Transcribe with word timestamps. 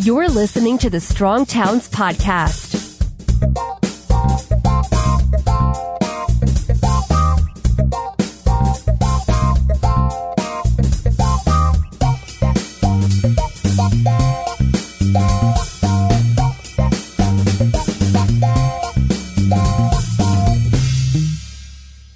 You're 0.00 0.28
listening 0.28 0.78
to 0.78 0.90
the 0.90 1.00
Strong 1.00 1.46
Towns 1.46 1.88
Podcast. 1.88 2.74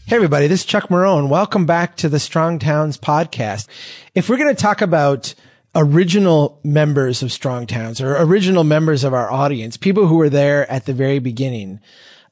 Hey 0.07 0.17
everybody, 0.17 0.47
this 0.47 0.61
is 0.61 0.67
Chuck 0.67 0.89
Marohn. 0.89 1.29
Welcome 1.29 1.67
back 1.67 1.97
to 1.97 2.09
the 2.09 2.19
Strong 2.19 2.61
Towns 2.61 2.97
podcast. 2.97 3.67
If 4.15 4.29
we're 4.29 4.39
going 4.39 4.55
to 4.55 4.61
talk 4.61 4.81
about 4.81 5.35
original 5.79 6.61
members 6.65 7.23
of 7.23 7.31
Strong 7.31 7.69
Towns 7.69 8.01
or 8.01 8.17
original 8.17 8.65
members 8.65 9.05
of 9.05 9.15
our 9.15 9.31
audience, 9.31 9.77
people 9.77 10.07
who 10.07 10.17
were 10.17 10.29
there 10.29 10.71
at 10.71 10.87
the 10.87 10.93
very 10.93 11.21
beginning, 11.21 11.81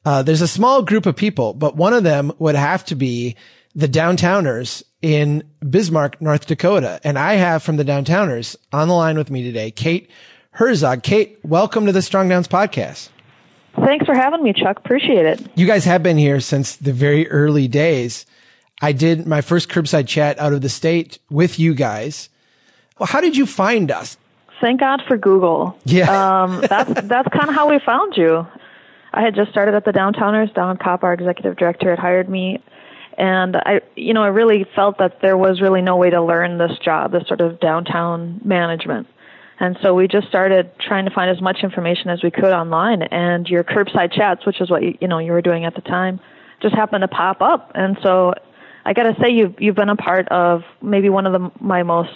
uh, 0.05 0.23
there's 0.23 0.41
a 0.41 0.49
small 0.49 0.83
group 0.83 1.07
of 1.07 1.17
people, 1.17 1.55
but 1.55 1.77
one 1.77 1.93
of 1.93 2.03
them 2.03 2.33
would 2.39 2.57
have 2.57 2.85
to 2.87 2.97
be 2.97 3.37
the 3.75 3.89
downtowners 3.89 4.83
in 5.01 5.49
Bismarck, 5.69 6.21
North 6.21 6.47
Dakota. 6.47 7.01
And 7.05 7.19
I 7.19 7.35
have 7.35 7.63
from 7.63 7.77
the 7.77 7.85
downtowners 7.85 8.57
on 8.73 8.89
the 8.89 8.95
line 8.95 9.17
with 9.17 9.31
me 9.31 9.45
today, 9.45 9.71
Kate 9.71 10.11
Herzog. 10.51 11.03
Kate, 11.05 11.39
welcome 11.45 11.87
to 11.87 11.93
the 11.93 12.03
Strong 12.03 12.31
Towns 12.31 12.49
podcast. 12.49 13.11
Thanks 13.77 14.07
for 14.07 14.15
having 14.15 14.43
me, 14.43 14.55
Chuck. 14.55 14.79
Appreciate 14.79 15.27
it. 15.27 15.47
You 15.55 15.67
guys 15.67 15.85
have 15.85 16.03
been 16.03 16.19
here 16.19 16.41
since 16.41 16.77
the 16.77 16.93
very 16.93 17.29
early 17.29 17.69
days. 17.69 18.27
I 18.83 18.93
did 18.93 19.27
my 19.27 19.41
first 19.41 19.69
curbside 19.69 20.09
chat 20.09 20.39
out 20.41 20.53
of 20.53 20.63
the 20.63 20.69
state 20.69 21.19
with 21.31 21.59
you 21.59 21.75
guys. 21.75 22.29
Well, 22.99 23.07
how 23.07 23.21
did 23.21 23.37
you 23.37 23.47
find 23.47 23.91
us? 23.91 24.17
Thank 24.61 24.81
God 24.81 25.03
for 25.07 25.19
Google. 25.19 25.79
Yeah. 25.85 26.45
um, 26.45 26.63
that's 26.69 26.93
that's 27.05 27.29
kind 27.29 27.49
of 27.49 27.55
how 27.55 27.69
we 27.69 27.79
found 27.79 28.17
you. 28.17 28.47
I 29.13 29.23
had 29.23 29.35
just 29.35 29.51
started 29.51 29.75
at 29.75 29.85
the 29.85 29.93
Downtowners. 29.93 30.53
Dawn 30.55 30.77
Kopp, 30.77 31.03
our 31.05 31.13
executive 31.13 31.57
director, 31.57 31.91
had 31.91 31.99
hired 31.99 32.29
me, 32.29 32.63
and 33.17 33.57
I, 33.57 33.81
you 33.95 34.15
know, 34.15 34.23
I 34.23 34.29
really 34.29 34.67
felt 34.75 34.99
that 34.99 35.21
there 35.23 35.37
was 35.37 35.61
really 35.61 35.83
no 35.83 35.97
way 35.97 36.11
to 36.11 36.23
learn 36.23 36.59
this 36.59 36.79
job, 36.85 37.13
this 37.13 37.27
sort 37.27 37.41
of 37.41 37.61
downtown 37.61 38.41
management. 38.45 39.07
And 39.59 39.79
so 39.81 39.95
we 39.95 40.07
just 40.07 40.29
started 40.29 40.71
trying 40.79 41.07
to 41.07 41.11
find 41.11 41.31
as 41.31 41.41
much 41.41 41.61
information 41.63 42.11
as 42.11 42.23
we 42.23 42.31
could 42.31 42.53
online. 42.53 43.03
And 43.03 43.49
your 43.49 43.65
curbside 43.65 44.13
chats, 44.13 44.45
which 44.45 44.61
is 44.61 44.71
what 44.71 44.83
you, 44.83 44.99
you 45.01 45.09
know 45.09 45.19
you 45.19 45.33
were 45.33 45.41
doing 45.41 45.65
at 45.65 45.75
the 45.75 45.81
time, 45.81 46.21
just 46.61 46.75
happened 46.75 47.03
to 47.03 47.09
pop 47.09 47.41
up. 47.41 47.73
And 47.75 47.97
so 48.03 48.35
I 48.85 48.93
got 48.93 49.05
to 49.05 49.17
say, 49.23 49.31
you've 49.31 49.55
you've 49.59 49.77
been 49.77 49.89
a 49.89 49.97
part 49.97 50.29
of 50.29 50.63
maybe 50.83 51.09
one 51.09 51.27
of 51.27 51.33
the 51.33 51.51
my 51.59 51.83
most 51.83 52.13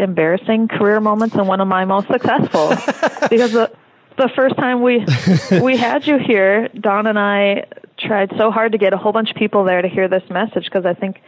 embarrassing 0.00 0.68
career 0.68 1.00
moments 1.00 1.34
and 1.34 1.46
one 1.46 1.60
of 1.60 1.68
my 1.68 1.84
most 1.84 2.08
successful 2.08 2.68
because 3.30 3.52
the 3.52 3.70
the 4.16 4.30
first 4.34 4.56
time 4.56 4.82
we 4.82 5.04
we 5.62 5.76
had 5.76 6.06
you 6.06 6.18
here, 6.18 6.68
Dawn 6.68 7.06
and 7.06 7.18
I 7.18 7.64
tried 7.98 8.32
so 8.36 8.50
hard 8.50 8.72
to 8.72 8.78
get 8.78 8.92
a 8.92 8.96
whole 8.96 9.12
bunch 9.12 9.30
of 9.30 9.36
people 9.36 9.64
there 9.64 9.80
to 9.80 9.88
hear 9.88 10.08
this 10.08 10.22
message 10.30 10.64
because 10.64 10.84
I 10.84 10.94
think 10.94 11.20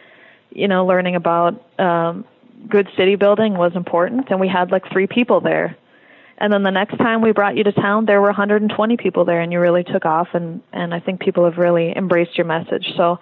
you 0.50 0.69
know 0.69 0.87
learning 0.87 1.17
about 1.17 1.65
um, 1.78 2.25
good 2.69 2.89
city 2.97 3.17
building 3.17 3.55
was 3.55 3.73
important, 3.75 4.31
and 4.31 4.41
we 4.41 4.48
had 4.48 4.70
like 4.70 4.91
three 4.93 5.06
people 5.06 5.41
there. 5.41 5.77
And 6.39 6.53
then 6.53 6.65
the 6.65 6.70
next 6.70 6.97
time 6.97 7.23
we 7.23 7.31
brought 7.33 7.56
you 7.56 7.62
to 7.65 7.73
town, 7.73 8.06
there 8.06 8.20
were 8.20 8.28
120 8.28 8.97
people 8.97 9.25
there, 9.25 9.41
and 9.41 9.53
you 9.53 9.61
really 9.61 9.84
took 9.84 10.05
off. 10.05 10.28
And 10.34 10.62
and 10.73 10.93
I 10.93 11.00
think 11.00 11.20
people 11.20 11.45
have 11.45 11.56
really 11.56 11.97
embraced 11.97 12.37
your 12.37 12.47
message. 12.47 12.87
So 12.97 13.19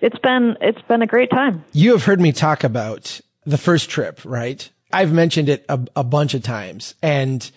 it's 0.00 0.18
been 0.18 0.56
it's 0.60 0.82
been 0.82 1.02
a 1.02 1.06
great 1.06 1.30
time. 1.30 1.64
You 1.72 1.92
have 1.92 2.04
heard 2.04 2.20
me 2.20 2.32
talk 2.32 2.64
about 2.64 3.20
the 3.44 3.58
first 3.58 3.90
trip, 3.90 4.20
right? 4.24 4.70
I've 4.92 5.12
mentioned 5.12 5.48
it 5.48 5.64
a, 5.68 5.80
a 5.96 6.04
bunch 6.04 6.34
of 6.34 6.42
times, 6.42 6.94
and 7.02 7.50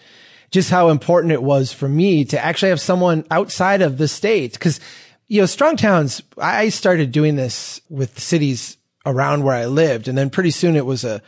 just 0.53 0.70
how 0.70 0.89
important 0.89 1.34
it 1.34 1.42
was 1.42 1.73
for 1.73 1.90
me 1.90 2.23
to 2.25 2.40
actually 2.40 2.70
have 2.70 2.80
someone 2.80 3.25
outside 3.31 3.81
of 3.81 3.98
the 3.98 4.08
state. 4.08 4.58
Cause, 4.59 4.80
you 5.28 5.42
know, 5.42 5.48
strong 5.48 5.75
towns, 5.75 6.22
I 6.38 6.70
started 6.70 7.12
doing 7.12 7.35
this 7.35 7.81
with 7.90 8.19
cities 8.19 8.78
around 9.03 9.44
where 9.44 9.56
I 9.56 9.66
lived. 9.66 10.08
And 10.08 10.16
then 10.16 10.30
pretty 10.30 10.52
soon 10.52 10.75
it 10.75 10.85
was 10.85 11.03
a, 11.03 11.24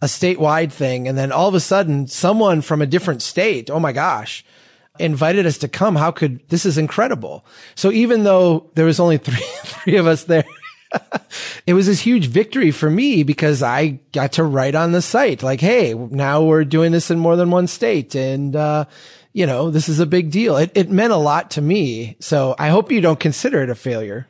a 0.00 0.06
statewide 0.06 0.72
thing. 0.72 1.06
And 1.08 1.18
then 1.18 1.30
all 1.30 1.46
of 1.46 1.54
a 1.54 1.60
sudden 1.60 2.06
someone 2.06 2.62
from 2.62 2.80
a 2.80 2.86
different 2.86 3.20
state, 3.20 3.68
oh 3.68 3.80
my 3.80 3.92
gosh, 3.92 4.46
invited 4.98 5.44
us 5.44 5.58
to 5.58 5.68
come. 5.68 5.94
How 5.94 6.10
could, 6.10 6.40
this 6.48 6.64
is 6.64 6.78
incredible. 6.78 7.44
So 7.74 7.92
even 7.92 8.24
though 8.24 8.70
there 8.76 8.86
was 8.86 8.98
only 8.98 9.18
three, 9.18 9.44
three 9.62 9.96
of 9.96 10.06
us 10.06 10.24
there, 10.24 10.44
it 11.66 11.74
was 11.74 11.86
this 11.86 12.00
huge 12.00 12.26
victory 12.26 12.70
for 12.70 12.90
me 12.90 13.22
because 13.22 13.62
I 13.62 14.00
got 14.12 14.32
to 14.32 14.44
write 14.44 14.74
on 14.74 14.92
the 14.92 15.02
site 15.02 15.42
like, 15.42 15.60
Hey, 15.60 15.94
now 15.94 16.42
we're 16.42 16.64
doing 16.64 16.92
this 16.92 17.10
in 17.10 17.18
more 17.18 17.36
than 17.36 17.50
one 17.50 17.66
state. 17.66 18.14
And, 18.14 18.54
uh, 18.56 18.86
you 19.32 19.46
know, 19.46 19.70
this 19.70 19.88
is 19.88 20.00
a 20.00 20.06
big 20.06 20.30
deal. 20.30 20.56
It, 20.56 20.72
it 20.74 20.90
meant 20.90 21.12
a 21.12 21.16
lot 21.16 21.52
to 21.52 21.62
me. 21.62 22.16
So 22.20 22.54
I 22.58 22.68
hope 22.68 22.90
you 22.90 23.00
don't 23.00 23.20
consider 23.20 23.62
it 23.62 23.70
a 23.70 23.74
failure. 23.74 24.26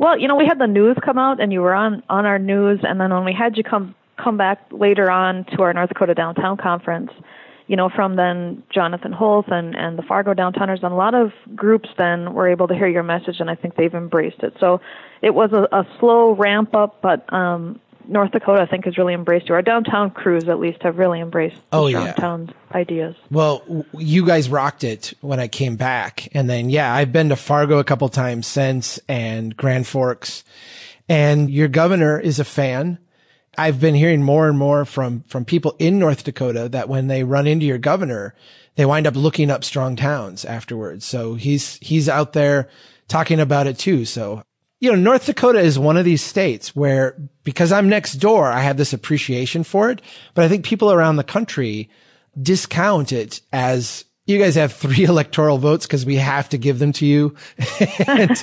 Well, 0.00 0.18
you 0.18 0.28
know, 0.28 0.36
we 0.36 0.46
had 0.46 0.58
the 0.58 0.66
news 0.66 0.96
come 1.04 1.18
out, 1.18 1.40
and 1.40 1.52
you 1.52 1.60
were 1.60 1.74
on 1.74 2.02
on 2.08 2.24
our 2.24 2.38
news, 2.38 2.80
and 2.82 2.98
then 2.98 3.12
when 3.12 3.26
we 3.26 3.34
had 3.34 3.58
you 3.58 3.62
come 3.62 3.94
come 4.16 4.38
back 4.38 4.58
later 4.70 5.10
on 5.10 5.44
to 5.56 5.62
our 5.62 5.74
North 5.74 5.90
Dakota 5.90 6.14
Downtown 6.14 6.56
Conference, 6.56 7.10
you 7.70 7.76
know, 7.76 7.88
from 7.88 8.16
then 8.16 8.64
Jonathan 8.68 9.12
Holt 9.12 9.46
and 9.46 9.76
and 9.76 9.96
the 9.96 10.02
Fargo 10.02 10.34
Downtowners, 10.34 10.82
and 10.82 10.92
a 10.92 10.96
lot 10.96 11.14
of 11.14 11.30
groups 11.54 11.88
then 11.96 12.34
were 12.34 12.48
able 12.48 12.66
to 12.66 12.74
hear 12.74 12.88
your 12.88 13.04
message, 13.04 13.36
and 13.38 13.48
I 13.48 13.54
think 13.54 13.76
they've 13.76 13.94
embraced 13.94 14.40
it. 14.40 14.56
So 14.58 14.80
it 15.22 15.34
was 15.34 15.52
a, 15.52 15.68
a 15.70 15.86
slow 16.00 16.32
ramp 16.32 16.74
up, 16.74 17.00
but 17.00 17.32
um, 17.32 17.78
North 18.08 18.32
Dakota, 18.32 18.60
I 18.60 18.66
think, 18.66 18.86
has 18.86 18.98
really 18.98 19.14
embraced 19.14 19.48
you. 19.48 19.54
Our 19.54 19.62
downtown 19.62 20.10
crews, 20.10 20.48
at 20.48 20.58
least, 20.58 20.82
have 20.82 20.98
really 20.98 21.20
embraced 21.20 21.60
oh, 21.70 21.84
the 21.84 21.92
yeah. 21.92 22.04
downtown 22.06 22.52
ideas. 22.72 23.14
Well, 23.30 23.62
you 23.96 24.26
guys 24.26 24.48
rocked 24.48 24.82
it 24.82 25.14
when 25.20 25.38
I 25.38 25.46
came 25.46 25.76
back. 25.76 26.28
And 26.32 26.50
then, 26.50 26.70
yeah, 26.70 26.92
I've 26.92 27.12
been 27.12 27.28
to 27.28 27.36
Fargo 27.36 27.78
a 27.78 27.84
couple 27.84 28.08
times 28.08 28.48
since 28.48 28.98
and 29.06 29.56
Grand 29.56 29.86
Forks. 29.86 30.42
And 31.08 31.48
your 31.48 31.68
governor 31.68 32.18
is 32.18 32.40
a 32.40 32.44
fan. 32.44 32.98
I've 33.58 33.80
been 33.80 33.94
hearing 33.94 34.22
more 34.22 34.48
and 34.48 34.58
more 34.58 34.84
from, 34.84 35.22
from 35.24 35.44
people 35.44 35.76
in 35.78 35.98
North 35.98 36.24
Dakota 36.24 36.68
that 36.70 36.88
when 36.88 37.08
they 37.08 37.24
run 37.24 37.46
into 37.46 37.66
your 37.66 37.78
governor, 37.78 38.34
they 38.76 38.86
wind 38.86 39.06
up 39.06 39.16
looking 39.16 39.50
up 39.50 39.64
strong 39.64 39.96
towns 39.96 40.44
afterwards. 40.44 41.04
So 41.04 41.34
he's, 41.34 41.76
he's 41.76 42.08
out 42.08 42.32
there 42.32 42.68
talking 43.08 43.40
about 43.40 43.66
it 43.66 43.78
too. 43.78 44.04
So 44.04 44.42
you 44.80 44.90
know, 44.90 44.96
North 44.96 45.26
Dakota 45.26 45.60
is 45.60 45.78
one 45.78 45.98
of 45.98 46.06
these 46.06 46.22
states 46.22 46.74
where 46.74 47.14
because 47.44 47.70
I'm 47.70 47.88
next 47.88 48.14
door, 48.14 48.50
I 48.50 48.60
have 48.60 48.78
this 48.78 48.94
appreciation 48.94 49.62
for 49.62 49.90
it. 49.90 50.00
But 50.34 50.44
I 50.44 50.48
think 50.48 50.64
people 50.64 50.90
around 50.90 51.16
the 51.16 51.24
country 51.24 51.90
discount 52.40 53.12
it 53.12 53.42
as 53.52 54.06
you 54.24 54.38
guys 54.38 54.54
have 54.54 54.72
three 54.72 55.04
electoral 55.08 55.58
votes 55.58 55.86
because 55.86 56.06
we 56.06 56.16
have 56.16 56.48
to 56.50 56.58
give 56.58 56.78
them 56.78 56.92
to 56.92 57.06
you. 57.06 57.36
and, 58.06 58.42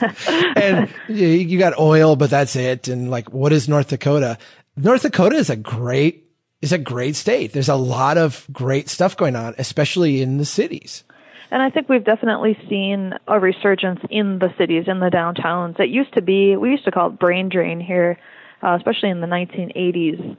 and 0.56 0.90
you 1.08 1.58
got 1.58 1.80
oil, 1.80 2.16
but 2.16 2.30
that's 2.30 2.56
it. 2.56 2.88
And 2.88 3.10
like, 3.10 3.34
what 3.34 3.52
is 3.52 3.68
North 3.68 3.90
Dakota? 3.90 4.38
North 4.78 5.02
Dakota 5.02 5.36
is 5.36 5.50
a 5.50 5.56
great, 5.56 6.30
is 6.62 6.72
a 6.72 6.78
great 6.78 7.16
state. 7.16 7.52
There's 7.52 7.70
a 7.70 7.76
lot 7.76 8.18
of 8.18 8.48
great 8.52 8.90
stuff 8.90 9.18
going 9.18 9.36
on, 9.36 9.56
especially 9.58 10.22
in 10.22 10.38
the 10.38 10.46
cities. 10.46 11.04
And 11.50 11.62
I 11.62 11.70
think 11.72 11.90
we've 11.90 12.04
definitely 12.04 12.58
seen 12.70 13.14
a 13.28 13.40
resurgence 13.40 14.02
in 14.12 14.38
the 14.38 14.54
cities, 14.58 14.84
in 14.88 15.00
the 15.00 15.10
downtowns. 15.10 15.80
It 15.80 15.90
used 15.90 16.14
to 16.14 16.22
be, 16.22 16.56
we 16.58 16.72
used 16.72 16.86
to 16.86 16.92
call 16.92 17.10
it 17.10 17.20
brain 17.20 17.50
drain 17.50 17.80
here, 17.80 18.20
uh, 18.62 18.76
especially 18.78 19.10
in 19.10 19.22
the 19.22 19.28
1980s. 19.28 20.38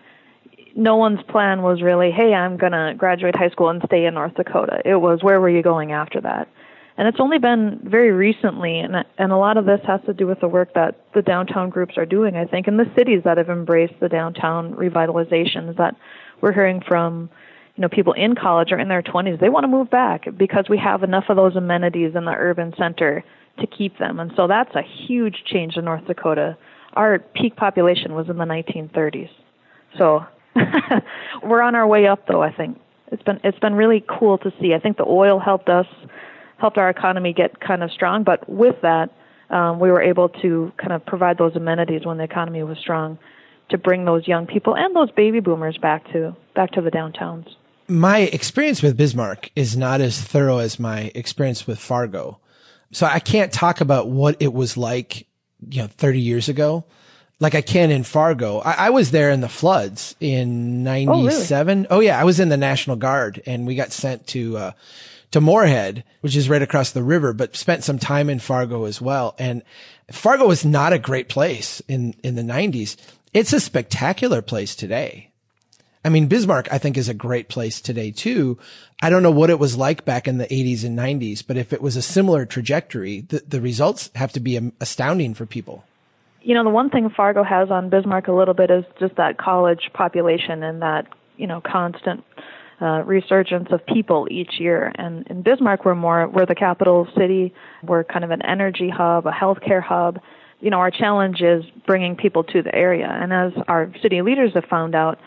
No 0.77 0.97
one's 0.97 1.23
plan 1.29 1.63
was 1.63 1.83
really, 1.83 2.13
hey, 2.13 2.35
I'm 2.35 2.59
going 2.59 2.73
to 2.73 2.95
graduate 2.97 3.35
high 3.35 3.49
school 3.49 3.71
and 3.71 3.83
stay 3.87 4.05
in 4.05 4.15
North 4.15 4.35
Dakota. 4.35 4.83
It 4.85 4.97
was, 4.97 5.21
where 5.23 5.41
were 5.41 5.49
you 5.49 5.63
going 5.63 5.91
after 5.91 6.21
that? 6.21 6.49
And 6.99 7.07
it's 7.07 7.21
only 7.21 7.39
been 7.39 7.81
very 7.85 8.11
recently, 8.11 8.81
and, 8.81 8.97
and 9.19 9.31
a 9.31 9.37
lot 9.37 9.57
of 9.57 9.67
this 9.67 9.81
has 9.87 10.01
to 10.07 10.13
do 10.13 10.27
with 10.27 10.41
the 10.41 10.49
work 10.49 10.75
that 10.75 11.01
the 11.15 11.23
downtown 11.23 11.71
groups 11.71 11.97
are 11.97 12.05
doing, 12.05 12.37
I 12.37 12.45
think, 12.45 12.67
and 12.67 12.79
the 12.79 12.91
cities 12.97 13.23
that 13.25 13.39
have 13.39 13.49
embraced 13.49 13.95
the 14.01 14.09
downtown 14.09 14.75
revitalizations 14.75 15.77
that 15.77 15.95
we're 16.41 16.53
hearing 16.53 16.83
from 16.87 17.31
you 17.77 17.83
know, 17.83 17.89
people 17.89 18.13
in 18.15 18.35
college 18.35 18.73
or 18.73 18.79
in 18.81 18.89
their 18.89 19.03
20s, 19.03 19.39
they 19.39 19.49
want 19.49 19.63
to 19.63 19.69
move 19.69 19.89
back 19.89 20.25
because 20.37 20.65
we 20.69 20.77
have 20.77 21.05
enough 21.05 21.27
of 21.29 21.37
those 21.37 21.55
amenities 21.55 22.17
in 22.17 22.25
the 22.25 22.35
urban 22.37 22.75
center 22.77 23.23
to 23.61 23.67
keep 23.69 23.97
them. 23.99 24.19
And 24.19 24.33
so 24.35 24.49
that's 24.49 24.75
a 24.75 24.83
huge 24.83 25.45
change 25.47 25.77
in 25.77 25.85
North 25.85 26.05
Dakota. 26.05 26.59
Our 26.95 27.21
peak 27.21 27.55
population 27.55 28.15
was 28.15 28.29
in 28.29 28.37
the 28.37 28.45
1930s. 28.45 29.31
So 29.97 30.27
we're 31.45 31.63
on 31.63 31.77
our 31.77 31.87
way 31.87 32.09
up 32.09 32.27
though, 32.27 32.43
I 32.43 32.53
think. 32.53 32.81
It's 33.13 33.23
been 33.23 33.39
it's 33.45 33.59
been 33.61 33.75
really 33.75 34.05
cool 34.19 34.39
to 34.39 34.53
see. 34.61 34.75
I 34.75 34.81
think 34.81 34.97
the 34.97 35.07
oil 35.07 35.39
helped 35.39 35.69
us 35.69 35.87
helped 36.59 36.79
our 36.79 36.91
economy 36.91 37.33
get 37.33 37.61
kind 37.61 37.83
of 37.83 37.91
strong, 37.91 38.25
but 38.25 38.49
with 38.49 38.77
that, 38.83 39.11
um, 39.51 39.81
we 39.81 39.91
were 39.91 40.03
able 40.03 40.29
to 40.29 40.73
kind 40.77 40.93
of 40.93 41.05
provide 41.07 41.39
those 41.39 41.57
amenities 41.57 42.05
when 42.05 42.19
the 42.19 42.25
economy 42.25 42.63
was 42.63 42.79
strong 42.79 43.19
to 43.71 43.79
bring 43.79 44.05
those 44.05 44.29
young 44.29 44.47
people 44.47 44.75
and 44.77 44.95
those 44.95 45.11
baby 45.13 45.41
boomers 45.41 45.79
back 45.79 46.05
to 46.13 46.37
back 46.55 46.71
to 46.73 46.81
the 46.81 46.91
downtowns 46.91 47.47
my 47.89 48.19
experience 48.21 48.83
with 48.83 48.97
Bismarck 48.97 49.51
is 49.57 49.77
not 49.77 50.01
as 50.01 50.21
thorough 50.21 50.59
as 50.59 50.79
my 50.79 51.11
experience 51.15 51.67
with 51.67 51.79
Fargo. 51.79 52.39
So 52.93 53.07
I 53.07 53.19
can't 53.19 53.53
talk 53.53 53.81
about 53.81 54.09
what 54.09 54.37
it 54.41 54.53
was 54.53 54.77
like, 54.77 55.27
you 55.69 55.83
know, 55.83 55.89
30 55.89 56.21
years 56.21 56.49
ago. 56.49 56.85
like 57.41 57.55
I 57.55 57.63
can 57.63 57.91
in 57.91 58.05
Fargo. 58.05 58.59
I, 58.59 58.73
I 58.73 58.91
was 58.91 59.11
there 59.11 59.31
in 59.31 59.41
the 59.41 59.49
floods 59.49 60.17
in 60.21 60.83
'97. 60.83 61.79
Oh, 61.79 61.81
really? 61.81 61.87
oh, 61.91 62.01
yeah, 62.01 62.21
I 62.21 62.25
was 62.25 62.41
in 62.41 62.49
the 62.49 62.57
National 62.57 62.97
Guard, 62.97 63.43
and 63.47 63.67
we 63.67 63.77
got 63.77 63.93
sent 63.93 64.27
to 64.29 64.57
uh, 64.57 64.73
to 65.31 65.41
Moorhead, 65.41 66.05
which 66.21 66.37
is 66.37 66.49
right 66.49 66.63
across 66.63 66.91
the 66.91 67.03
river, 67.03 67.33
but 67.33 67.57
spent 67.57 67.85
some 67.85 67.99
time 67.99 68.31
in 68.31 68.39
Fargo 68.39 68.85
as 68.85 69.01
well. 69.01 69.35
And 69.39 69.63
Fargo 70.11 70.47
was 70.47 70.65
not 70.65 70.93
a 70.93 70.99
great 70.99 71.29
place 71.29 71.81
in 71.89 72.15
in 72.23 72.35
the 72.35 72.43
'90s. 72.43 72.97
It's 73.35 73.53
a 73.53 73.61
spectacular 73.61 74.43
place 74.43 74.75
today. 74.75 75.31
I 76.05 76.11
mean, 76.11 76.29
Bismarck, 76.29 76.73
I 76.73 76.79
think, 76.79 76.97
is 76.97 77.09
a 77.09 77.15
great 77.15 77.49
place 77.49 77.81
today 77.81 78.11
too. 78.11 78.59
I 79.03 79.11
don't 79.11 79.23
know 79.23 79.31
what 79.31 79.51
it 79.51 79.59
was 79.59 79.77
like 79.77 80.05
back 80.05 80.27
in 80.27 80.39
the 80.39 80.47
80s 80.47 80.85
and 80.85 80.99
90s, 80.99 81.45
but 81.47 81.57
if 81.57 81.73
it 81.73 81.83
was 81.83 81.97
a 81.97 82.03
similar 82.03 82.47
trajectory, 82.47 83.21
the, 83.23 83.43
the 83.47 83.61
results 83.61 84.11
have 84.15 84.33
to 84.33 84.41
be 84.41 84.59
astounding 84.81 85.35
for 85.35 85.45
people 85.45 85.85
you 86.49 86.55
know, 86.55 86.65
the 86.65 86.71
one 86.71 86.89
thing 86.89 87.11
Fargo 87.11 87.43
has 87.43 87.71
on 87.71 87.91
Bismarck 87.91 88.29
a 88.29 88.33
little 88.33 88.55
bit 88.55 88.71
is 88.71 88.85
just 88.99 89.17
that 89.17 89.37
college 89.37 89.91
population 89.93 90.63
and 90.63 90.81
that, 90.81 91.07
you 91.37 91.47
know, 91.47 91.61
constant 91.61 92.25
uh, 92.81 93.03
resurgence 93.05 93.69
of 93.71 93.85
people 93.87 94.29
each 94.31 94.59
year. 94.59 94.93
And 94.97 95.27
in 95.29 95.43
Bismarck, 95.43 95.85
we're 95.85 95.95
more, 95.95 96.29
we're 96.29 96.47
the 96.47 96.55
capital 96.55 97.09
city. 97.17 97.53
We're 97.83 98.05
kind 98.05 98.25
of 98.25 98.31
an 98.31 98.43
energy 98.43 98.89
hub, 98.89 99.27
a 99.27 99.33
healthcare 99.33 99.83
hub. 99.83 100.21
You 100.61 100.71
know, 100.71 100.79
our 100.79 100.91
challenge 100.91 101.41
is 101.41 101.65
bringing 101.87 102.17
people 102.17 102.45
to 102.45 102.63
the 102.63 102.75
area. 102.75 103.09
And 103.09 103.33
as 103.33 103.53
our 103.69 103.93
city 104.03 104.23
leaders 104.23 104.53
have 104.55 104.65
found 104.65 104.95
out, 104.95 105.19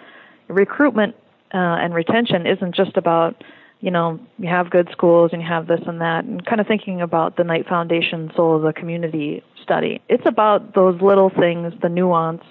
recruitment 0.47 1.15
uh, 1.53 1.57
and 1.57 1.93
retention 1.93 2.45
isn't 2.45 2.75
just 2.75 2.97
about 2.97 3.41
you 3.81 3.89
know, 3.89 4.19
you 4.37 4.47
have 4.47 4.69
good 4.69 4.87
schools 4.91 5.31
and 5.33 5.41
you 5.41 5.47
have 5.47 5.67
this 5.67 5.81
and 5.87 6.01
that, 6.01 6.23
and 6.23 6.45
kind 6.45 6.61
of 6.61 6.67
thinking 6.67 7.01
about 7.01 7.35
the 7.35 7.43
Knight 7.43 7.67
Foundation 7.67 8.31
Soul 8.35 8.57
of 8.57 8.61
the 8.61 8.73
Community 8.73 9.43
study. 9.61 10.01
It's 10.07 10.25
about 10.25 10.75
those 10.75 11.01
little 11.01 11.31
things, 11.31 11.73
the 11.81 11.89
nuance, 11.89 12.43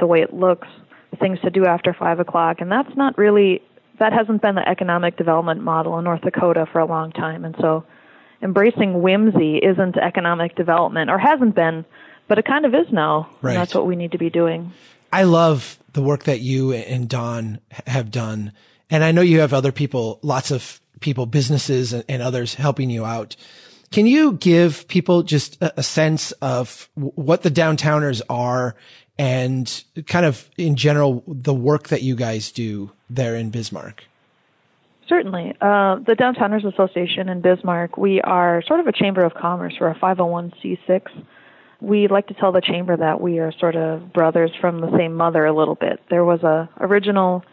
the 0.00 0.06
way 0.06 0.22
it 0.22 0.32
looks, 0.32 0.66
things 1.20 1.38
to 1.40 1.50
do 1.50 1.66
after 1.66 1.92
five 1.92 2.18
o'clock, 2.18 2.60
and 2.60 2.72
that's 2.72 2.96
not 2.96 3.16
really 3.18 3.62
that 3.98 4.12
hasn't 4.12 4.42
been 4.42 4.54
the 4.54 4.68
economic 4.68 5.16
development 5.16 5.62
model 5.62 5.98
in 5.98 6.04
North 6.04 6.22
Dakota 6.22 6.66
for 6.70 6.80
a 6.80 6.86
long 6.86 7.12
time, 7.12 7.44
and 7.44 7.54
so 7.60 7.84
embracing 8.42 9.00
whimsy 9.00 9.58
isn't 9.58 9.96
economic 9.96 10.54
development 10.56 11.10
or 11.10 11.18
hasn't 11.18 11.54
been, 11.54 11.84
but 12.28 12.38
it 12.38 12.44
kind 12.44 12.66
of 12.66 12.74
is 12.74 12.92
now. 12.92 13.28
Right. 13.40 13.52
And 13.52 13.60
that's 13.60 13.74
what 13.74 13.86
we 13.86 13.96
need 13.96 14.12
to 14.12 14.18
be 14.18 14.30
doing. 14.30 14.72
I 15.12 15.22
love 15.22 15.78
the 15.92 16.02
work 16.02 16.24
that 16.24 16.40
you 16.40 16.72
and 16.72 17.08
Dawn 17.08 17.60
have 17.86 18.10
done 18.10 18.52
and 18.90 19.02
I 19.02 19.12
know 19.12 19.22
you 19.22 19.40
have 19.40 19.52
other 19.52 19.72
people, 19.72 20.18
lots 20.22 20.50
of 20.50 20.80
people, 21.00 21.26
businesses 21.26 21.92
and, 21.92 22.22
others 22.22 22.54
helping 22.54 22.90
you 22.90 23.04
out. 23.04 23.36
Can 23.90 24.06
you 24.06 24.32
give 24.32 24.88
people 24.88 25.22
just 25.22 25.58
a 25.60 25.82
sense 25.82 26.32
of 26.32 26.88
what 26.94 27.42
the 27.42 27.50
downtowners 27.50 28.22
are 28.28 28.74
and 29.18 29.84
kind 30.06 30.26
of 30.26 30.48
in 30.56 30.76
general 30.76 31.22
the 31.26 31.54
work 31.54 31.88
that 31.88 32.02
you 32.02 32.16
guys 32.16 32.50
do 32.50 32.90
there 33.08 33.36
in 33.36 33.50
Bismarck? 33.50 34.04
Certainly. 35.08 35.54
Uh, 35.60 35.96
the 36.06 36.16
Downtowners 36.18 36.64
Association 36.64 37.28
in 37.28 37.42
Bismarck, 37.42 37.96
we 37.96 38.20
are 38.22 38.62
sort 38.66 38.80
of 38.80 38.86
a 38.86 38.92
chamber 38.92 39.22
of 39.24 39.34
commerce. 39.34 39.74
We're 39.78 39.90
a 39.90 39.94
501c6. 39.94 41.02
We 41.80 42.08
like 42.08 42.28
to 42.28 42.34
tell 42.34 42.52
the 42.52 42.62
chamber 42.62 42.96
that 42.96 43.20
we 43.20 43.38
are 43.38 43.52
sort 43.52 43.76
of 43.76 44.12
brothers 44.12 44.50
from 44.60 44.80
the 44.80 44.90
same 44.96 45.14
mother 45.14 45.44
a 45.44 45.54
little 45.54 45.74
bit. 45.74 46.00
There 46.08 46.24
was 46.24 46.42
a 46.42 46.70
original 46.80 47.44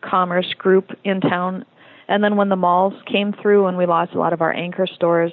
commerce 0.00 0.52
group 0.56 0.90
in 1.04 1.20
town. 1.20 1.66
And 2.08 2.24
then 2.24 2.36
when 2.36 2.48
the 2.48 2.56
malls 2.56 2.94
came 3.10 3.34
through 3.34 3.66
and 3.66 3.76
we 3.76 3.86
lost 3.86 4.14
a 4.14 4.18
lot 4.18 4.32
of 4.32 4.40
our 4.40 4.52
anchor 4.52 4.86
stores, 4.86 5.32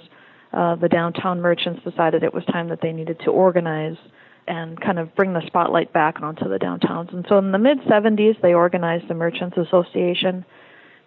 uh, 0.52 0.76
the 0.76 0.90
downtown 0.90 1.40
merchants 1.40 1.82
decided 1.84 2.24
it 2.24 2.34
was 2.34 2.44
time 2.46 2.68
that 2.70 2.82
they 2.82 2.92
needed 2.92 3.20
to 3.24 3.32
organize 3.32 3.98
and 4.48 4.80
kind 4.80 5.00
of 5.00 5.16
bring 5.16 5.34
the 5.34 5.42
spotlight 5.48 5.94
back 5.94 6.22
onto 6.22 6.50
the 6.50 6.58
downtowns. 6.58 7.14
And 7.14 7.26
so 7.30 7.38
in 7.38 7.52
the 7.52 7.58
mid 7.58 7.80
70s, 7.82 8.42
they 8.42 8.54
organized 8.54 9.08
the 9.08 9.14
Merchants 9.14 9.58
Association. 9.58 10.46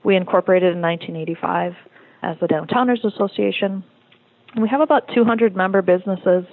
We 0.02 0.16
incorporated 0.16 0.74
in 0.74 0.82
1985 0.82 1.74
as 2.22 2.36
the 2.40 2.46
Downtowners 2.46 3.04
Association. 3.04 3.84
We 4.60 4.68
have 4.68 4.80
about 4.80 5.08
200 5.14 5.56
member 5.56 5.82
businesses 5.82 6.44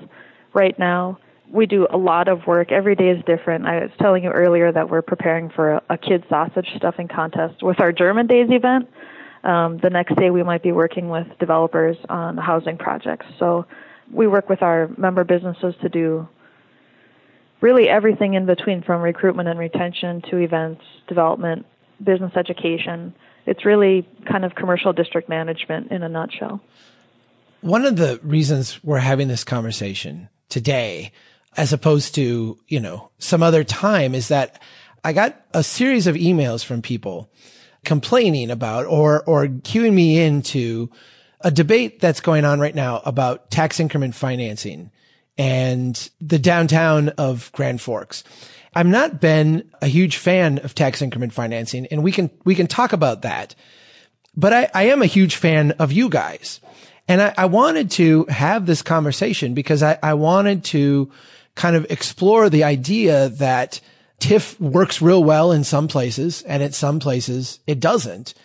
right 0.53 0.77
now 0.77 1.19
we 1.51 1.65
do 1.65 1.87
a 1.89 1.97
lot 1.97 2.27
of 2.27 2.47
work. 2.47 2.71
Every 2.71 2.95
day 2.95 3.09
is 3.09 3.23
different. 3.25 3.65
I 3.65 3.81
was 3.81 3.91
telling 3.99 4.23
you 4.23 4.29
earlier 4.29 4.71
that 4.71 4.89
we're 4.89 5.01
preparing 5.01 5.49
for 5.49 5.73
a, 5.73 5.81
a 5.91 5.97
kid 5.97 6.23
sausage 6.29 6.67
stuffing 6.77 7.07
contest 7.07 7.61
with 7.61 7.79
our 7.79 7.91
German 7.91 8.27
Days 8.27 8.47
event. 8.49 8.89
Um, 9.43 9.79
the 9.81 9.89
next 9.89 10.15
day, 10.15 10.29
we 10.29 10.43
might 10.43 10.63
be 10.63 10.71
working 10.71 11.09
with 11.09 11.27
developers 11.39 11.97
on 12.09 12.37
housing 12.37 12.77
projects. 12.77 13.25
So 13.39 13.65
we 14.11 14.27
work 14.27 14.49
with 14.49 14.61
our 14.61 14.89
member 14.97 15.23
businesses 15.23 15.73
to 15.81 15.89
do 15.89 16.27
really 17.61 17.87
everything 17.87 18.33
in 18.33 18.45
between 18.45 18.81
from 18.81 19.01
recruitment 19.01 19.47
and 19.47 19.59
retention 19.59 20.21
to 20.29 20.37
events, 20.37 20.83
development, 21.07 21.65
business 22.03 22.33
education. 22.35 23.13
It's 23.45 23.65
really 23.65 24.07
kind 24.25 24.43
of 24.43 24.55
commercial 24.55 24.93
district 24.93 25.29
management 25.29 25.91
in 25.91 26.03
a 26.03 26.09
nutshell. 26.09 26.61
One 27.61 27.85
of 27.85 27.95
the 27.95 28.19
reasons 28.23 28.83
we're 28.83 28.97
having 28.97 29.27
this 29.27 29.43
conversation 29.43 30.29
today 30.49 31.11
as 31.57 31.73
opposed 31.73 32.15
to, 32.15 32.57
you 32.67 32.79
know, 32.79 33.11
some 33.19 33.43
other 33.43 33.63
time 33.63 34.15
is 34.15 34.29
that 34.29 34.61
I 35.03 35.13
got 35.13 35.39
a 35.53 35.63
series 35.63 36.07
of 36.07 36.15
emails 36.15 36.63
from 36.63 36.81
people 36.81 37.29
complaining 37.83 38.51
about 38.51 38.85
or, 38.85 39.23
or 39.23 39.47
queuing 39.47 39.93
me 39.93 40.19
into 40.19 40.89
a 41.41 41.51
debate 41.51 41.99
that's 41.99 42.21
going 42.21 42.45
on 42.45 42.59
right 42.59 42.75
now 42.75 43.01
about 43.05 43.49
tax 43.49 43.79
increment 43.79 44.15
financing 44.15 44.91
and 45.41 46.11
the 46.21 46.37
downtown 46.37 47.09
of 47.09 47.51
Grand 47.51 47.81
Forks. 47.81 48.23
I've 48.75 48.85
not 48.85 49.19
been 49.19 49.67
a 49.81 49.87
huge 49.87 50.17
fan 50.17 50.59
of 50.59 50.75
tax 50.75 51.01
increment 51.01 51.33
financing 51.33 51.87
and 51.87 52.03
we 52.03 52.11
can, 52.11 52.29
we 52.45 52.53
can 52.53 52.67
talk 52.67 52.93
about 52.93 53.23
that. 53.23 53.55
But 54.37 54.53
I, 54.53 54.69
I 54.75 54.83
am 54.83 55.01
a 55.01 55.07
huge 55.07 55.37
fan 55.37 55.71
of 55.71 55.91
you 55.91 56.09
guys. 56.09 56.61
And 57.07 57.23
I, 57.23 57.33
I 57.35 57.45
wanted 57.45 57.89
to 57.91 58.25
have 58.25 58.67
this 58.67 58.83
conversation 58.83 59.55
because 59.55 59.81
I, 59.81 59.97
I 60.03 60.13
wanted 60.13 60.63
to 60.65 61.11
kind 61.55 61.75
of 61.75 61.87
explore 61.89 62.47
the 62.47 62.63
idea 62.63 63.29
that 63.29 63.81
TIF 64.19 64.59
works 64.59 65.01
real 65.01 65.23
well 65.23 65.51
in 65.51 65.63
some 65.63 65.87
places 65.87 66.43
and 66.43 66.61
at 66.61 66.75
some 66.75 66.99
places 66.99 67.59
it 67.65 67.79
doesn't. 67.79 68.35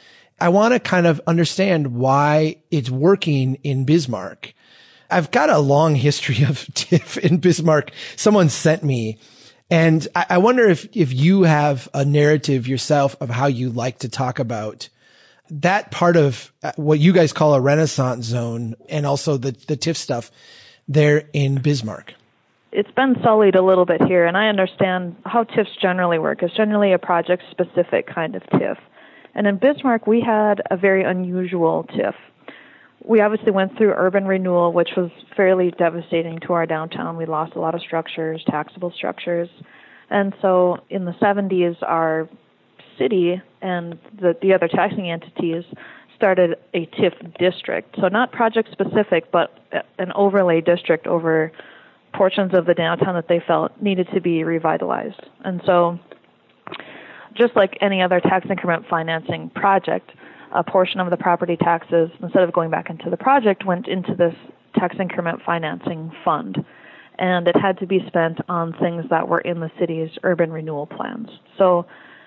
I 0.41 0.49
want 0.49 0.73
to 0.73 0.81
kind 0.81 1.07
of 1.07 1.21
understand 1.27 1.89
why 1.89 2.57
it's 2.71 2.89
working 2.89 3.57
in 3.57 3.85
Bismarck. 3.85 4.55
I've 5.11 5.31
got 5.31 5.51
a 5.51 5.59
long 5.59 5.95
history 5.95 6.43
of 6.45 6.59
TIF 6.75 7.19
in 7.19 7.39
Bismarck. 7.39 7.93
Someone 8.17 8.49
sent 8.49 8.83
me 8.83 9.19
and 9.71 10.07
I, 10.15 10.27
I 10.31 10.39
wonder 10.39 10.69
if, 10.69 10.89
if 10.97 11.13
you 11.13 11.43
have 11.43 11.89
a 11.93 12.05
narrative 12.05 12.69
yourself 12.69 13.17
of 13.21 13.31
how 13.31 13.47
you 13.47 13.71
like 13.71 13.99
to 14.01 14.09
talk 14.09 14.39
about 14.39 14.89
that 15.51 15.91
part 15.91 16.17
of 16.17 16.53
uh, 16.63 16.73
what 16.77 16.99
you 16.99 17.13
guys 17.13 17.33
call 17.33 17.55
a 17.55 17.61
renaissance 17.61 18.27
zone 18.27 18.75
and 18.89 19.07
also 19.07 19.37
the, 19.37 19.53
the 19.67 19.77
TIF 19.77 19.97
stuff 19.97 20.31
there 20.89 21.29
in 21.33 21.57
Bismarck 21.57 22.15
it's 22.77 22.91
been 22.91 23.17
sullied 23.23 23.55
a 23.55 23.63
little 23.63 23.87
bit 23.87 24.03
here, 24.03 24.27
and 24.27 24.37
I 24.37 24.49
understand 24.49 25.17
how 25.25 25.45
TIFs 25.45 25.81
generally 25.81 26.19
work. 26.19 26.43
It's 26.43 26.55
generally 26.55 26.93
a 26.93 26.99
project 26.99 27.43
specific 27.51 28.07
kind 28.07 28.35
of 28.35 28.43
TIF. 28.53 28.77
And 29.35 29.47
in 29.47 29.57
Bismarck, 29.57 30.07
we 30.07 30.21
had 30.21 30.61
a 30.71 30.77
very 30.77 31.03
unusual 31.03 31.85
TIF. 31.85 32.15
We 33.07 33.21
obviously 33.21 33.53
went 33.53 33.77
through 33.77 33.93
urban 33.97 34.27
renewal, 34.27 34.73
which 34.73 34.91
was 34.97 35.11
fairly 35.37 35.71
devastating 35.71 36.41
to 36.41 36.53
our 36.55 36.67
downtown. 36.67 37.17
We 37.17 37.25
lost 37.25 37.55
a 37.55 37.61
lot 37.61 37.75
of 37.75 37.81
structures, 37.81 38.43
taxable 38.49 38.91
structures. 38.91 39.49
And 40.11 40.35
so 40.43 40.79
in 40.91 41.05
the 41.05 41.13
70s, 41.13 41.77
our 41.83 42.29
city 42.99 43.41
and 43.63 43.99
the, 44.21 44.37
the 44.43 44.53
other 44.53 44.67
taxing 44.67 45.11
entities 45.11 45.65
started 46.17 46.57
a 46.75 46.87
TIF 46.87 47.39
district. 47.39 47.97
So 48.01 48.09
not 48.09 48.33
project 48.33 48.71
specific, 48.73 49.31
but 49.31 49.57
an 49.99 50.13
overlay 50.15 50.61
district 50.61 51.07
over 51.07 51.53
portions 52.15 52.55
of 52.55 52.67
the 52.67 52.75
downtown 52.75 53.15
that 53.15 53.29
they 53.29 53.41
felt 53.47 53.81
needed 53.81 54.09
to 54.15 54.21
be 54.21 54.43
revitalized. 54.43 55.21
And 55.45 55.61
so, 55.65 55.99
just 57.35 57.55
like 57.55 57.77
any 57.81 58.01
other 58.01 58.19
tax 58.19 58.47
increment 58.49 58.87
financing 58.89 59.51
project, 59.51 60.11
a 60.53 60.63
portion 60.63 61.01
of 61.01 61.11
the 61.11 61.17
property 61.17 61.57
taxes, 61.57 62.11
instead 62.23 62.43
of 62.43 62.53
going 62.53 62.71
back 62.71 62.91
into 62.91 63.11
the 63.11 63.17
project, 63.17 63.65
went 63.65 63.89
into 63.89 64.15
this 64.15 64.35
tax 64.75 64.97
increment 65.01 65.41
financing 65.45 66.13
fund. 66.25 66.65
And 67.19 67.49
it 67.49 67.57
had 67.57 67.79
to 67.79 67.87
be 67.87 68.05
spent 68.07 68.41
on 68.49 68.75
things 68.75 69.07
that 69.11 69.29
were 69.29 69.41
in 69.41 69.61
the 69.61 69.71
city's 69.79 70.11
urban 70.23 70.53
renewal 70.53 70.87
plans. 70.87 71.31
So 71.57 71.87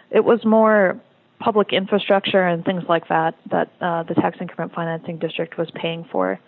it 0.09 0.23
was 0.23 0.43
more 0.43 0.99
public 1.39 1.71
infrastructure 1.71 2.45
and 2.45 2.65
things 2.65 2.83
like 2.89 3.07
that 3.07 3.35
that 3.51 3.71
uh, 3.79 4.03
the 4.03 4.13
tax 4.15 4.37
increment 4.41 4.73
financing 4.73 5.17
district 5.19 5.57
was 5.57 5.69
paying 5.75 6.05
for. 6.11 6.33
It 6.33 6.39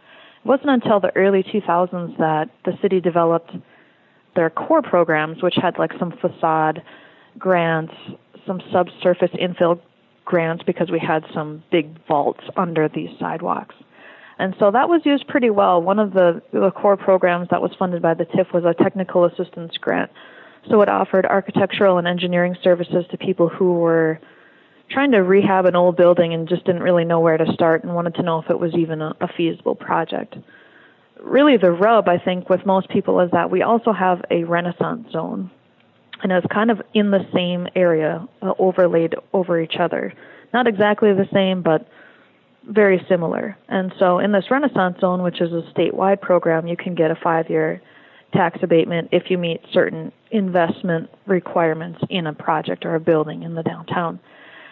wasn't 0.43 0.69
until 0.69 0.99
the 0.99 1.15
early 1.15 1.43
2000s 1.43 2.17
that 2.17 2.49
the 2.65 2.77
city 2.81 2.99
developed 2.99 3.51
their 4.35 4.49
core 4.49 4.81
programs, 4.81 5.41
which 5.43 5.55
had 5.61 5.77
like 5.77 5.91
some 5.99 6.11
facade 6.19 6.81
grants, 7.37 7.93
some 8.45 8.61
subsurface 8.71 9.31
infill 9.31 9.79
grants 10.31 10.63
because 10.63 10.89
we 10.89 10.97
had 10.97 11.23
some 11.33 11.61
big 11.71 11.85
vaults 12.07 12.43
under 12.55 12.87
these 12.87 13.09
sidewalks. 13.19 13.75
And 14.39 14.55
so 14.57 14.71
that 14.71 14.87
was 14.89 15.01
used 15.05 15.27
pretty 15.27 15.49
well. 15.49 15.81
One 15.81 15.99
of 15.99 16.13
the, 16.13 16.41
the 16.53 16.71
core 16.71 16.97
programs 16.97 17.49
that 17.51 17.61
was 17.61 17.71
funded 17.77 18.01
by 18.01 18.13
the 18.15 18.25
TIF 18.25 18.53
was 18.53 18.63
a 18.63 18.73
technical 18.73 19.25
assistance 19.25 19.77
grant. 19.77 20.09
So 20.69 20.81
it 20.81 20.89
offered 20.89 21.25
architectural 21.25 21.97
and 21.97 22.07
engineering 22.07 22.55
services 22.63 23.05
to 23.11 23.17
people 23.17 23.49
who 23.49 23.73
were 23.73 24.19
trying 24.89 25.11
to 25.11 25.19
rehab 25.19 25.65
an 25.65 25.75
old 25.75 25.97
building 25.97 26.33
and 26.33 26.47
just 26.47 26.63
didn't 26.65 26.81
really 26.81 27.05
know 27.05 27.19
where 27.19 27.37
to 27.37 27.53
start 27.53 27.83
and 27.83 27.93
wanted 27.93 28.15
to 28.15 28.23
know 28.23 28.39
if 28.39 28.49
it 28.49 28.59
was 28.59 28.73
even 28.73 29.01
a, 29.01 29.13
a 29.19 29.27
feasible 29.27 29.75
project. 29.75 30.35
Really, 31.21 31.57
the 31.57 31.71
rub, 31.71 32.07
I 32.07 32.17
think, 32.17 32.49
with 32.49 32.65
most 32.65 32.89
people 32.89 33.19
is 33.19 33.31
that 33.31 33.51
we 33.51 33.61
also 33.61 33.91
have 33.91 34.21
a 34.31 34.43
Renaissance 34.45 35.11
zone. 35.11 35.51
And 36.23 36.31
it's 36.31 36.45
kind 36.47 36.69
of 36.69 36.81
in 36.93 37.11
the 37.11 37.25
same 37.33 37.67
area, 37.75 38.27
uh, 38.41 38.53
overlaid 38.59 39.15
over 39.33 39.59
each 39.59 39.75
other. 39.79 40.13
Not 40.53 40.67
exactly 40.67 41.13
the 41.13 41.27
same, 41.33 41.61
but 41.61 41.87
very 42.63 43.03
similar. 43.09 43.57
And 43.67 43.91
so 43.97 44.19
in 44.19 44.31
this 44.31 44.45
Renaissance 44.51 44.99
Zone, 44.99 45.23
which 45.23 45.41
is 45.41 45.51
a 45.51 45.63
statewide 45.73 46.21
program, 46.21 46.67
you 46.67 46.77
can 46.77 46.95
get 46.95 47.11
a 47.11 47.15
five 47.15 47.49
year 47.49 47.81
tax 48.33 48.59
abatement 48.61 49.09
if 49.11 49.29
you 49.29 49.37
meet 49.37 49.61
certain 49.73 50.11
investment 50.29 51.09
requirements 51.25 51.99
in 52.09 52.27
a 52.27 52.33
project 52.33 52.85
or 52.85 52.95
a 52.95 52.99
building 52.99 53.43
in 53.43 53.55
the 53.55 53.63
downtown. 53.63 54.19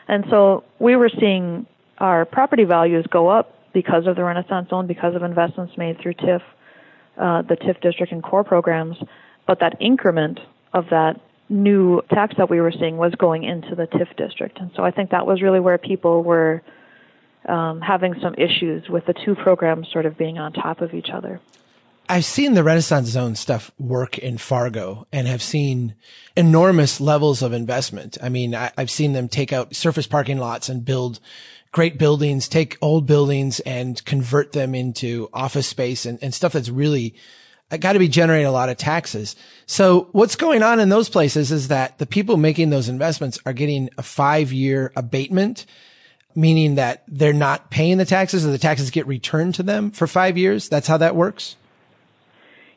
And 0.08 0.25
so 0.29 0.63
we 0.79 0.96
were 0.96 1.10
seeing 1.20 1.65
our 1.98 2.25
property 2.25 2.63
values 2.63 3.06
go 3.12 3.27
up 3.27 3.56
because 3.74 4.08
of 4.08 4.15
the 4.15 4.24
Renaissance 4.24 4.70
Zone, 4.70 4.88
because 4.88 5.15
of 5.15 5.24
investments 5.24 5.77
made 5.77 6.00
through 6.00 6.13
TIF, 6.13 6.41
uh, 7.18 7.41
the 7.44 7.56
TIF 7.56 7.82
district 7.82 8.12
and 8.12 8.24
core 8.24 8.44
programs. 8.44 8.98
But 9.46 9.60
that 9.60 9.77
increment 9.82 10.39
of 10.74 10.86
that 10.91 11.20
new 11.50 12.01
tax 12.13 12.36
that 12.38 12.50
we 12.50 12.62
were 12.62 12.72
seeing 12.72 12.98
was 12.98 13.13
going 13.15 13.44
into 13.44 13.75
the 13.75 13.88
TIF 13.88 14.15
district. 14.15 14.60
And 14.60 14.72
so 14.75 14.84
I 14.84 14.91
think 14.91 15.10
that 15.12 15.25
was 15.25 15.41
really 15.41 15.60
where 15.60 15.77
people 15.77 16.24
were 16.24 16.62
um, 17.48 17.82
having 17.82 18.15
some 18.22 18.36
issues 18.36 18.88
with 18.88 19.06
the 19.06 19.13
two 19.25 19.36
programs 19.36 19.88
sort 19.91 20.06
of 20.06 20.18
being 20.18 20.38
on 20.38 20.53
top 20.53 20.82
of 20.82 20.94
each 20.94 21.10
other. 21.12 21.41
I've 22.12 22.25
seen 22.25 22.56
the 22.56 22.63
Renaissance 22.63 23.10
Zone 23.10 23.36
stuff 23.36 23.72
work 23.77 24.18
in 24.18 24.39
Fargo 24.39 25.06
and 25.12 25.27
have 25.27 25.44
seen 25.44 25.94
enormous 26.36 27.00
levels 27.00 27.44
of 27.44 27.53
investment. 27.53 28.18
I 28.22 28.29
mean, 28.29 28.56
I, 28.56 28.72
have 28.77 28.89
seen 28.89 29.13
them 29.13 29.27
take 29.27 29.53
out 29.53 29.75
surface 29.75 30.08
parking 30.08 30.39
lots 30.39 30.70
and 30.70 30.84
build 30.84 31.20
great 31.72 32.00
buildings, 32.00 32.48
take 32.48 32.77
old 32.82 33.06
buildings 33.06 33.60
and 33.60 34.03
convert 34.06 34.53
them 34.53 34.74
into 34.74 35.29
office 35.34 35.68
space 35.68 36.08
and, 36.08 36.18
and 36.22 36.34
stuff 36.34 36.53
that's 36.53 36.70
really 36.70 37.13
got 37.78 37.94
to 37.94 38.00
be 38.00 38.08
generating 38.08 38.48
a 38.48 38.52
lot 38.52 38.70
of 38.70 38.78
taxes. 38.78 39.36
So 39.66 40.10
what's 40.12 40.36
going 40.36 40.64
on 40.64 40.80
in 40.80 40.90
those 40.90 41.10
places 41.10 41.52
is 41.52 41.68
that 41.68 41.98
the 42.00 42.06
people 42.06 42.38
making 42.38 42.70
those 42.72 42.90
investments 42.90 43.40
are 43.46 43.54
getting 43.54 43.90
a 43.98 44.04
five 44.04 44.52
year 44.52 44.92
abatement 44.96 45.66
meaning 46.36 46.76
that 46.76 47.04
they're 47.08 47.34
not 47.34 47.70
paying 47.70 47.98
the 47.98 48.06
taxes 48.06 48.46
or 48.46 48.52
the 48.52 48.58
taxes 48.58 48.92
get 48.92 49.08
returned 49.08 49.56
to 49.56 49.64
them 49.64 49.92
for 49.92 50.08
five 50.08 50.38
years? 50.38 50.70
That's 50.70 50.88
how 50.88 50.98
that 50.98 51.16
works? 51.16 51.56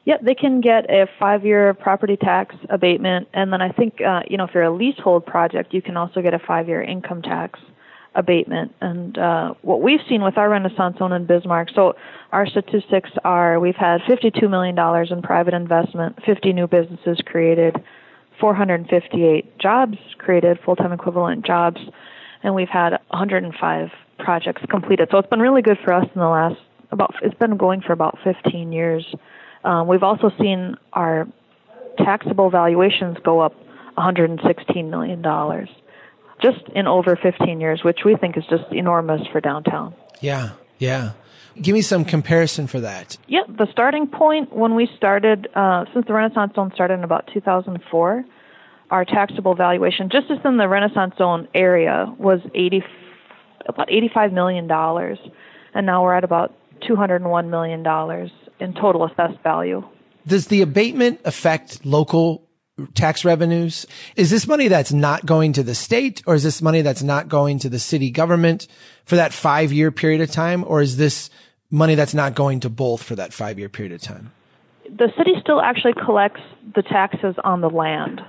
Yep, 0.04 0.22
they 0.22 0.34
can 0.34 0.60
get 0.60 0.90
a 0.90 1.06
five-year 1.20 1.74
property 1.74 2.16
tax 2.16 2.56
abatement, 2.68 3.28
and 3.32 3.52
then 3.52 3.62
I 3.62 3.70
think 3.70 4.00
uh, 4.00 4.22
you 4.28 4.36
know 4.36 4.44
if 4.44 4.50
you're 4.52 4.64
a 4.64 4.74
leasehold 4.74 5.24
project, 5.24 5.72
you 5.72 5.80
can 5.80 5.96
also 5.96 6.20
get 6.20 6.34
a 6.34 6.40
five-year 6.40 6.82
income 6.82 7.22
tax 7.22 7.60
abatement. 8.14 8.74
And 8.80 9.16
uh, 9.16 9.54
what 9.62 9.82
we've 9.82 10.00
seen 10.08 10.22
with 10.22 10.36
our 10.36 10.48
Renaissance 10.48 10.98
Zone 10.98 11.12
in 11.12 11.26
Bismarck, 11.26 11.70
so 11.74 11.94
our 12.30 12.46
statistics 12.46 13.10
are 13.24 13.58
we've 13.58 13.76
had 13.76 14.00
52 14.06 14.48
million 14.48 14.74
dollars 14.74 15.10
in 15.10 15.22
private 15.22 15.54
investment, 15.54 16.18
50 16.24 16.52
new 16.52 16.66
businesses 16.66 17.18
created, 17.24 17.82
458 18.40 19.58
jobs 19.58 19.96
created, 20.18 20.58
full-time 20.64 20.92
equivalent 20.92 21.46
jobs 21.46 21.80
and 22.42 22.54
we've 22.54 22.68
had 22.68 22.92
105 23.08 23.90
projects 24.18 24.62
completed. 24.68 25.08
So 25.10 25.18
it's 25.18 25.28
been 25.28 25.40
really 25.40 25.62
good 25.62 25.78
for 25.84 25.92
us 25.92 26.06
in 26.14 26.20
the 26.20 26.28
last 26.28 26.56
about. 26.90 27.14
It's 27.22 27.36
been 27.38 27.56
going 27.56 27.80
for 27.80 27.92
about 27.92 28.18
15 28.24 28.72
years. 28.72 29.06
Um, 29.64 29.86
we've 29.86 30.02
also 30.02 30.30
seen 30.40 30.76
our 30.92 31.28
taxable 31.98 32.50
valuations 32.50 33.16
go 33.24 33.40
up 33.40 33.54
116 33.94 34.90
million 34.90 35.22
dollars 35.22 35.68
just 36.42 36.68
in 36.74 36.86
over 36.86 37.16
15 37.16 37.60
years, 37.60 37.82
which 37.84 38.00
we 38.04 38.16
think 38.16 38.36
is 38.36 38.44
just 38.50 38.64
enormous 38.72 39.22
for 39.30 39.40
downtown. 39.40 39.94
Yeah, 40.20 40.50
yeah. 40.78 41.12
Give 41.60 41.74
me 41.74 41.82
some 41.82 42.04
comparison 42.04 42.66
for 42.66 42.80
that. 42.80 43.16
Yeah, 43.28 43.42
the 43.46 43.66
starting 43.70 44.06
point 44.06 44.54
when 44.54 44.74
we 44.74 44.88
started, 44.96 45.48
uh, 45.54 45.84
since 45.92 46.06
the 46.06 46.14
Renaissance 46.14 46.54
Zone 46.54 46.70
started 46.74 46.94
in 46.94 47.04
about 47.04 47.28
2004, 47.32 48.24
our 48.90 49.04
taxable 49.04 49.54
valuation, 49.54 50.08
just 50.10 50.30
as 50.30 50.38
in 50.44 50.56
the 50.56 50.68
Renaissance 50.68 51.14
Zone 51.18 51.48
area, 51.54 52.14
was 52.18 52.40
80, 52.54 52.82
about 53.66 53.88
$85 53.88 54.32
million. 54.32 54.70
And 55.74 55.86
now 55.86 56.02
we're 56.02 56.14
at 56.14 56.24
about 56.24 56.54
$201 56.88 57.48
million 57.48 58.30
in 58.60 58.74
total 58.74 59.04
assessed 59.04 59.42
value. 59.42 59.82
Does 60.26 60.46
the 60.46 60.62
abatement 60.62 61.20
affect 61.24 61.84
local 61.84 62.46
tax 62.94 63.24
revenues? 63.24 63.86
Is 64.16 64.30
this 64.30 64.46
money 64.46 64.68
that's 64.68 64.92
not 64.92 65.26
going 65.26 65.52
to 65.54 65.62
the 65.62 65.74
state 65.74 66.22
or 66.26 66.34
is 66.34 66.42
this 66.42 66.62
money 66.62 66.82
that's 66.82 67.02
not 67.02 67.28
going 67.28 67.58
to 67.60 67.68
the 67.68 67.78
city 67.78 68.10
government 68.10 68.68
for 69.04 69.16
that 69.16 69.32
five 69.32 69.72
year 69.72 69.90
period 69.90 70.20
of 70.20 70.30
time? 70.30 70.64
Or 70.66 70.80
is 70.80 70.96
this 70.96 71.30
money 71.70 71.94
that's 71.94 72.14
not 72.14 72.34
going 72.34 72.60
to 72.60 72.70
both 72.70 73.02
for 73.02 73.16
that 73.16 73.32
five 73.32 73.58
year 73.58 73.68
period 73.68 73.92
of 73.92 74.00
time? 74.00 74.32
The 74.88 75.12
city 75.16 75.32
still 75.40 75.60
actually 75.60 75.94
collects 75.94 76.40
the 76.74 76.82
taxes 76.82 77.34
on 77.44 77.60
the 77.60 77.70
land 77.70 78.20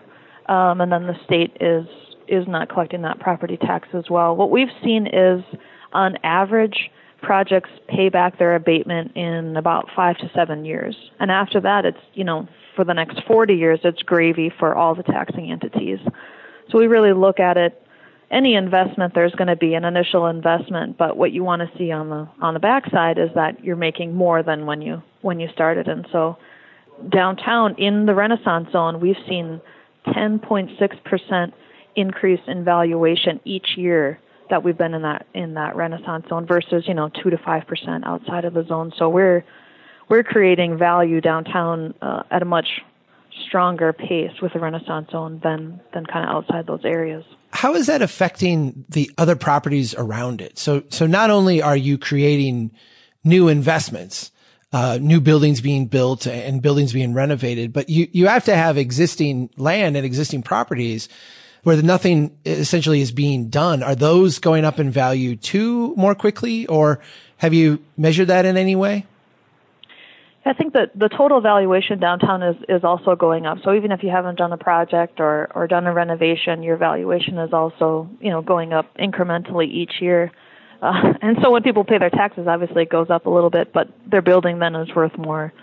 um, 0.48 0.82
and 0.82 0.92
then 0.92 1.08
the 1.08 1.16
state 1.26 1.56
is 1.60 1.86
is 2.28 2.48
not 2.48 2.70
collecting 2.70 3.02
that 3.02 3.20
property 3.20 3.58
tax 3.58 3.88
as 3.94 4.10
well. 4.10 4.36
What 4.36 4.50
we've 4.50 4.72
seen 4.84 5.08
is, 5.08 5.44
on 5.92 6.18
average, 6.24 6.90
projects 7.22 7.70
pay 7.88 8.10
back 8.10 8.40
their 8.40 8.56
abatement 8.56 9.16
in 9.16 9.58
about 9.58 9.90
five 9.96 10.18
to 10.18 10.32
seven 10.34 10.66
years, 10.66 10.96
and 11.20 11.32
after 11.32 11.62
that, 11.62 11.86
it's 11.86 12.00
you 12.14 12.24
know 12.24 12.48
for 12.76 12.84
the 12.84 12.94
next 12.94 13.22
40 13.28 13.54
years, 13.54 13.80
it's 13.84 14.02
gravy 14.02 14.52
for 14.60 14.76
all 14.76 14.96
the 14.96 15.04
taxing 15.04 15.52
entities. 15.52 16.00
So 16.70 16.78
we 16.78 16.88
really 16.88 17.14
look 17.14 17.40
at 17.40 17.58
it. 17.58 17.80
Any 18.32 18.56
investment, 18.56 19.14
there's 19.14 19.34
going 19.36 19.48
to 19.48 19.56
be 19.56 19.76
an 19.76 19.86
initial 19.86 20.26
investment, 20.26 20.98
but 20.98 21.18
what 21.18 21.32
you 21.32 21.44
want 21.44 21.62
to 21.62 21.78
see 21.78 21.92
on 21.92 22.10
the 22.10 22.28
on 22.42 22.56
the 22.56 22.60
backside 22.60 23.20
is 23.20 23.30
that 23.36 23.64
you're 23.64 23.76
making 23.76 24.16
more 24.16 24.42
than 24.42 24.66
when 24.66 24.82
you 24.82 25.04
when 25.22 25.40
you 25.40 25.50
started. 25.54 25.88
And 25.88 26.08
so, 26.12 26.38
downtown 27.10 27.76
in 27.76 28.08
the 28.08 28.16
Renaissance 28.16 28.72
Zone, 28.72 29.00
we've 29.00 29.18
seen 29.28 29.62
10.6% 30.08 31.54
increase 31.96 32.40
in 32.48 32.64
valuation 32.64 33.40
each 33.46 33.78
year 33.78 34.20
that 34.50 34.64
we've 34.64 34.78
been 34.78 34.94
in 34.94 35.04
that 35.04 35.26
in 35.34 35.54
that 35.54 35.76
renaissance 35.76 36.28
zone 36.28 36.46
versus 36.46 36.84
you 36.88 36.94
know 36.94 37.10
2 37.10 37.30
to 37.30 37.38
5% 37.38 38.04
outside 38.06 38.46
of 38.46 38.54
the 38.54 38.64
zone 38.66 38.92
so 38.98 39.10
we're 39.10 39.44
we're 40.10 40.24
creating 40.24 40.78
value 40.78 41.22
downtown 41.22 41.94
uh, 42.02 42.24
at 42.32 42.42
a 42.42 42.46
much 42.46 42.82
stronger 43.48 43.94
pace 43.94 44.32
with 44.42 44.54
the 44.54 44.60
renaissance 44.60 45.10
zone 45.12 45.40
than 45.44 45.80
than 45.94 46.06
kind 46.06 46.30
of 46.30 46.36
outside 46.36 46.68
those 46.68 46.86
areas 46.86 47.24
how 47.52 47.74
is 47.74 47.88
that 47.88 48.02
affecting 48.02 48.86
the 48.90 49.10
other 49.18 49.36
properties 49.36 49.96
around 49.96 50.40
it 50.40 50.58
so 50.58 50.84
so 50.90 51.08
not 51.08 51.30
only 51.30 51.62
are 51.62 51.78
you 51.78 51.98
creating 51.98 52.72
new 53.24 53.48
investments 53.48 54.32
uh, 54.74 54.98
new 55.00 55.22
buildings 55.22 55.62
being 55.62 55.86
built 55.86 56.26
and 56.26 56.62
buildings 56.62 56.92
being 56.92 57.14
renovated, 57.14 57.72
but 57.72 57.90
you, 57.90 58.08
you 58.12 58.28
have 58.28 58.44
to 58.46 58.56
have 58.56 58.76
existing 58.76 59.50
land 59.56 59.96
and 59.96 60.04
existing 60.04 60.42
properties 60.42 61.08
where 61.62 61.80
nothing 61.82 62.36
essentially 62.44 63.00
is 63.00 63.12
being 63.12 63.50
done. 63.50 63.84
Are 63.84 63.96
those 63.96 64.40
going 64.40 64.66
up 64.66 64.80
in 64.80 64.90
value 64.90 65.36
too 65.36 65.96
more 65.96 66.16
quickly 66.16 66.66
or 66.66 67.00
have 67.38 67.54
you 67.54 67.84
measured 67.98 68.30
that 68.30 68.46
in 68.46 68.58
any 68.58 68.76
way? 68.76 69.06
I 70.46 70.54
think 70.54 70.74
that 70.74 70.92
the 70.98 71.08
total 71.08 71.40
valuation 71.40 72.00
downtown 72.00 72.44
is, 72.44 72.56
is 72.68 72.84
also 72.84 73.16
going 73.16 73.46
up. 73.46 73.60
So 73.64 73.74
even 73.74 73.92
if 73.94 74.04
you 74.04 74.10
haven't 74.10 74.38
done 74.38 74.52
a 74.52 74.58
project 74.58 75.20
or, 75.20 75.50
or 75.56 75.68
done 75.68 75.88
a 75.88 75.94
renovation, 75.94 76.64
your 76.64 76.76
valuation 76.76 77.38
is 77.38 77.54
also, 77.54 78.10
you 78.20 78.30
know, 78.30 78.42
going 78.42 78.74
up 78.74 78.86
incrementally 78.98 79.68
each 79.68 80.02
year. 80.02 80.32
Uh, 80.82 81.14
and 81.22 81.38
so 81.42 81.52
when 81.52 81.64
people 81.64 81.86
pay 81.86 81.98
their 81.98 82.10
taxes, 82.10 82.46
obviously 82.46 82.84
it 82.84 82.90
goes 82.90 83.10
up 83.10 83.26
a 83.26 83.30
little 83.30 83.50
bit, 83.50 83.72
but 83.72 83.88
their 84.06 84.22
building 84.22 84.60
then 84.60 84.76
is 84.76 84.94
worth 84.94 85.18
more, 85.18 85.54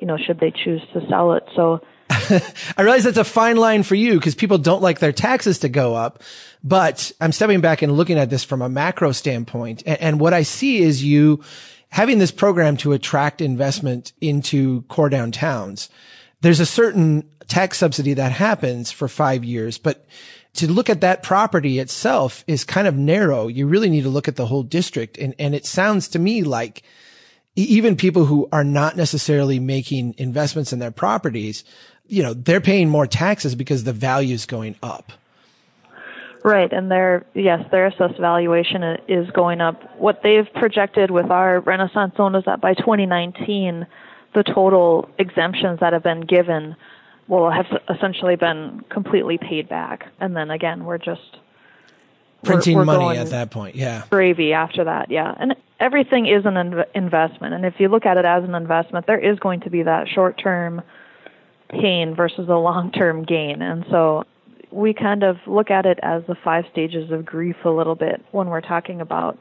you 0.00 0.06
know, 0.06 0.16
should 0.16 0.40
they 0.40 0.50
choose 0.50 0.80
to 0.94 1.06
sell 1.10 1.34
it. 1.34 1.42
So 1.54 1.80
I 2.08 2.82
realize 2.82 3.04
that's 3.04 3.18
a 3.18 3.24
fine 3.24 3.58
line 3.58 3.82
for 3.82 3.94
you 3.94 4.14
because 4.14 4.34
people 4.34 4.56
don't 4.56 4.80
like 4.80 5.00
their 5.00 5.12
taxes 5.12 5.58
to 5.60 5.68
go 5.68 5.94
up. 5.94 6.22
But 6.64 7.12
I'm 7.20 7.32
stepping 7.32 7.60
back 7.60 7.82
and 7.82 7.92
looking 7.92 8.18
at 8.18 8.30
this 8.30 8.42
from 8.42 8.62
a 8.62 8.68
macro 8.70 9.12
standpoint. 9.12 9.82
And, 9.84 10.00
and 10.00 10.20
what 10.20 10.32
I 10.32 10.42
see 10.42 10.78
is 10.78 11.04
you 11.04 11.42
having 11.90 12.18
this 12.18 12.30
program 12.30 12.76
to 12.78 12.92
attract 12.92 13.40
investment 13.40 14.12
into 14.20 14.82
core 14.82 15.10
downtowns. 15.10 15.88
There's 16.40 16.60
a 16.60 16.66
certain 16.66 17.28
tax 17.48 17.78
subsidy 17.78 18.14
that 18.14 18.32
happens 18.32 18.90
for 18.90 19.08
five 19.08 19.44
years, 19.44 19.76
but 19.76 20.06
to 20.54 20.70
look 20.70 20.88
at 20.90 21.00
that 21.02 21.22
property 21.22 21.78
itself 21.78 22.44
is 22.46 22.64
kind 22.64 22.88
of 22.88 22.96
narrow. 22.96 23.48
You 23.48 23.66
really 23.66 23.90
need 23.90 24.02
to 24.02 24.08
look 24.08 24.28
at 24.28 24.36
the 24.36 24.46
whole 24.46 24.62
district. 24.62 25.18
And, 25.18 25.34
and 25.38 25.54
it 25.54 25.66
sounds 25.66 26.08
to 26.08 26.18
me 26.18 26.42
like 26.42 26.82
even 27.56 27.96
people 27.96 28.24
who 28.24 28.48
are 28.52 28.64
not 28.64 28.96
necessarily 28.96 29.58
making 29.58 30.14
investments 30.18 30.72
in 30.72 30.78
their 30.78 30.90
properties, 30.90 31.64
you 32.06 32.22
know, 32.22 32.34
they're 32.34 32.60
paying 32.60 32.88
more 32.88 33.06
taxes 33.06 33.54
because 33.54 33.84
the 33.84 33.92
value 33.92 34.34
is 34.34 34.46
going 34.46 34.76
up. 34.82 35.12
Right, 36.42 36.72
and 36.72 36.90
their 36.90 37.26
yes, 37.34 37.66
their 37.70 37.86
assessed 37.86 38.18
valuation 38.18 38.82
is 39.08 39.30
going 39.30 39.60
up. 39.60 39.98
What 39.98 40.22
they've 40.22 40.48
projected 40.54 41.10
with 41.10 41.30
our 41.30 41.60
Renaissance 41.60 42.16
zone 42.16 42.34
is 42.34 42.44
that 42.46 42.60
by 42.60 42.74
2019, 42.74 43.86
the 44.34 44.42
total 44.42 45.08
exemptions 45.18 45.80
that 45.80 45.92
have 45.92 46.02
been 46.02 46.22
given 46.22 46.76
will 47.28 47.50
have 47.50 47.66
essentially 47.88 48.36
been 48.36 48.84
completely 48.88 49.38
paid 49.38 49.68
back. 49.68 50.06
And 50.18 50.36
then 50.36 50.50
again, 50.50 50.84
we're 50.84 50.98
just 50.98 51.38
printing 52.42 52.74
we're, 52.74 52.82
we're 52.82 52.98
money 52.98 53.18
at 53.18 53.30
that 53.30 53.50
point. 53.50 53.76
Yeah. 53.76 54.04
Gravy 54.10 54.52
after 54.52 54.84
that. 54.84 55.10
Yeah. 55.10 55.34
And 55.38 55.54
everything 55.78 56.26
is 56.26 56.44
an 56.44 56.54
inv- 56.54 56.86
investment. 56.94 57.54
And 57.54 57.64
if 57.64 57.74
you 57.78 57.88
look 57.88 58.06
at 58.06 58.16
it 58.16 58.24
as 58.24 58.44
an 58.44 58.54
investment, 58.54 59.06
there 59.06 59.18
is 59.18 59.38
going 59.38 59.60
to 59.60 59.70
be 59.70 59.82
that 59.82 60.08
short 60.08 60.38
term 60.42 60.82
pain 61.68 62.14
versus 62.14 62.46
the 62.46 62.56
long 62.56 62.90
term 62.90 63.24
gain. 63.24 63.62
And 63.62 63.84
so 63.90 64.24
we 64.70 64.94
kind 64.94 65.22
of 65.22 65.36
look 65.46 65.70
at 65.70 65.86
it 65.86 65.98
as 66.02 66.22
the 66.26 66.34
five 66.34 66.64
stages 66.70 67.10
of 67.10 67.24
grief 67.24 67.56
a 67.64 67.70
little 67.70 67.94
bit 67.94 68.24
when 68.32 68.48
we're 68.48 68.60
talking 68.60 69.00
about 69.00 69.38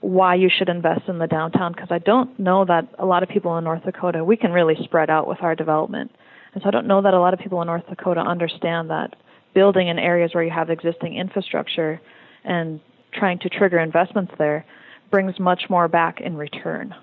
why 0.00 0.34
you 0.34 0.50
should 0.50 0.68
invest 0.68 1.08
in 1.08 1.18
the 1.18 1.26
downtown 1.26 1.72
because 1.72 1.88
I 1.90 1.98
don't 1.98 2.38
know 2.38 2.64
that 2.64 2.86
a 2.98 3.06
lot 3.06 3.22
of 3.22 3.28
people 3.28 3.56
in 3.56 3.64
North 3.64 3.82
Dakota 3.84 4.24
we 4.24 4.36
can 4.36 4.52
really 4.52 4.76
spread 4.84 5.10
out 5.10 5.26
with 5.26 5.42
our 5.42 5.54
development. 5.54 6.12
And 6.52 6.62
so 6.62 6.68
I 6.68 6.70
don't 6.70 6.86
know 6.86 7.02
that 7.02 7.14
a 7.14 7.20
lot 7.20 7.34
of 7.34 7.40
people 7.40 7.60
in 7.62 7.66
North 7.66 7.86
Dakota 7.88 8.20
understand 8.20 8.90
that 8.90 9.16
building 9.54 9.88
in 9.88 9.98
areas 9.98 10.34
where 10.34 10.44
you 10.44 10.50
have 10.50 10.70
existing 10.70 11.16
infrastructure 11.16 12.00
and 12.44 12.80
trying 13.12 13.38
to 13.40 13.48
trigger 13.48 13.78
investments 13.78 14.32
there 14.38 14.64
brings 15.10 15.38
much 15.40 15.64
more 15.70 15.88
back 15.88 16.20
in 16.20 16.36
return. 16.36 16.94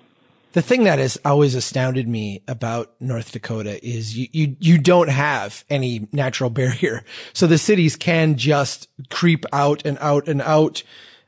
The 0.54 0.62
thing 0.62 0.84
that 0.84 1.00
has 1.00 1.18
always 1.24 1.56
astounded 1.56 2.06
me 2.06 2.44
about 2.46 2.94
North 3.00 3.32
Dakota 3.32 3.84
is 3.84 4.16
you, 4.16 4.28
you, 4.30 4.56
you 4.60 4.78
don't 4.78 5.10
have 5.10 5.64
any 5.68 6.06
natural 6.12 6.48
barrier. 6.48 7.02
So 7.32 7.48
the 7.48 7.58
cities 7.58 7.96
can 7.96 8.36
just 8.36 8.88
creep 9.10 9.44
out 9.52 9.84
and 9.84 9.98
out 10.00 10.28
and 10.28 10.40
out 10.40 10.84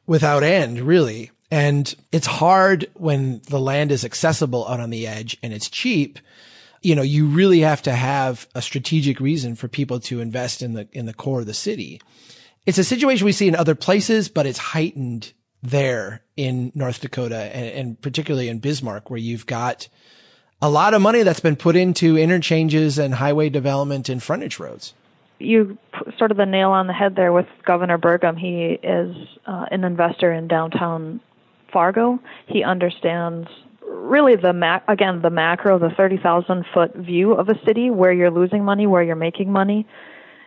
without 0.06 0.44
end, 0.44 0.78
really. 0.78 1.32
And 1.50 1.92
it's 2.12 2.28
hard 2.28 2.88
when 2.94 3.42
the 3.48 3.58
land 3.58 3.90
is 3.90 4.04
accessible 4.04 4.66
out 4.68 4.78
on 4.78 4.90
the 4.90 5.08
edge 5.08 5.36
and 5.42 5.52
it's 5.52 5.68
cheap. 5.68 6.20
You 6.82 6.94
know, 6.94 7.02
you 7.02 7.26
really 7.26 7.60
have 7.60 7.82
to 7.82 7.92
have 7.92 8.46
a 8.54 8.62
strategic 8.62 9.18
reason 9.18 9.56
for 9.56 9.66
people 9.66 9.98
to 10.00 10.20
invest 10.20 10.62
in 10.62 10.74
the, 10.74 10.86
in 10.92 11.06
the 11.06 11.14
core 11.14 11.40
of 11.40 11.46
the 11.46 11.54
city. 11.54 12.00
It's 12.64 12.78
a 12.78 12.84
situation 12.84 13.24
we 13.24 13.32
see 13.32 13.48
in 13.48 13.56
other 13.56 13.74
places, 13.74 14.28
but 14.28 14.46
it's 14.46 14.58
heightened 14.58 15.32
there 15.70 16.22
in 16.36 16.72
North 16.74 17.00
Dakota 17.00 17.36
and, 17.36 17.66
and 17.66 18.00
particularly 18.00 18.48
in 18.48 18.58
Bismarck 18.58 19.10
where 19.10 19.18
you've 19.18 19.46
got 19.46 19.88
a 20.62 20.70
lot 20.70 20.94
of 20.94 21.02
money 21.02 21.22
that's 21.22 21.40
been 21.40 21.56
put 21.56 21.76
into 21.76 22.16
interchanges 22.16 22.98
and 22.98 23.14
highway 23.14 23.48
development 23.48 24.08
and 24.08 24.22
frontage 24.22 24.58
roads 24.58 24.94
you 25.38 25.76
sort 26.18 26.30
of 26.30 26.36
the 26.36 26.46
nail 26.46 26.70
on 26.70 26.86
the 26.86 26.92
head 26.92 27.14
there 27.14 27.32
with 27.32 27.46
Governor 27.64 27.98
Burgum. 27.98 28.38
He 28.38 28.78
is 28.86 29.14
uh, 29.46 29.66
an 29.70 29.84
investor 29.84 30.32
in 30.32 30.48
downtown 30.48 31.20
Fargo. 31.72 32.18
He 32.46 32.64
understands 32.64 33.48
really 33.86 34.36
the 34.36 34.52
mac 34.52 34.84
again 34.88 35.20
the 35.22 35.30
macro, 35.30 35.78
the 35.78 35.90
thirty 35.90 36.16
thousand 36.16 36.64
foot 36.72 36.94
view 36.94 37.32
of 37.32 37.48
a 37.48 37.58
city 37.64 37.90
where 37.90 38.12
you're 38.12 38.30
losing 38.30 38.64
money, 38.64 38.86
where 38.86 39.02
you're 39.02 39.16
making 39.16 39.50
money. 39.50 39.86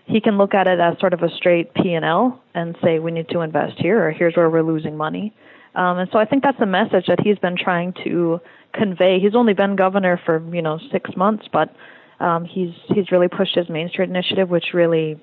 He 0.10 0.22
can 0.22 0.38
look 0.38 0.54
at 0.54 0.68
it 0.68 0.80
as 0.80 1.00
sort 1.00 1.14
of 1.14 1.22
a 1.24 1.30
straight 1.30 1.74
P 1.74 1.94
and 1.94 2.04
L 2.04 2.42
and 2.54 2.76
say 2.84 3.00
we 3.00 3.12
need 3.12 3.30
to 3.30 3.42
invest 3.42 3.78
here, 3.78 4.08
or 4.08 4.12
here's 4.12 4.36
where 4.36 4.50
we're 4.50 4.64
losing 4.64 4.98
money. 4.98 5.34
Um, 5.76 6.00
and 6.00 6.10
so 6.12 6.18
I 6.18 6.26
think 6.26 6.44
that's 6.44 6.60
a 6.60 6.66
message 6.66 7.06
that 7.08 7.20
he's 7.20 7.38
been 7.38 7.56
trying 7.56 7.94
to 8.04 8.42
convey. 8.74 9.20
He's 9.20 9.36
only 9.36 9.54
been 9.54 9.76
governor 9.76 10.20
for 10.26 10.44
you 10.54 10.62
know 10.62 10.80
six 10.92 11.16
months, 11.16 11.46
but 11.52 11.74
um, 12.20 12.44
he's 12.44 12.74
he's 12.88 13.12
really 13.12 13.28
pushed 13.28 13.56
his 13.56 13.70
Main 13.70 13.90
Street 13.90 14.10
initiative, 14.10 14.50
which 14.50 14.74
really 14.74 15.22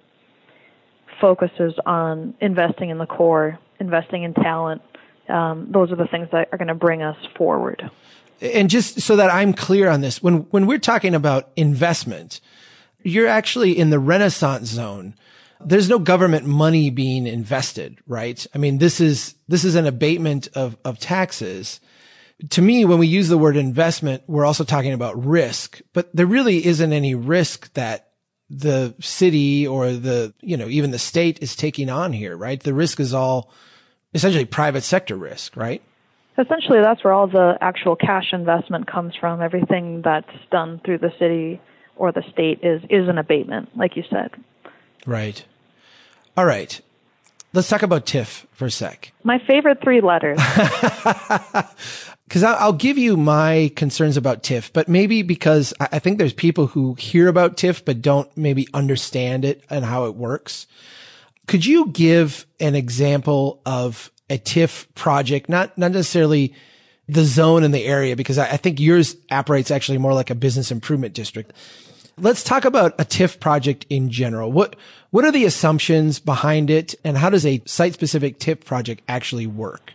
focuses 1.20 1.74
on 1.84 2.34
investing 2.40 2.90
in 2.90 2.98
the 2.98 3.06
core, 3.06 3.58
investing 3.80 4.22
in 4.22 4.34
talent, 4.34 4.82
um, 5.28 5.68
those 5.70 5.90
are 5.90 5.96
the 5.96 6.06
things 6.06 6.28
that 6.32 6.48
are 6.52 6.58
going 6.58 6.68
to 6.68 6.74
bring 6.74 7.02
us 7.02 7.16
forward. 7.36 7.90
And 8.40 8.68
just 8.68 9.00
so 9.00 9.16
that 9.16 9.30
I'm 9.30 9.54
clear 9.54 9.88
on 9.88 10.02
this, 10.02 10.22
when 10.22 10.38
when 10.50 10.66
we're 10.66 10.78
talking 10.78 11.14
about 11.14 11.50
investment, 11.56 12.40
you're 13.06 13.28
actually 13.28 13.78
in 13.78 13.90
the 13.90 13.98
renaissance 13.98 14.68
zone. 14.68 15.14
There's 15.64 15.88
no 15.88 15.98
government 15.98 16.44
money 16.44 16.90
being 16.90 17.26
invested, 17.26 17.98
right? 18.06 18.44
I 18.54 18.58
mean, 18.58 18.78
this 18.78 19.00
is 19.00 19.34
this 19.48 19.64
is 19.64 19.74
an 19.74 19.86
abatement 19.86 20.48
of 20.54 20.76
of 20.84 20.98
taxes. 20.98 21.80
To 22.50 22.60
me, 22.60 22.84
when 22.84 22.98
we 22.98 23.06
use 23.06 23.28
the 23.28 23.38
word 23.38 23.56
investment, 23.56 24.22
we're 24.26 24.44
also 24.44 24.64
talking 24.64 24.92
about 24.92 25.24
risk, 25.24 25.80
but 25.94 26.14
there 26.14 26.26
really 26.26 26.66
isn't 26.66 26.92
any 26.92 27.14
risk 27.14 27.72
that 27.72 28.10
the 28.50 28.94
city 29.00 29.66
or 29.66 29.92
the, 29.92 30.34
you 30.42 30.56
know, 30.56 30.68
even 30.68 30.90
the 30.90 30.98
state 30.98 31.42
is 31.42 31.56
taking 31.56 31.88
on 31.88 32.12
here, 32.12 32.36
right? 32.36 32.62
The 32.62 32.74
risk 32.74 33.00
is 33.00 33.14
all 33.14 33.50
essentially 34.12 34.44
private 34.44 34.82
sector 34.82 35.16
risk, 35.16 35.56
right? 35.56 35.82
Essentially, 36.38 36.80
that's 36.80 37.02
where 37.02 37.14
all 37.14 37.26
the 37.26 37.56
actual 37.62 37.96
cash 37.96 38.32
investment 38.32 38.86
comes 38.86 39.14
from. 39.18 39.40
Everything 39.40 40.02
that's 40.04 40.28
done 40.50 40.80
through 40.84 40.98
the 40.98 41.12
city 41.18 41.60
or 41.96 42.12
the 42.12 42.22
state 42.32 42.60
is 42.62 42.82
is 42.90 43.08
an 43.08 43.18
abatement, 43.18 43.76
like 43.76 43.96
you 43.96 44.04
said. 44.10 44.30
Right. 45.06 45.44
All 46.36 46.44
right. 46.44 46.80
Let's 47.52 47.68
talk 47.68 47.82
about 47.82 48.04
TIF 48.04 48.44
for 48.52 48.66
a 48.66 48.70
sec. 48.70 49.12
My 49.24 49.38
favorite 49.46 49.80
three 49.82 50.00
letters. 50.00 50.38
Because 52.28 52.42
I'll 52.42 52.72
give 52.72 52.98
you 52.98 53.16
my 53.16 53.70
concerns 53.76 54.16
about 54.16 54.42
TIF, 54.42 54.72
but 54.72 54.88
maybe 54.88 55.22
because 55.22 55.72
I 55.78 56.00
think 56.00 56.18
there's 56.18 56.32
people 56.32 56.66
who 56.66 56.94
hear 56.94 57.28
about 57.28 57.56
TIF 57.56 57.84
but 57.84 58.02
don't 58.02 58.28
maybe 58.36 58.66
understand 58.74 59.44
it 59.44 59.62
and 59.70 59.84
how 59.84 60.06
it 60.06 60.16
works. 60.16 60.66
Could 61.46 61.64
you 61.64 61.86
give 61.92 62.44
an 62.58 62.74
example 62.74 63.62
of 63.64 64.10
a 64.28 64.38
TIF 64.38 64.92
project, 64.96 65.48
not, 65.48 65.78
not 65.78 65.92
necessarily 65.92 66.52
the 67.08 67.24
zone 67.24 67.62
in 67.62 67.70
the 67.70 67.84
area, 67.84 68.16
because 68.16 68.38
I, 68.38 68.50
I 68.50 68.56
think 68.56 68.80
yours 68.80 69.14
operates 69.30 69.70
actually 69.70 69.98
more 69.98 70.12
like 70.12 70.30
a 70.30 70.34
business 70.34 70.72
improvement 70.72 71.14
district. 71.14 71.52
Let's 72.18 72.42
talk 72.42 72.64
about 72.64 72.98
a 72.98 73.04
TIF 73.04 73.40
project 73.40 73.84
in 73.90 74.08
general. 74.08 74.50
What, 74.50 74.74
what 75.10 75.26
are 75.26 75.30
the 75.30 75.44
assumptions 75.44 76.18
behind 76.18 76.70
it 76.70 76.94
and 77.04 77.18
how 77.18 77.28
does 77.28 77.44
a 77.44 77.60
site 77.66 77.92
specific 77.92 78.38
TIF 78.38 78.64
project 78.64 79.02
actually 79.06 79.46
work? 79.46 79.92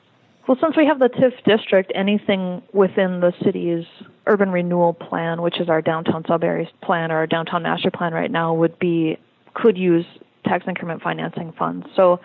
Well, 0.48 0.56
since 0.62 0.78
we 0.78 0.86
have 0.86 1.00
the 1.00 1.10
TIF 1.10 1.44
district, 1.46 1.92
anything 1.96 2.62
within 2.74 3.22
the 3.22 3.34
city's 3.44 3.86
urban 4.28 4.52
renewal 4.52 4.94
plan, 4.94 5.42
which 5.42 5.60
is 5.60 5.68
our 5.68 5.82
downtown 5.82 6.24
sub 6.28 6.44
area 6.44 6.68
plan 6.84 7.12
or 7.12 7.16
our 7.16 7.26
downtown 7.26 7.64
master 7.64 7.90
plan 7.90 8.14
right 8.14 8.30
now, 8.30 8.54
would 8.54 8.78
be 8.78 9.18
could 9.56 9.76
use 9.76 10.06
tax 10.46 10.66
increment 10.68 11.02
financing 11.02 11.54
funds. 11.58 11.88
So, 11.96 12.20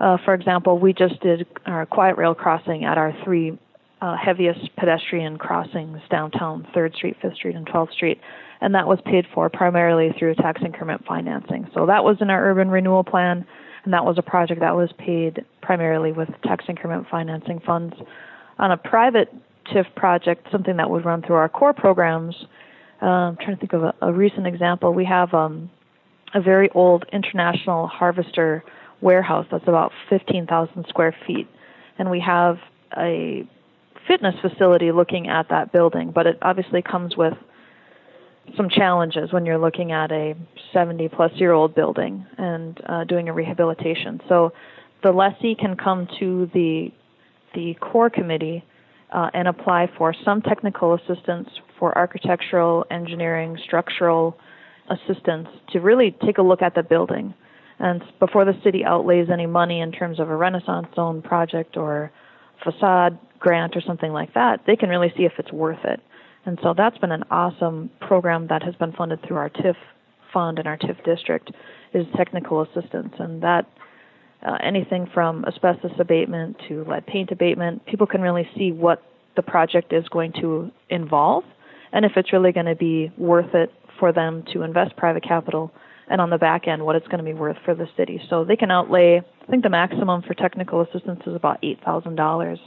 uh, 0.00 0.16
for 0.24 0.32
example, 0.32 0.78
we 0.78 0.94
just 0.94 1.20
did 1.20 1.46
our 1.66 1.84
quiet 1.84 2.16
rail 2.16 2.34
crossing 2.34 2.86
at 2.86 2.96
our 2.96 3.12
three 3.24 3.58
uh, 4.00 4.16
heaviest 4.16 4.74
pedestrian 4.76 5.36
crossings 5.36 6.00
downtown 6.10 6.66
3rd 6.74 6.94
Street, 6.94 7.16
5th 7.22 7.34
Street, 7.34 7.56
and 7.56 7.66
12th 7.66 7.92
Street. 7.92 8.20
And 8.60 8.74
that 8.74 8.88
was 8.88 8.98
paid 9.04 9.26
for 9.32 9.48
primarily 9.48 10.14
through 10.18 10.34
tax 10.34 10.60
increment 10.64 11.04
financing. 11.06 11.68
So 11.74 11.86
that 11.86 12.02
was 12.04 12.16
in 12.20 12.30
our 12.30 12.50
urban 12.50 12.70
renewal 12.70 13.04
plan, 13.04 13.46
and 13.84 13.92
that 13.92 14.04
was 14.04 14.18
a 14.18 14.22
project 14.22 14.60
that 14.60 14.74
was 14.74 14.90
paid 14.98 15.44
primarily 15.62 16.12
with 16.12 16.28
tax 16.42 16.64
increment 16.68 17.06
financing 17.10 17.60
funds. 17.60 17.94
On 18.58 18.72
a 18.72 18.76
private 18.76 19.32
TIF 19.72 19.94
project, 19.94 20.48
something 20.50 20.76
that 20.78 20.90
would 20.90 21.04
run 21.04 21.22
through 21.22 21.36
our 21.36 21.48
core 21.48 21.72
programs, 21.72 22.34
uh, 23.00 23.06
I'm 23.06 23.36
trying 23.36 23.54
to 23.54 23.60
think 23.60 23.72
of 23.72 23.84
a, 23.84 23.94
a 24.02 24.12
recent 24.12 24.46
example. 24.46 24.92
We 24.92 25.04
have 25.04 25.32
um, 25.34 25.70
a 26.34 26.40
very 26.40 26.68
old 26.70 27.04
international 27.12 27.86
harvester 27.86 28.64
warehouse 29.00 29.46
that's 29.50 29.68
about 29.68 29.92
15,000 30.10 30.86
square 30.88 31.14
feet. 31.26 31.46
And 31.98 32.10
we 32.10 32.20
have 32.20 32.58
a 32.96 33.46
fitness 34.06 34.34
facility 34.40 34.90
looking 34.92 35.28
at 35.28 35.48
that 35.50 35.72
building, 35.72 36.10
but 36.10 36.26
it 36.26 36.38
obviously 36.42 36.82
comes 36.82 37.16
with 37.16 37.34
some 38.56 38.68
challenges 38.68 39.32
when 39.32 39.46
you're 39.46 39.58
looking 39.58 39.92
at 39.92 40.10
a 40.12 40.34
70 40.72 41.08
plus 41.08 41.32
year 41.36 41.52
old 41.52 41.74
building 41.74 42.26
and 42.36 42.80
uh, 42.86 43.04
doing 43.04 43.28
a 43.28 43.32
rehabilitation. 43.32 44.20
So 44.28 44.52
the 45.02 45.12
lessee 45.12 45.54
can 45.58 45.76
come 45.76 46.08
to 46.18 46.50
the 46.52 46.92
the 47.54 47.74
core 47.80 48.10
committee 48.10 48.62
uh, 49.12 49.30
and 49.32 49.48
apply 49.48 49.90
for 49.96 50.14
some 50.24 50.42
technical 50.42 50.94
assistance 50.94 51.48
for 51.78 51.96
architectural, 51.96 52.84
engineering, 52.90 53.56
structural, 53.64 54.36
assistance 54.90 55.48
to 55.70 55.80
really 55.80 56.16
take 56.24 56.38
a 56.38 56.42
look 56.42 56.62
at 56.62 56.74
the 56.74 56.82
building. 56.82 57.34
And 57.78 58.02
before 58.18 58.44
the 58.44 58.54
city 58.64 58.84
outlays 58.84 59.28
any 59.32 59.46
money 59.46 59.80
in 59.80 59.92
terms 59.92 60.18
of 60.18 60.28
a 60.28 60.36
Renaissance 60.36 60.88
Zone 60.94 61.22
project 61.22 61.76
or 61.76 62.10
facade 62.62 63.18
grant 63.38 63.76
or 63.76 63.80
something 63.80 64.12
like 64.12 64.34
that, 64.34 64.62
they 64.66 64.76
can 64.76 64.88
really 64.88 65.12
see 65.16 65.24
if 65.24 65.32
it's 65.38 65.52
worth 65.52 65.84
it. 65.84 66.00
And 66.48 66.58
so 66.62 66.72
that's 66.74 66.96
been 66.96 67.12
an 67.12 67.24
awesome 67.30 67.90
program 68.00 68.46
that 68.46 68.62
has 68.62 68.74
been 68.76 68.92
funded 68.92 69.22
through 69.22 69.36
our 69.36 69.50
TIF 69.50 69.76
fund 70.32 70.58
and 70.58 70.66
our 70.66 70.78
TIF 70.78 71.04
district 71.04 71.50
is 71.92 72.06
technical 72.16 72.62
assistance. 72.62 73.12
And 73.18 73.42
that 73.42 73.66
uh, 74.42 74.56
anything 74.62 75.10
from 75.12 75.44
asbestos 75.44 75.92
abatement 75.98 76.56
to 76.68 76.84
lead 76.84 77.06
paint 77.06 77.32
abatement, 77.32 77.84
people 77.84 78.06
can 78.06 78.22
really 78.22 78.48
see 78.56 78.72
what 78.72 79.02
the 79.36 79.42
project 79.42 79.92
is 79.92 80.08
going 80.08 80.32
to 80.40 80.70
involve 80.88 81.44
and 81.92 82.06
if 82.06 82.12
it's 82.16 82.32
really 82.32 82.52
going 82.52 82.64
to 82.64 82.74
be 82.74 83.12
worth 83.18 83.54
it 83.54 83.70
for 84.00 84.14
them 84.14 84.42
to 84.54 84.62
invest 84.62 84.96
private 84.96 85.22
capital 85.22 85.70
and 86.08 86.18
on 86.18 86.30
the 86.30 86.38
back 86.38 86.66
end 86.66 86.82
what 86.82 86.96
it's 86.96 87.06
going 87.08 87.18
to 87.18 87.24
be 87.24 87.34
worth 87.34 87.58
for 87.62 87.74
the 87.74 87.86
city. 87.94 88.22
So 88.30 88.46
they 88.46 88.56
can 88.56 88.70
outlay, 88.70 89.18
I 89.20 89.50
think 89.50 89.64
the 89.64 89.68
maximum 89.68 90.22
for 90.22 90.32
technical 90.32 90.80
assistance 90.80 91.20
is 91.26 91.34
about 91.34 91.60
$8,000. 91.60 92.58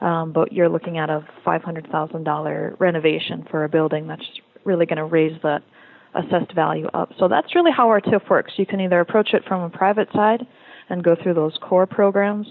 Um, 0.00 0.32
but 0.32 0.52
you're 0.52 0.68
looking 0.68 0.98
at 0.98 1.08
a 1.08 1.26
$500,000 1.46 2.80
renovation 2.80 3.46
for 3.50 3.64
a 3.64 3.68
building 3.68 4.06
that's 4.06 4.26
really 4.64 4.86
going 4.86 4.98
to 4.98 5.04
raise 5.04 5.40
that 5.42 5.62
assessed 6.14 6.52
value 6.52 6.86
up. 6.94 7.12
So 7.18 7.28
that's 7.28 7.54
really 7.54 7.72
how 7.72 7.88
our 7.88 8.00
TIF 8.00 8.28
works. 8.28 8.52
You 8.56 8.66
can 8.66 8.80
either 8.80 9.00
approach 9.00 9.34
it 9.34 9.44
from 9.44 9.62
a 9.62 9.70
private 9.70 10.08
side 10.12 10.46
and 10.88 11.02
go 11.02 11.16
through 11.20 11.34
those 11.34 11.56
core 11.60 11.86
programs, 11.86 12.46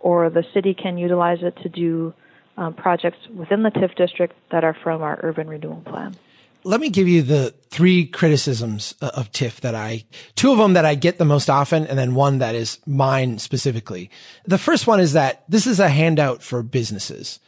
or 0.00 0.30
the 0.30 0.44
city 0.54 0.74
can 0.74 0.98
utilize 0.98 1.38
it 1.42 1.56
to 1.62 1.68
do 1.68 2.14
um, 2.56 2.74
projects 2.74 3.18
within 3.34 3.62
the 3.62 3.70
TIF 3.70 3.94
district 3.96 4.34
that 4.50 4.64
are 4.64 4.76
from 4.82 5.02
our 5.02 5.18
urban 5.22 5.48
renewal 5.48 5.82
plan. 5.86 6.14
Let 6.64 6.80
me 6.80 6.88
give 6.88 7.06
you 7.06 7.22
the 7.22 7.54
three 7.68 8.06
criticisms 8.06 8.94
uh, 9.02 9.10
of 9.14 9.30
TIF 9.32 9.60
that 9.60 9.74
I, 9.74 10.04
two 10.34 10.50
of 10.50 10.58
them 10.58 10.72
that 10.72 10.86
I 10.86 10.94
get 10.94 11.18
the 11.18 11.24
most 11.24 11.50
often, 11.50 11.86
and 11.86 11.98
then 11.98 12.14
one 12.14 12.38
that 12.38 12.54
is 12.54 12.78
mine 12.86 13.38
specifically. 13.38 14.10
The 14.46 14.58
first 14.58 14.86
one 14.86 14.98
is 14.98 15.12
that 15.12 15.44
this 15.48 15.66
is 15.66 15.78
a 15.78 15.88
handout 15.88 16.42
for 16.42 16.62
businesses 16.62 17.38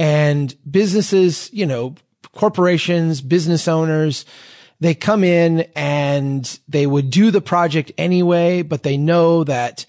and 0.00 0.56
businesses, 0.68 1.50
you 1.52 1.66
know, 1.66 1.94
corporations, 2.32 3.20
business 3.20 3.68
owners, 3.68 4.24
they 4.80 4.94
come 4.94 5.22
in 5.22 5.66
and 5.76 6.58
they 6.68 6.86
would 6.86 7.10
do 7.10 7.30
the 7.30 7.42
project 7.42 7.92
anyway, 7.98 8.62
but 8.62 8.82
they 8.82 8.96
know 8.96 9.44
that 9.44 9.84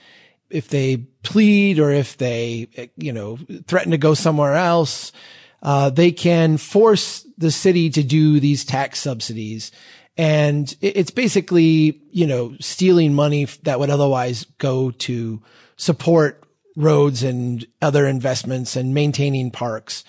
if 0.49 0.67
they 0.67 0.97
plead 1.23 1.79
or 1.79 1.91
if 1.91 2.17
they, 2.17 2.91
you 2.97 3.13
know, 3.13 3.39
threaten 3.67 3.91
to 3.91 3.97
go 3.97 4.13
somewhere 4.13 4.55
else, 4.55 5.13
uh, 5.61 5.89
they 5.89 6.11
can 6.11 6.57
force 6.57 7.25
the 7.37 7.51
city 7.51 7.89
to 7.89 8.03
do 8.03 8.39
these 8.39 8.65
tax 8.65 8.99
subsidies. 8.99 9.71
And 10.17 10.75
it's 10.81 11.11
basically, 11.11 12.01
you 12.11 12.27
know, 12.27 12.55
stealing 12.59 13.13
money 13.13 13.45
that 13.63 13.79
would 13.79 13.89
otherwise 13.89 14.45
go 14.57 14.91
to 14.91 15.41
support 15.77 16.43
roads 16.75 17.23
and 17.23 17.65
other 17.81 18.05
investments 18.05 18.75
and 18.75 18.93
maintaining 18.93 19.51
parks. 19.51 20.03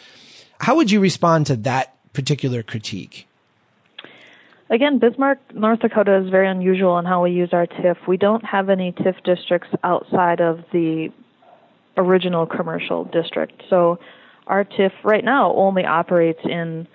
How 0.58 0.76
would 0.76 0.90
you 0.90 1.00
respond 1.00 1.46
to 1.46 1.56
that 1.56 1.96
particular 2.12 2.62
critique? 2.62 3.26
Again, 4.70 4.98
Bismarck, 4.98 5.38
North 5.54 5.80
Dakota 5.80 6.16
is 6.16 6.30
very 6.30 6.48
unusual 6.48 6.98
in 6.98 7.04
how 7.04 7.22
we 7.22 7.30
use 7.30 7.50
our 7.52 7.66
TIF. 7.66 8.06
We 8.08 8.16
don't 8.16 8.44
have 8.44 8.70
any 8.70 8.92
TIF 8.92 9.22
districts 9.22 9.68
outside 9.84 10.40
of 10.40 10.64
the 10.72 11.12
original 11.96 12.46
commercial 12.46 13.04
district. 13.04 13.62
So 13.68 13.98
our 14.46 14.64
TIF 14.64 14.92
right 15.04 15.24
now 15.24 15.52
only 15.54 15.84
operates 15.84 16.40
in 16.44 16.86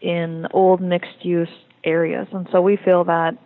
in 0.00 0.46
old 0.52 0.80
mixed 0.80 1.24
use 1.24 1.48
areas. 1.84 2.28
And 2.32 2.48
so 2.52 2.60
we 2.60 2.76
feel 2.76 3.04
that 3.04 3.36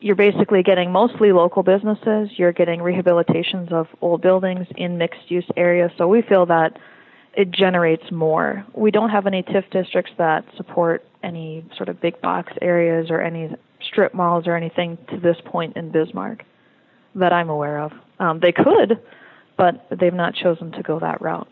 you're 0.00 0.16
basically 0.16 0.62
getting 0.62 0.90
mostly 0.90 1.32
local 1.32 1.62
businesses, 1.62 2.30
you're 2.36 2.52
getting 2.52 2.80
rehabilitations 2.80 3.70
of 3.72 3.86
old 4.00 4.22
buildings 4.22 4.66
in 4.76 4.98
mixed 4.98 5.30
use 5.30 5.44
areas. 5.56 5.90
So 5.98 6.08
we 6.08 6.22
feel 6.22 6.46
that 6.46 6.78
it 7.34 7.50
generates 7.50 8.10
more. 8.10 8.66
We 8.74 8.90
don't 8.90 9.10
have 9.10 9.26
any 9.26 9.42
TIF 9.42 9.70
districts 9.70 10.12
that 10.18 10.44
support 10.56 11.04
any 11.22 11.64
sort 11.76 11.88
of 11.88 12.00
big 12.00 12.20
box 12.20 12.52
areas 12.60 13.10
or 13.10 13.20
any 13.20 13.54
strip 13.82 14.14
malls 14.14 14.46
or 14.46 14.56
anything 14.56 14.98
to 15.10 15.18
this 15.18 15.36
point 15.44 15.76
in 15.76 15.90
Bismarck 15.90 16.44
that 17.14 17.32
I'm 17.32 17.50
aware 17.50 17.80
of. 17.80 17.92
Um, 18.18 18.40
they 18.40 18.52
could, 18.52 19.00
but 19.56 19.86
they've 19.90 20.14
not 20.14 20.34
chosen 20.34 20.72
to 20.72 20.82
go 20.82 20.98
that 21.00 21.20
route. 21.20 21.48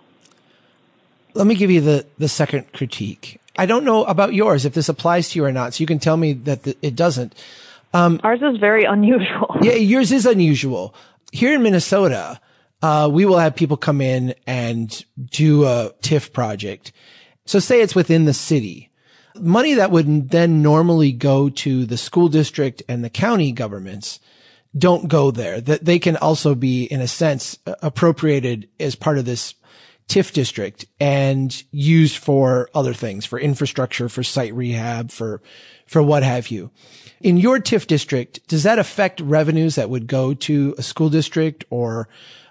Let 1.38 1.46
me 1.46 1.55
give 1.55 1.70
you 1.70 1.81
the, 1.81 2.05
the 2.18 2.27
second 2.27 2.72
critique. 2.72 3.40
I 3.57 3.64
don't 3.66 3.85
know 3.85 4.03
about 4.05 4.35
yours, 4.35 4.64
if 4.64 4.74
this 4.74 4.88
applies 4.88 5.29
to 5.29 5.38
you 5.38 5.44
or 5.44 5.53
not, 5.53 5.72
so 5.72 5.83
you 5.83 5.87
can 5.87 6.01
tell 6.01 6.16
me 6.16 6.33
that 6.33 6.64
the, 6.64 6.77
it 6.83 6.96
doesn't. 6.96 7.33
Um, 7.94 8.20
Ours 8.24 8.40
is 8.42 8.59
very 8.59 8.83
unusual. 8.83 9.57
yeah, 9.62 9.74
yours 9.74 10.11
is 10.11 10.27
unusual. 10.27 10.96
Here 11.31 11.55
in 11.55 11.62
Minnesota, 11.62 12.40
uh, 12.83 13.09
we 13.12 13.24
will 13.24 13.38
have 13.38 13.55
people 13.55 13.77
come 13.77 14.01
in 14.01 14.35
and 14.48 15.05
do 15.31 15.64
a 15.64 15.92
TIF 16.03 16.33
project. 16.33 16.90
So 17.46 17.61
say 17.61 17.83
it's 17.83 17.94
within 17.94 18.24
the 18.24 18.35
city. 18.35 18.90
Money 19.37 19.74
that 19.74 19.92
would 19.92 20.31
then 20.31 20.61
normally 20.61 21.12
go 21.12 21.51
to 21.51 21.87
the 21.87 21.96
school 21.96 22.29
district 22.29 22.83
and 22.88 23.05
the 23.05 23.11
county 23.11 23.53
governments 23.53 24.18
don't 24.77 25.07
go 25.07 25.31
there. 25.31 25.61
That 25.61 25.85
they 25.85 26.01
can 26.01 26.16
also 26.16 26.57
be, 26.57 26.83
in 26.85 27.01
a 27.01 27.07
sense, 27.07 27.61
appropriated 27.64 28.68
as 28.81 28.96
part 28.96 29.18
of 29.18 29.24
this 29.24 29.55
TIF 30.09 30.33
district 30.33 30.87
and 30.99 31.62
used 31.71 32.16
for 32.16 32.71
other 32.75 32.94
things, 32.94 33.27
for 33.27 33.38
infrastructure, 33.38 34.09
for 34.09 34.23
site 34.23 34.55
rehab, 34.55 35.11
for, 35.11 35.40
for 35.87 36.03
what 36.03 36.23
have 36.23 36.49
you. 36.49 36.71
In 37.21 37.37
your 37.37 37.59
TIF 37.59 37.87
district, 37.87 38.47
does 38.49 38.62
that 38.62 38.79
affect 38.79 39.21
revenues 39.21 39.75
that 39.75 39.90
would 39.90 40.07
go 40.07 40.35
to 40.35 40.75
a 40.79 40.83
school 40.83 41.11
district 41.11 41.64
or 41.71 42.09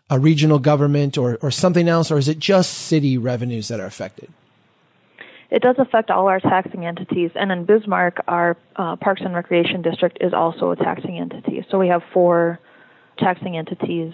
a 0.09 0.19
regional 0.19 0.59
government 0.59 1.17
or, 1.17 1.37
or 1.41 1.51
something 1.51 1.87
else, 1.87 2.11
or 2.11 2.17
is 2.17 2.27
it 2.27 2.39
just 2.39 2.73
city 2.73 3.17
revenues 3.17 3.67
that 3.67 3.79
are 3.79 3.85
affected? 3.85 4.31
It 5.49 5.61
does 5.61 5.75
affect 5.79 6.11
all 6.11 6.27
our 6.27 6.39
taxing 6.39 6.85
entities, 6.85 7.31
and 7.35 7.51
in 7.51 7.65
Bismarck, 7.65 8.21
our 8.27 8.57
uh, 8.75 8.97
Parks 8.97 9.21
and 9.23 9.33
Recreation 9.33 9.81
District 9.81 10.17
is 10.19 10.33
also 10.33 10.71
a 10.71 10.75
taxing 10.75 11.17
entity. 11.17 11.65
So 11.71 11.79
we 11.79 11.87
have 11.87 12.03
four 12.13 12.59
taxing 13.17 13.57
entities. 13.57 14.13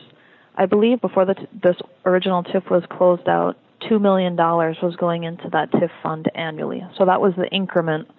I 0.56 0.66
believe 0.66 1.02
before 1.02 1.26
the 1.26 1.36
this 1.62 1.76
original 2.06 2.44
TIF 2.44 2.70
was 2.70 2.84
closed 2.90 3.28
out, 3.28 3.58
two 3.88 4.00
million 4.00 4.36
dollars 4.36 4.78
was 4.82 4.96
going 4.96 5.24
into 5.24 5.50
that 5.52 5.72
TIF 5.72 5.90
fund 6.02 6.30
annually. 6.36 6.84
So 6.98 7.06
that 7.06 7.22
was 7.22 7.34
the 7.36 7.48
increment 7.48 8.10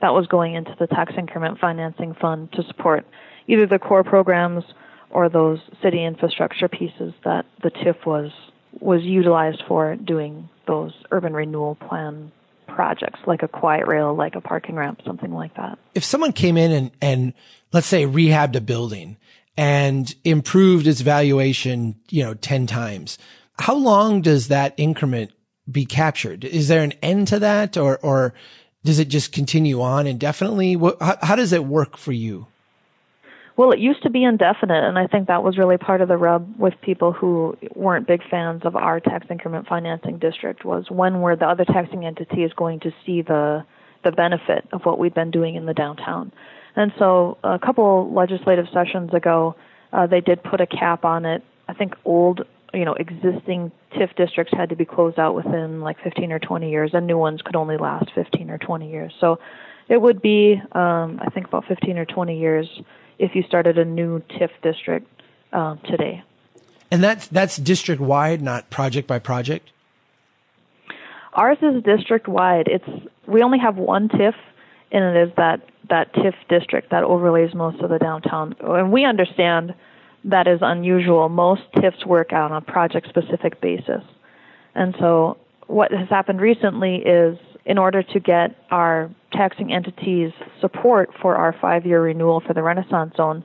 that 0.00 0.12
was 0.12 0.26
going 0.26 0.54
into 0.54 0.74
the 0.78 0.86
tax 0.86 1.12
increment 1.16 1.58
financing 1.58 2.14
fund 2.14 2.52
to 2.52 2.62
support 2.64 3.06
either 3.46 3.66
the 3.66 3.78
core 3.78 4.04
programs 4.04 4.64
or 5.10 5.28
those 5.28 5.60
city 5.82 6.04
infrastructure 6.04 6.68
pieces 6.68 7.14
that 7.24 7.46
the 7.62 7.70
TIF 7.70 8.04
was 8.04 8.30
was 8.80 9.02
utilized 9.02 9.62
for 9.68 9.94
doing 9.96 10.48
those 10.66 10.92
urban 11.12 11.32
renewal 11.32 11.76
plan 11.76 12.32
projects 12.66 13.20
like 13.26 13.42
a 13.42 13.48
quiet 13.48 13.86
rail, 13.86 14.14
like 14.14 14.34
a 14.34 14.40
parking 14.40 14.74
ramp, 14.74 15.00
something 15.06 15.32
like 15.32 15.54
that. 15.56 15.78
If 15.94 16.02
someone 16.02 16.32
came 16.32 16.56
in 16.56 16.72
and, 16.72 16.90
and 17.00 17.34
let's 17.72 17.86
say 17.86 18.04
rehabbed 18.04 18.56
a 18.56 18.60
building 18.60 19.16
and 19.56 20.14
improved 20.24 20.86
its 20.86 21.00
valuation, 21.00 21.96
you 22.10 22.22
know, 22.22 22.34
10 22.34 22.66
times, 22.66 23.18
how 23.58 23.74
long 23.74 24.20
does 24.20 24.48
that 24.48 24.74
increment 24.76 25.32
be 25.70 25.86
captured? 25.86 26.44
Is 26.44 26.68
there 26.68 26.82
an 26.82 26.92
end 27.02 27.28
to 27.28 27.38
that 27.38 27.76
or, 27.76 27.98
or 27.98 28.34
does 28.84 28.98
it 28.98 29.08
just 29.08 29.32
continue 29.32 29.80
on 29.80 30.06
indefinitely? 30.06 30.76
What, 30.76 30.96
how, 31.00 31.18
how 31.22 31.36
does 31.36 31.52
it 31.52 31.64
work 31.64 31.96
for 31.96 32.12
you? 32.12 32.46
Well, 33.56 33.70
it 33.70 33.78
used 33.78 34.02
to 34.02 34.10
be 34.10 34.24
indefinite, 34.24 34.82
and 34.82 34.98
I 34.98 35.06
think 35.06 35.28
that 35.28 35.44
was 35.44 35.56
really 35.56 35.78
part 35.78 36.00
of 36.00 36.08
the 36.08 36.16
rub 36.16 36.58
with 36.58 36.74
people 36.82 37.12
who 37.12 37.56
weren't 37.76 38.04
big 38.04 38.20
fans 38.28 38.62
of 38.64 38.74
our 38.74 38.98
tax 38.98 39.26
increment 39.30 39.68
financing 39.68 40.18
district 40.18 40.64
was 40.64 40.90
when 40.90 41.20
were 41.20 41.36
the 41.36 41.46
other 41.46 41.64
taxing 41.64 42.04
entities 42.04 42.50
going 42.56 42.80
to 42.80 42.90
see 43.06 43.22
the 43.22 43.64
the 44.02 44.10
benefit 44.12 44.66
of 44.72 44.82
what 44.82 44.98
we've 44.98 45.14
been 45.14 45.30
doing 45.30 45.54
in 45.54 45.64
the 45.66 45.72
downtown. 45.72 46.30
And 46.76 46.92
so 46.98 47.38
a 47.44 47.58
couple 47.58 48.12
legislative 48.12 48.66
sessions 48.72 49.12
ago, 49.14 49.54
uh, 49.92 50.06
they 50.06 50.20
did 50.20 50.42
put 50.42 50.60
a 50.60 50.66
cap 50.66 51.04
on 51.04 51.24
it. 51.24 51.42
I 51.68 51.74
think 51.74 51.94
old, 52.04 52.42
you 52.72 52.84
know, 52.84 52.94
existing 52.94 53.70
TIF 53.92 54.16
districts 54.16 54.52
had 54.56 54.70
to 54.70 54.76
be 54.76 54.84
closed 54.84 55.18
out 55.18 55.34
within 55.34 55.80
like 55.80 56.02
15 56.02 56.32
or 56.32 56.38
20 56.38 56.70
years, 56.70 56.90
and 56.92 57.06
new 57.06 57.18
ones 57.18 57.42
could 57.42 57.56
only 57.56 57.76
last 57.76 58.10
15 58.14 58.50
or 58.50 58.58
20 58.58 58.90
years. 58.90 59.12
So 59.20 59.38
it 59.88 60.00
would 60.00 60.20
be, 60.20 60.60
um, 60.72 61.20
I 61.22 61.30
think, 61.32 61.46
about 61.46 61.64
15 61.66 61.98
or 61.98 62.04
20 62.04 62.38
years 62.38 62.66
if 63.18 63.34
you 63.34 63.42
started 63.44 63.78
a 63.78 63.84
new 63.84 64.20
TIF 64.30 64.50
district 64.62 65.06
uh, 65.52 65.76
today. 65.88 66.22
And 66.90 67.02
that's 67.02 67.26
that's 67.28 67.56
district 67.56 68.00
wide, 68.00 68.42
not 68.42 68.70
project 68.70 69.08
by 69.08 69.18
project. 69.18 69.70
Ours 71.32 71.58
is 71.62 71.82
district 71.82 72.28
wide. 72.28 72.68
It's 72.68 73.08
we 73.26 73.42
only 73.42 73.58
have 73.58 73.76
one 73.76 74.08
TIF, 74.08 74.34
and 74.92 75.16
it 75.16 75.28
is 75.28 75.34
that 75.36 75.60
that 75.90 76.14
TIF 76.14 76.34
district 76.48 76.90
that 76.90 77.04
overlays 77.04 77.54
most 77.54 77.80
of 77.80 77.90
the 77.90 77.98
downtown. 77.98 78.54
And 78.60 78.90
we 78.90 79.04
understand 79.04 79.74
that 80.24 80.46
is 80.46 80.60
unusual. 80.62 81.28
Most 81.28 81.62
TIFs 81.76 82.06
work 82.06 82.32
out 82.32 82.50
on 82.50 82.56
a 82.56 82.60
project 82.60 83.08
specific 83.08 83.60
basis. 83.60 84.02
And 84.74 84.94
so 84.98 85.36
what 85.66 85.92
has 85.92 86.08
happened 86.08 86.40
recently 86.40 86.96
is 86.96 87.38
in 87.66 87.78
order 87.78 88.02
to 88.02 88.20
get 88.20 88.56
our 88.70 89.10
taxing 89.32 89.72
entities 89.72 90.32
support 90.60 91.10
for 91.20 91.36
our 91.36 91.54
five 91.60 91.86
year 91.86 92.02
renewal 92.02 92.40
for 92.40 92.54
the 92.54 92.62
Renaissance 92.62 93.14
Zone, 93.16 93.44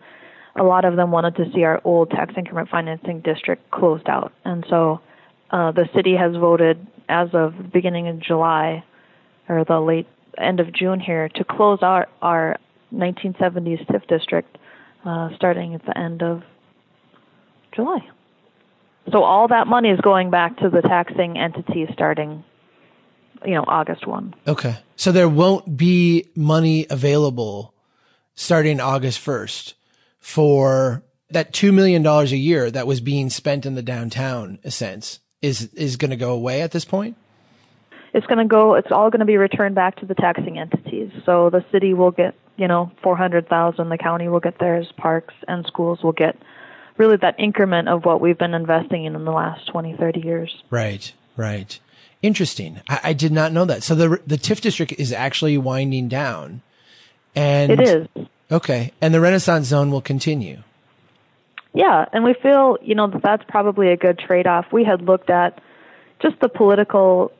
a 0.56 0.64
lot 0.64 0.86
of 0.86 0.96
them 0.96 1.12
wanted 1.12 1.36
to 1.38 1.46
see 1.54 1.64
our 1.64 1.82
old 1.84 2.10
tax 2.10 2.34
increment 2.38 2.70
financing 2.70 3.22
district 3.22 3.70
closed 3.72 4.08
out. 4.10 4.34
And 4.46 4.66
so 4.70 5.02
uh, 5.52 5.72
the 5.72 5.88
city 5.96 6.16
has 6.16 6.36
voted 6.36 6.86
as 7.08 7.30
of 7.34 7.58
the 7.58 7.64
beginning 7.64 8.08
of 8.08 8.20
July 8.20 8.84
or 9.48 9.64
the 9.64 9.80
late 9.80 10.08
end 10.38 10.60
of 10.60 10.74
June 10.74 11.00
here 11.00 11.30
to 11.36 11.44
close 11.44 11.80
our, 11.82 12.08
our 12.22 12.58
1970s 12.94 13.86
TIF 13.88 14.08
district 14.08 14.58
uh, 15.06 15.30
starting 15.36 15.76
at 15.76 15.86
the 15.86 15.98
end 15.98 16.22
of 16.22 16.44
July. 17.74 18.00
So 19.12 19.24
all 19.24 19.48
that 19.48 19.68
money 19.68 19.90
is 19.90 20.00
going 20.02 20.30
back 20.30 20.58
to 20.58 20.70
the 20.70 20.82
taxing 20.82 21.38
entities 21.38 21.88
starting 21.94 22.44
you 23.46 23.54
know, 23.54 23.64
August 23.68 24.06
1. 24.06 24.36
Okay. 24.48 24.78
So 24.96 25.12
there 25.12 25.30
won't 25.30 25.78
be 25.78 26.30
money 26.36 26.86
available 26.90 27.74
starting 28.36 28.80
August 28.80 29.24
1st 29.26 29.74
for 30.20 31.04
that 31.30 31.54
$2 31.54 31.74
million 31.74 32.06
a 32.06 32.24
year 32.26 32.70
that 32.72 32.88
was 32.88 33.02
being 33.02 33.30
spent 33.30 33.66
in 33.66 33.76
the 33.76 33.82
downtown, 33.82 34.60
a 34.64 34.72
sense, 34.72 35.20
is, 35.42 35.74
is 35.74 35.96
going 35.96 36.12
to 36.12 36.18
go 36.18 36.32
away 36.32 36.62
at 36.62 36.72
this 36.72 36.86
point? 36.86 37.16
It's 38.14 38.26
going 38.26 38.40
to 38.40 38.46
go 38.46 38.76
it's 38.76 38.92
all 38.92 39.10
going 39.10 39.20
to 39.20 39.26
be 39.26 39.38
returned 39.38 39.76
back 39.76 39.98
to 39.98 40.06
the 40.06 40.16
taxing 40.16 40.58
entities. 40.58 41.12
So 41.26 41.50
the 41.50 41.64
city 41.72 41.94
will 41.94 42.12
get 42.12 42.36
you 42.58 42.68
know 42.68 42.92
400,000 43.04 43.90
the 43.90 43.98
county 43.98 44.28
will 44.28 44.40
get 44.40 44.60
theirs 44.60 44.92
parks 44.98 45.34
and 45.48 45.66
schools 45.66 46.04
will 46.04 46.12
get 46.12 46.38
really 46.98 47.18
that 47.18 47.40
increment 47.40 47.88
of 47.88 48.06
what 48.06 48.20
we've 48.20 48.38
been 48.38 48.54
investing 48.54 49.06
in 49.06 49.16
in 49.16 49.26
the 49.26 49.32
last 49.32 49.68
20 49.68 49.96
30 49.98 50.22
years. 50.22 50.64
Right 50.70 51.12
right. 51.38 51.80
Interesting. 52.22 52.82
I, 52.90 53.00
I 53.06 53.14
did 53.14 53.32
not 53.32 53.54
know 53.54 53.66
that. 53.66 53.84
So 53.84 53.96
the 53.96 54.22
the 54.28 54.38
TIF 54.38 54.62
district 54.62 54.94
is 54.94 55.14
actually 55.14 55.58
winding 55.58 56.08
down 56.10 56.62
and 57.36 57.72
it 57.72 57.80
is. 57.80 58.08
Okay. 58.52 58.92
And 59.02 59.14
the 59.14 59.22
renaissance 59.22 59.68
zone 59.68 59.92
will 59.92 60.02
continue. 60.02 60.64
Yeah. 61.74 62.06
And 62.12 62.24
we 62.24 62.34
feel 62.34 62.78
you 62.82 62.96
know 62.96 63.08
that 63.08 63.22
that's 63.22 63.44
probably 63.48 63.90
a 63.90 63.98
good 63.98 64.20
trade 64.20 64.48
off 64.48 64.66
we 64.72 64.84
had 64.84 65.02
looked 65.02 65.30
at 65.30 65.62
just 66.22 66.40
the 66.42 66.50
political 66.50 67.32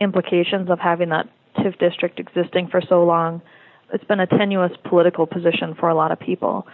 implications 0.00 0.70
of 0.70 0.78
having 0.78 1.10
that 1.10 1.28
TIF 1.56 1.78
district 1.78 2.18
existing 2.18 2.68
for 2.68 2.80
so 2.80 3.04
long. 3.04 3.42
It's 3.92 4.04
been 4.04 4.20
a 4.20 4.26
tenuous 4.26 4.72
political 4.84 5.26
position 5.26 5.74
for 5.74 5.88
a 5.88 5.94
lot 5.94 6.12
of 6.12 6.20
people. 6.20 6.66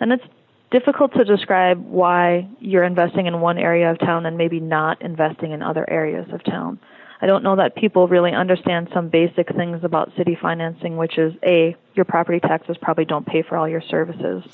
And 0.00 0.12
it's 0.12 0.24
difficult 0.70 1.12
to 1.14 1.24
describe 1.24 1.84
why 1.86 2.48
you're 2.60 2.84
investing 2.84 3.26
in 3.26 3.40
one 3.40 3.58
area 3.58 3.90
of 3.90 3.98
town 3.98 4.26
and 4.26 4.36
maybe 4.36 4.60
not 4.60 5.00
investing 5.00 5.52
in 5.52 5.62
other 5.62 5.88
areas 5.88 6.26
of 6.32 6.42
town. 6.44 6.78
I 7.20 7.26
don't 7.26 7.42
know 7.42 7.56
that 7.56 7.76
people 7.76 8.08
really 8.08 8.32
understand 8.32 8.88
some 8.92 9.08
basic 9.08 9.48
things 9.54 9.84
about 9.84 10.12
city 10.16 10.36
financing, 10.40 10.96
which 10.96 11.16
is 11.16 11.32
A, 11.42 11.74
your 11.94 12.04
property 12.04 12.40
taxes 12.40 12.76
probably 12.80 13.06
don't 13.06 13.24
pay 13.26 13.42
for 13.42 13.56
all 13.56 13.68
your 13.68 13.80
services. 13.80 14.44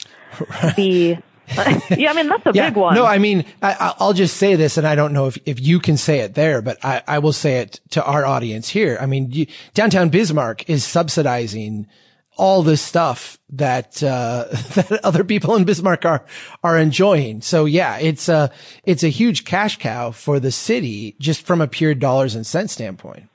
Right. 0.63 0.77
B, 0.77 1.19
yeah, 1.97 2.11
I 2.11 2.15
mean 2.15 2.29
that's 2.29 2.47
a 2.47 2.53
yeah, 2.55 2.71
big 2.71 2.77
one. 2.77 2.95
No, 2.95 3.05
I 3.05 3.19
mean 3.19 3.45
I, 3.61 3.95
will 4.01 4.13
just 4.13 4.37
say 4.37 4.55
this, 4.55 4.79
and 4.79 4.87
I 4.87 4.95
don't 4.95 5.13
know 5.13 5.27
if, 5.27 5.39
if 5.45 5.61
you 5.61 5.81
can 5.81 5.97
say 5.97 6.21
it 6.21 6.35
there, 6.35 6.63
but 6.63 6.83
I, 6.85 7.03
I 7.07 7.19
will 7.19 7.33
say 7.33 7.59
it 7.59 7.81
to 7.91 8.05
our 8.05 8.25
audience 8.25 8.69
here. 8.69 8.97
I 9.01 9.07
mean, 9.07 9.31
you, 9.31 9.47
downtown 9.75 10.09
Bismarck 10.09 10.69
is 10.69 10.85
subsidizing 10.85 11.87
all 12.37 12.63
this 12.63 12.81
stuff 12.81 13.39
that 13.51 14.03
uh, 14.03 14.47
that 14.51 15.01
other 15.05 15.25
people 15.25 15.55
in 15.57 15.65
Bismarck 15.65 16.05
are 16.05 16.25
are 16.63 16.79
enjoying. 16.79 17.41
So 17.43 17.65
yeah, 17.65 17.99
it's 17.99 18.29
a 18.29 18.51
it's 18.85 19.03
a 19.03 19.09
huge 19.09 19.45
cash 19.45 19.79
cow 19.79 20.11
for 20.11 20.41
the 20.41 20.53
city, 20.53 21.17
just 21.21 21.45
from 21.47 21.61
a 21.61 21.69
pure 21.69 21.95
dollars 21.95 22.35
and 22.35 22.47
cents 22.47 22.73
standpoint. 22.73 23.29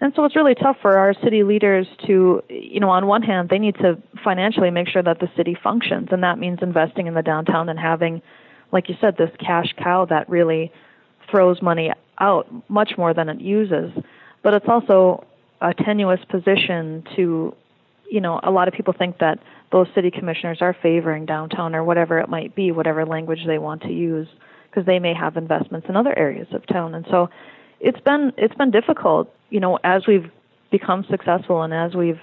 And 0.00 0.12
so 0.14 0.24
it's 0.24 0.36
really 0.36 0.54
tough 0.54 0.76
for 0.82 0.98
our 0.98 1.14
city 1.24 1.42
leaders 1.42 1.86
to, 2.06 2.42
you 2.50 2.80
know, 2.80 2.90
on 2.90 3.06
one 3.06 3.22
hand, 3.22 3.48
they 3.48 3.58
need 3.58 3.76
to 3.76 4.00
financially 4.22 4.70
make 4.70 4.88
sure 4.88 5.02
that 5.02 5.20
the 5.20 5.28
city 5.36 5.56
functions, 5.62 6.08
and 6.10 6.22
that 6.22 6.38
means 6.38 6.58
investing 6.60 7.06
in 7.06 7.14
the 7.14 7.22
downtown 7.22 7.68
and 7.68 7.78
having, 7.78 8.20
like 8.72 8.88
you 8.88 8.96
said, 9.00 9.16
this 9.16 9.30
cash 9.38 9.74
cow 9.82 10.04
that 10.04 10.28
really 10.28 10.70
throws 11.30 11.62
money 11.62 11.92
out 12.18 12.46
much 12.68 12.92
more 12.98 13.14
than 13.14 13.28
it 13.28 13.40
uses. 13.40 13.90
But 14.42 14.54
it's 14.54 14.68
also 14.68 15.26
a 15.60 15.72
tenuous 15.72 16.20
position 16.28 17.02
to, 17.16 17.54
you 18.10 18.20
know, 18.20 18.38
a 18.42 18.50
lot 18.50 18.68
of 18.68 18.74
people 18.74 18.94
think 18.96 19.18
that 19.18 19.38
those 19.72 19.86
city 19.94 20.10
commissioners 20.10 20.58
are 20.60 20.76
favoring 20.82 21.26
downtown 21.26 21.74
or 21.74 21.82
whatever 21.82 22.18
it 22.18 22.28
might 22.28 22.54
be, 22.54 22.70
whatever 22.70 23.04
language 23.06 23.40
they 23.46 23.58
want 23.58 23.82
to 23.82 23.92
use, 23.92 24.28
because 24.70 24.86
they 24.86 24.98
may 24.98 25.14
have 25.14 25.36
investments 25.36 25.88
in 25.88 25.96
other 25.96 26.16
areas 26.16 26.46
of 26.52 26.66
town. 26.66 26.94
And 26.94 27.06
so 27.10 27.30
it's 27.80 28.00
been 28.00 28.32
it's 28.36 28.54
been 28.54 28.70
difficult 28.70 29.32
you 29.50 29.60
know, 29.60 29.78
as 29.84 30.06
we've 30.06 30.30
become 30.70 31.04
successful 31.10 31.62
and 31.62 31.72
as 31.72 31.94
we've 31.94 32.20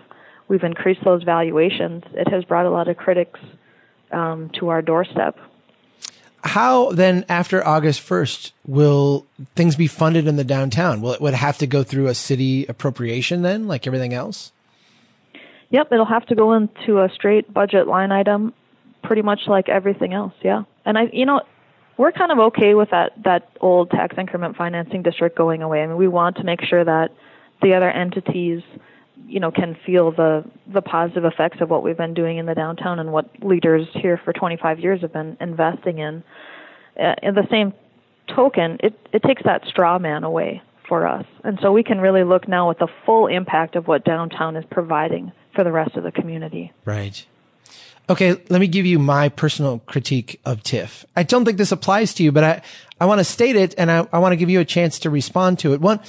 we've 0.47 0.63
increased 0.63 1.03
those 1.03 1.23
valuations, 1.23 2.03
it 2.13 2.27
has 2.29 2.43
brought 2.43 2.65
a 2.65 2.69
lot 2.69 2.87
of 2.87 2.97
critics 2.97 3.39
um, 4.11 4.51
to 4.59 4.69
our 4.69 4.81
doorstep. 4.81 5.37
How 6.43 6.91
then, 6.91 7.25
after 7.29 7.65
August 7.65 8.01
first, 8.01 8.53
will 8.67 9.25
things 9.55 9.77
be 9.77 9.87
funded 9.87 10.27
in 10.27 10.35
the 10.35 10.43
downtown? 10.43 11.01
Will 11.01 11.13
it 11.13 11.21
would 11.21 11.33
it 11.33 11.37
have 11.37 11.57
to 11.59 11.67
go 11.67 11.83
through 11.83 12.07
a 12.07 12.13
city 12.13 12.65
appropriation 12.65 13.43
then, 13.43 13.67
like 13.67 13.87
everything 13.87 14.13
else? 14.13 14.51
Yep, 15.69 15.91
it'll 15.91 16.05
have 16.05 16.25
to 16.27 16.35
go 16.35 16.53
into 16.53 17.01
a 17.01 17.09
straight 17.15 17.51
budget 17.51 17.87
line 17.87 18.11
item, 18.11 18.53
pretty 19.03 19.21
much 19.21 19.47
like 19.47 19.69
everything 19.69 20.13
else. 20.13 20.33
Yeah, 20.41 20.63
and 20.85 20.97
I, 20.97 21.03
you 21.13 21.25
know, 21.25 21.41
we're 21.97 22.11
kind 22.11 22.31
of 22.31 22.39
okay 22.39 22.73
with 22.73 22.89
that 22.91 23.11
that 23.23 23.49
old 23.61 23.91
tax 23.91 24.15
increment 24.17 24.55
financing 24.55 25.03
district 25.03 25.37
going 25.37 25.61
away. 25.61 25.83
I 25.83 25.87
mean, 25.87 25.97
we 25.97 26.07
want 26.07 26.37
to 26.37 26.43
make 26.43 26.61
sure 26.61 26.83
that 26.83 27.11
the 27.61 27.75
other 27.75 27.89
entities, 27.89 28.61
you 29.27 29.39
know, 29.39 29.51
can 29.51 29.77
feel 29.85 30.11
the 30.11 30.43
the 30.67 30.81
positive 30.81 31.25
effects 31.25 31.61
of 31.61 31.69
what 31.69 31.83
we've 31.83 31.97
been 31.97 32.13
doing 32.13 32.37
in 32.37 32.45
the 32.45 32.55
downtown 32.55 32.99
and 32.99 33.11
what 33.11 33.29
leaders 33.43 33.87
here 33.93 34.19
for 34.23 34.33
25 34.33 34.79
years 34.79 35.01
have 35.01 35.13
been 35.13 35.37
investing 35.39 35.99
in. 35.99 36.23
Uh, 36.99 37.15
in 37.21 37.35
the 37.35 37.47
same 37.49 37.73
token, 38.35 38.77
it 38.81 38.97
it 39.11 39.23
takes 39.23 39.43
that 39.43 39.65
straw 39.65 39.99
man 39.99 40.23
away 40.23 40.61
for 40.87 41.07
us, 41.07 41.25
and 41.43 41.59
so 41.61 41.71
we 41.71 41.83
can 41.83 42.01
really 42.01 42.23
look 42.23 42.47
now 42.47 42.69
at 42.71 42.79
the 42.79 42.87
full 43.05 43.27
impact 43.27 43.75
of 43.75 43.87
what 43.87 44.03
downtown 44.03 44.55
is 44.55 44.65
providing 44.69 45.31
for 45.55 45.63
the 45.63 45.71
rest 45.71 45.95
of 45.95 46.03
the 46.03 46.11
community. 46.11 46.71
Right. 46.85 47.25
Okay, 48.09 48.31
let 48.49 48.59
me 48.59 48.67
give 48.67 48.85
you 48.85 48.99
my 48.99 49.29
personal 49.29 49.79
critique 49.79 50.41
of 50.43 50.61
TIF. 50.61 51.05
I 51.15 51.23
don't 51.23 51.45
think 51.45 51.57
this 51.57 51.71
applies 51.71 52.13
to 52.15 52.23
you, 52.23 52.33
but 52.33 52.43
I, 52.43 52.61
I 52.99 53.05
want 53.05 53.19
to 53.19 53.23
state 53.23 53.55
it 53.55 53.73
and 53.77 53.89
I, 53.89 54.07
I 54.11 54.19
want 54.19 54.33
to 54.33 54.37
give 54.37 54.49
you 54.49 54.59
a 54.59 54.65
chance 54.65 54.99
to 54.99 55.09
respond 55.09 55.59
to 55.59 55.73
it. 55.73 55.79
One, 55.79 56.01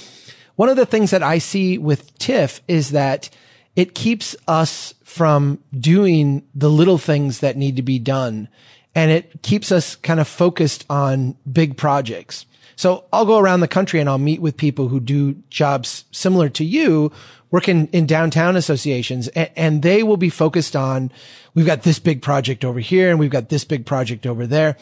one 0.57 0.69
of 0.69 0.77
the 0.77 0.87
things 0.87 1.13
that 1.13 1.23
I 1.23 1.39
see 1.39 1.79
with 1.79 2.19
TIF 2.19 2.61
is 2.67 2.91
that 2.91 3.31
it 3.77 3.95
keeps 3.95 4.35
us 4.49 4.95
from 5.05 5.61
doing 5.79 6.43
the 6.55 6.71
little 6.71 6.99
things 6.99 7.41
that 7.41 7.57
need 7.57 7.77
to 7.77 7.83
be 7.83 8.01
done. 8.01 8.49
And 8.95 9.11
it 9.11 9.43
keeps 9.43 9.71
us 9.71 9.95
kind 9.97 10.19
of 10.19 10.27
focused 10.27 10.85
on 10.91 11.37
big 11.51 11.77
projects. 11.77 12.47
So 12.77 13.05
I'll 13.13 13.27
go 13.27 13.39
around 13.39 13.61
the 13.61 13.69
country 13.69 14.01
and 14.01 14.09
I'll 14.09 14.19
meet 14.19 14.41
with 14.41 14.57
people 14.57 14.89
who 14.89 15.01
do 15.01 15.35
jobs 15.51 16.05
similar 16.11 16.49
to 16.51 16.65
you, 16.65 17.13
work 17.51 17.69
in, 17.69 17.87
in 17.89 18.07
downtown 18.07 18.57
associations, 18.57 19.29
and, 19.29 19.51
and 19.57 19.83
they 19.83 20.03
will 20.03 20.17
be 20.17 20.31
focused 20.31 20.75
on, 20.75 21.13
we've 21.55 21.67
got 21.67 21.83
this 21.83 21.99
big 21.99 22.21
project 22.21 22.65
over 22.65 22.81
here 22.81 23.11
and 23.11 23.19
we've 23.19 23.31
got 23.31 23.49
this 23.49 23.65
big 23.65 23.87
project 23.87 24.27
over 24.27 24.47
there. 24.47 24.77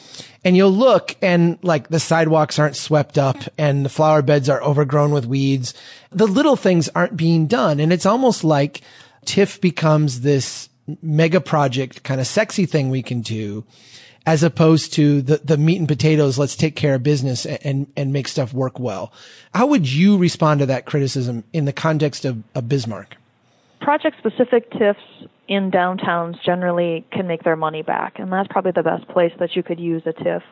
And 0.45 0.57
you'll 0.57 0.71
look 0.71 1.17
and 1.21 1.59
like 1.63 1.89
the 1.89 2.01
sidewalks 2.01 2.59
aren't 2.59 2.77
swept 2.77 3.19
up 3.19 3.37
and 3.59 3.85
the 3.85 3.91
flower 3.91 4.23
beds 4.23 4.49
are 4.49 4.63
overgrown 4.63 5.13
with 5.13 5.27
weeds. 5.27 5.75
The 6.11 6.27
little 6.27 6.57
things 6.57 6.89
aren't 6.95 7.17
being 7.17 7.47
done. 7.47 7.79
And 7.79 7.93
it's 7.93 8.07
almost 8.07 8.43
like 8.43 8.81
TIF 9.27 9.61
becomes 9.61 10.23
this 10.23 10.69
mega 11.01 11.41
project 11.41 12.03
kind 12.03 12.21
of 12.21 12.27
sexy 12.27 12.67
thing 12.67 12.91
we 12.91 13.03
can 13.03 13.21
do 13.21 13.65
as 14.27 14.43
opposed 14.43 14.93
to 14.95 15.23
the, 15.23 15.39
the 15.39 15.57
meat 15.57 15.79
and 15.79 15.89
potatoes. 15.89 16.39
Let's 16.39 16.57
take 16.57 16.77
care 16.77 16.95
of 16.95 17.03
business 17.03 17.47
and, 17.47 17.87
and 17.97 18.13
make 18.13 18.29
stuff 18.29 18.53
work 18.53 18.79
well. 18.79 19.13
How 19.55 19.67
would 19.67 19.91
you 19.91 20.17
respond 20.17 20.61
to 20.61 20.67
that 20.67 20.87
criticism 20.87 21.45
in 21.53 21.65
the 21.65 21.73
context 21.73 22.25
of, 22.25 22.43
of 22.55 22.69
Bismarck? 22.69 23.17
Project 23.81 24.17
specific 24.19 24.71
TIFs 24.71 25.27
in 25.49 25.71
downtowns 25.71 26.41
generally 26.45 27.05
can 27.11 27.27
make 27.27 27.43
their 27.43 27.57
money 27.57 27.83
back, 27.83 28.19
and 28.19 28.33
that's 28.33 28.49
probably 28.49 28.71
the 28.73 28.83
best 28.83 29.09
place 29.09 29.33
that 29.41 29.57
you 29.57 29.63
could 29.63 29.81
use 29.81 30.03
a 30.07 30.13
TIF. 30.13 30.43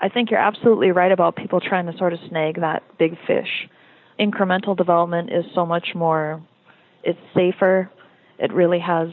I 0.00 0.08
think 0.08 0.30
you're 0.30 0.40
absolutely 0.40 0.90
right 0.90 1.12
about 1.12 1.36
people 1.36 1.60
trying 1.60 1.86
to 1.86 1.96
sort 1.96 2.12
of 2.12 2.18
snag 2.28 2.60
that 2.60 2.82
big 2.98 3.16
fish. 3.26 3.68
Incremental 4.18 4.76
development 4.76 5.30
is 5.32 5.44
so 5.54 5.64
much 5.64 5.94
more, 5.94 6.42
it's 7.04 7.18
safer. 7.34 7.88
It 8.38 8.52
really 8.52 8.80
has 8.80 9.10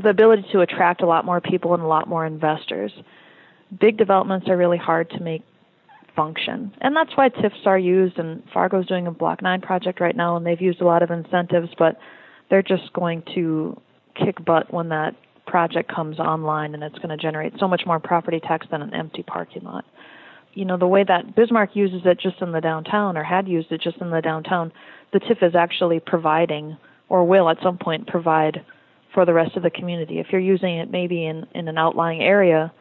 the 0.00 0.10
ability 0.10 0.46
to 0.52 0.60
attract 0.60 1.02
a 1.02 1.06
lot 1.06 1.24
more 1.24 1.40
people 1.40 1.74
and 1.74 1.82
a 1.82 1.86
lot 1.86 2.06
more 2.06 2.24
investors 2.26 2.92
big 3.78 3.96
developments 3.96 4.48
are 4.48 4.56
really 4.56 4.78
hard 4.78 5.10
to 5.10 5.20
make 5.20 5.42
function. 6.16 6.72
And 6.80 6.96
that's 6.96 7.16
why 7.16 7.28
TIFs 7.28 7.66
are 7.66 7.78
used, 7.78 8.18
and 8.18 8.42
Fargo's 8.52 8.86
doing 8.86 9.06
a 9.06 9.10
Block 9.10 9.42
9 9.42 9.60
project 9.60 10.00
right 10.00 10.16
now, 10.16 10.36
and 10.36 10.44
they've 10.44 10.60
used 10.60 10.80
a 10.80 10.84
lot 10.86 11.02
of 11.02 11.10
incentives, 11.10 11.68
but 11.78 11.98
they're 12.48 12.62
just 12.62 12.92
going 12.92 13.22
to 13.34 13.80
kick 14.14 14.44
butt 14.44 14.72
when 14.72 14.88
that 14.88 15.14
project 15.46 15.92
comes 15.92 16.18
online, 16.18 16.74
and 16.74 16.82
it's 16.82 16.98
going 16.98 17.10
to 17.10 17.16
generate 17.16 17.52
so 17.58 17.68
much 17.68 17.82
more 17.86 18.00
property 18.00 18.40
tax 18.40 18.66
than 18.70 18.82
an 18.82 18.94
empty 18.94 19.22
parking 19.22 19.62
lot. 19.64 19.84
You 20.52 20.64
know, 20.64 20.76
the 20.76 20.86
way 20.86 21.04
that 21.04 21.36
Bismarck 21.36 21.70
uses 21.74 22.02
it 22.04 22.18
just 22.20 22.42
in 22.42 22.52
the 22.52 22.60
downtown, 22.60 23.16
or 23.16 23.22
had 23.22 23.46
used 23.46 23.70
it 23.70 23.80
just 23.80 23.98
in 23.98 24.10
the 24.10 24.20
downtown, 24.20 24.72
the 25.12 25.20
TIF 25.20 25.46
is 25.46 25.54
actually 25.54 26.00
providing, 26.00 26.76
or 27.08 27.24
will 27.24 27.48
at 27.48 27.58
some 27.62 27.78
point 27.78 28.06
provide, 28.06 28.64
for 29.14 29.24
the 29.24 29.32
rest 29.32 29.56
of 29.56 29.62
the 29.62 29.70
community. 29.70 30.18
If 30.18 30.28
you're 30.30 30.40
using 30.40 30.78
it 30.78 30.90
maybe 30.90 31.26
in, 31.26 31.46
in 31.54 31.66
an 31.68 31.78
outlying 31.78 32.20
area, 32.20 32.72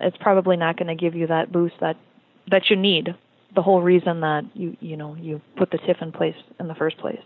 it's 0.00 0.16
probably 0.18 0.56
not 0.56 0.76
going 0.76 0.88
to 0.88 0.94
give 0.94 1.14
you 1.14 1.26
that 1.28 1.52
boost 1.52 1.74
that 1.80 1.96
that 2.50 2.70
you 2.70 2.76
need. 2.76 3.14
The 3.54 3.62
whole 3.62 3.82
reason 3.82 4.20
that 4.20 4.44
you 4.54 4.76
you 4.80 4.96
know 4.96 5.14
you 5.14 5.40
put 5.56 5.70
the 5.70 5.78
TIF 5.78 6.02
in 6.02 6.12
place 6.12 6.36
in 6.60 6.68
the 6.68 6.74
first 6.74 6.98
place. 6.98 7.22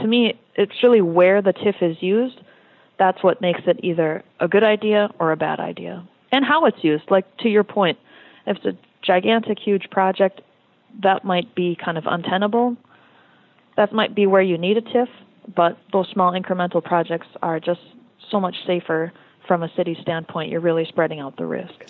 To 0.00 0.06
me, 0.06 0.38
it's 0.56 0.82
really 0.82 1.00
where 1.00 1.42
the 1.42 1.52
TIF 1.52 1.82
is 1.82 2.02
used. 2.02 2.40
That's 2.98 3.22
what 3.22 3.40
makes 3.40 3.60
it 3.66 3.80
either 3.82 4.22
a 4.40 4.48
good 4.48 4.64
idea 4.64 5.10
or 5.18 5.32
a 5.32 5.36
bad 5.36 5.60
idea, 5.60 6.06
and 6.32 6.44
how 6.44 6.66
it's 6.66 6.82
used. 6.82 7.04
Like 7.10 7.36
to 7.38 7.48
your 7.48 7.64
point, 7.64 7.98
if 8.46 8.58
it's 8.58 8.66
a 8.66 8.78
gigantic, 9.04 9.58
huge 9.58 9.90
project, 9.90 10.40
that 11.02 11.24
might 11.24 11.54
be 11.54 11.76
kind 11.82 11.98
of 11.98 12.04
untenable. 12.06 12.76
That 13.76 13.92
might 13.92 14.14
be 14.14 14.26
where 14.26 14.42
you 14.42 14.56
need 14.56 14.76
a 14.76 14.82
TIF, 14.82 15.08
but 15.54 15.76
those 15.92 16.08
small 16.12 16.32
incremental 16.32 16.82
projects 16.82 17.26
are 17.42 17.58
just 17.58 17.80
so 18.30 18.40
much 18.40 18.54
safer 18.66 19.12
from 19.46 19.62
a 19.62 19.70
city 19.74 19.96
standpoint, 20.00 20.50
you're 20.50 20.60
really 20.60 20.84
spreading 20.86 21.20
out 21.20 21.36
the 21.36 21.46
risk. 21.46 21.86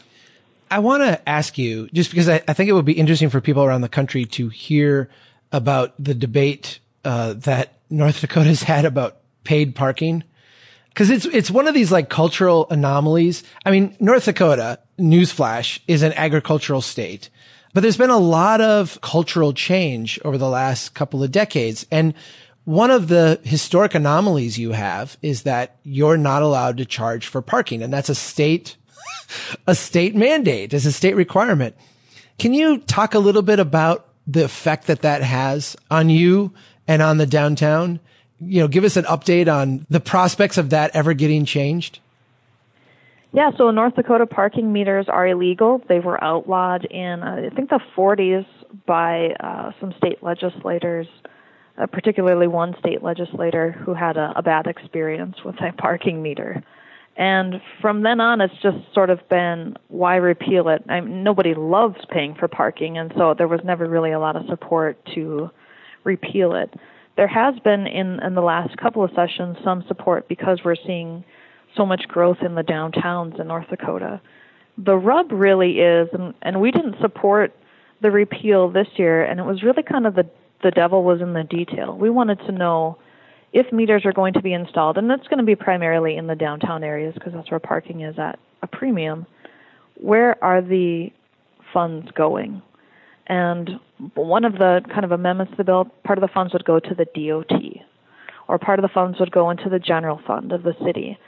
I 0.70 0.78
want 0.78 1.02
to 1.02 1.28
ask 1.28 1.58
you, 1.58 1.88
just 1.92 2.10
because 2.10 2.28
I, 2.28 2.42
I, 2.48 2.52
think 2.52 2.68
it 2.68 2.72
would 2.72 2.84
be 2.84 2.94
interesting 2.94 3.30
for 3.30 3.40
people 3.40 3.62
around 3.62 3.82
the 3.82 3.88
country 3.88 4.24
to 4.26 4.48
hear 4.48 5.10
about 5.52 5.94
the 6.02 6.14
debate 6.14 6.80
uh, 7.04 7.34
that 7.34 7.74
North 7.90 8.20
Dakota's 8.20 8.62
had 8.64 8.84
about 8.84 9.18
paid 9.44 9.74
parking? 9.74 10.24
Because 10.88 11.10
it's 11.10 11.26
it's 11.26 11.50
one 11.50 11.66
of 11.66 11.74
these 11.74 11.90
like 11.90 12.08
cultural 12.08 12.68
anomalies. 12.70 13.42
I 13.64 13.70
mean, 13.70 13.96
North 14.00 14.24
Dakota, 14.24 14.78
newsflash, 14.98 15.80
is 15.88 16.02
an 16.02 16.12
agricultural 16.12 16.80
state, 16.80 17.30
but 17.72 17.80
there's 17.80 17.96
been 17.96 18.10
a 18.10 18.18
lot 18.18 18.60
of 18.60 19.00
cultural 19.00 19.52
change 19.52 20.20
over 20.24 20.38
the 20.38 20.48
last 20.48 20.94
couple 20.94 21.22
of 21.22 21.32
decades, 21.32 21.84
and 21.90 22.14
one 22.64 22.90
of 22.90 23.08
the 23.08 23.40
historic 23.44 23.94
anomalies 23.94 24.58
you 24.58 24.72
have 24.72 25.16
is 25.22 25.42
that 25.42 25.76
you're 25.82 26.16
not 26.16 26.42
allowed 26.42 26.78
to 26.78 26.84
charge 26.84 27.26
for 27.26 27.42
parking, 27.42 27.82
and 27.82 27.92
that's 27.92 28.08
a 28.08 28.14
state 28.14 28.76
a 29.66 29.74
state 29.74 30.14
mandate, 30.14 30.74
as 30.74 30.86
a 30.86 30.92
state 30.92 31.16
requirement. 31.16 31.76
Can 32.38 32.54
you 32.54 32.78
talk 32.78 33.14
a 33.14 33.18
little 33.18 33.42
bit 33.42 33.58
about 33.58 34.08
the 34.26 34.44
effect 34.44 34.86
that 34.86 35.02
that 35.02 35.22
has 35.22 35.76
on 35.90 36.10
you 36.10 36.52
and 36.88 37.02
on 37.02 37.18
the 37.18 37.26
downtown? 37.26 38.00
You 38.40 38.62
know, 38.62 38.68
give 38.68 38.84
us 38.84 38.96
an 38.96 39.04
update 39.04 39.52
on 39.52 39.86
the 39.88 40.00
prospects 40.00 40.58
of 40.58 40.70
that 40.70 40.90
ever 40.94 41.14
getting 41.14 41.44
changed. 41.44 42.00
Yeah, 43.32 43.50
so 43.56 43.68
in 43.68 43.74
North 43.74 43.96
Dakota 43.96 44.26
parking 44.26 44.72
meters 44.72 45.06
are 45.08 45.26
illegal. 45.26 45.82
They 45.88 45.98
were 45.98 46.22
outlawed 46.22 46.84
in, 46.84 47.22
uh, 47.22 47.48
I 47.50 47.54
think, 47.54 47.68
the 47.68 47.80
40s 47.96 48.46
by 48.86 49.30
uh, 49.40 49.72
some 49.80 49.92
state 49.98 50.22
legislators, 50.22 51.08
uh, 51.76 51.86
particularly 51.86 52.46
one 52.46 52.74
state 52.78 53.02
legislator 53.02 53.72
who 53.72 53.94
had 53.94 54.16
a, 54.16 54.32
a 54.36 54.42
bad 54.42 54.66
experience 54.66 55.36
with 55.44 55.56
a 55.60 55.72
parking 55.72 56.22
meter. 56.22 56.62
And 57.16 57.60
from 57.80 58.02
then 58.02 58.20
on, 58.20 58.40
it's 58.40 58.54
just 58.62 58.78
sort 58.92 59.10
of 59.10 59.28
been 59.28 59.76
why 59.88 60.16
repeal 60.16 60.68
it? 60.68 60.82
I 60.88 61.00
nobody 61.00 61.54
loves 61.54 61.98
paying 62.10 62.34
for 62.34 62.48
parking, 62.48 62.98
and 62.98 63.12
so 63.16 63.34
there 63.36 63.46
was 63.46 63.60
never 63.64 63.88
really 63.88 64.10
a 64.10 64.18
lot 64.18 64.34
of 64.34 64.46
support 64.46 64.98
to 65.14 65.50
repeal 66.02 66.54
it. 66.54 66.74
There 67.16 67.28
has 67.28 67.54
been 67.60 67.86
in, 67.86 68.20
in 68.20 68.34
the 68.34 68.40
last 68.40 68.76
couple 68.76 69.04
of 69.04 69.12
sessions 69.14 69.56
some 69.62 69.84
support 69.86 70.28
because 70.28 70.60
we're 70.64 70.74
seeing 70.74 71.24
so 71.76 71.86
much 71.86 72.08
growth 72.08 72.38
in 72.42 72.56
the 72.56 72.62
downtowns 72.62 73.40
in 73.40 73.46
North 73.46 73.68
Dakota. 73.68 74.20
The 74.76 74.96
rub 74.96 75.30
really 75.30 75.78
is, 75.78 76.08
and, 76.12 76.34
and 76.42 76.60
we 76.60 76.72
didn't 76.72 76.96
support 77.00 77.54
the 78.02 78.10
repeal 78.10 78.68
this 78.68 78.88
year, 78.96 79.24
and 79.24 79.38
it 79.38 79.44
was 79.44 79.62
really 79.62 79.84
kind 79.84 80.06
of 80.06 80.16
the 80.16 80.28
the 80.62 80.70
devil 80.70 81.02
was 81.02 81.20
in 81.20 81.32
the 81.32 81.44
detail. 81.44 81.96
We 81.96 82.10
wanted 82.10 82.38
to 82.40 82.52
know 82.52 82.98
if 83.52 83.72
meters 83.72 84.04
are 84.04 84.12
going 84.12 84.34
to 84.34 84.42
be 84.42 84.52
installed, 84.52 84.98
and 84.98 85.08
that's 85.08 85.28
going 85.28 85.38
to 85.38 85.44
be 85.44 85.54
primarily 85.54 86.16
in 86.16 86.26
the 86.26 86.34
downtown 86.34 86.82
areas 86.82 87.14
because 87.14 87.32
that's 87.32 87.50
where 87.50 87.60
parking 87.60 88.00
is 88.00 88.18
at 88.18 88.38
a 88.62 88.66
premium, 88.66 89.26
where 89.94 90.42
are 90.42 90.60
the 90.60 91.12
funds 91.72 92.10
going? 92.16 92.62
And 93.26 93.78
one 94.14 94.44
of 94.44 94.54
the 94.54 94.82
kind 94.88 95.04
of 95.04 95.12
amendments 95.12 95.52
to 95.52 95.56
the 95.56 95.64
bill, 95.64 95.84
part 96.02 96.18
of 96.18 96.22
the 96.22 96.32
funds 96.32 96.52
would 96.52 96.64
go 96.64 96.80
to 96.80 96.94
the 96.94 97.04
DOT, 97.04 97.60
or 98.48 98.58
part 98.58 98.78
of 98.78 98.82
the 98.82 98.92
funds 98.92 99.20
would 99.20 99.30
go 99.30 99.50
into 99.50 99.68
the 99.68 99.78
general 99.78 100.20
fund 100.26 100.52
of 100.52 100.62
the 100.62 100.74
city. 100.84 101.18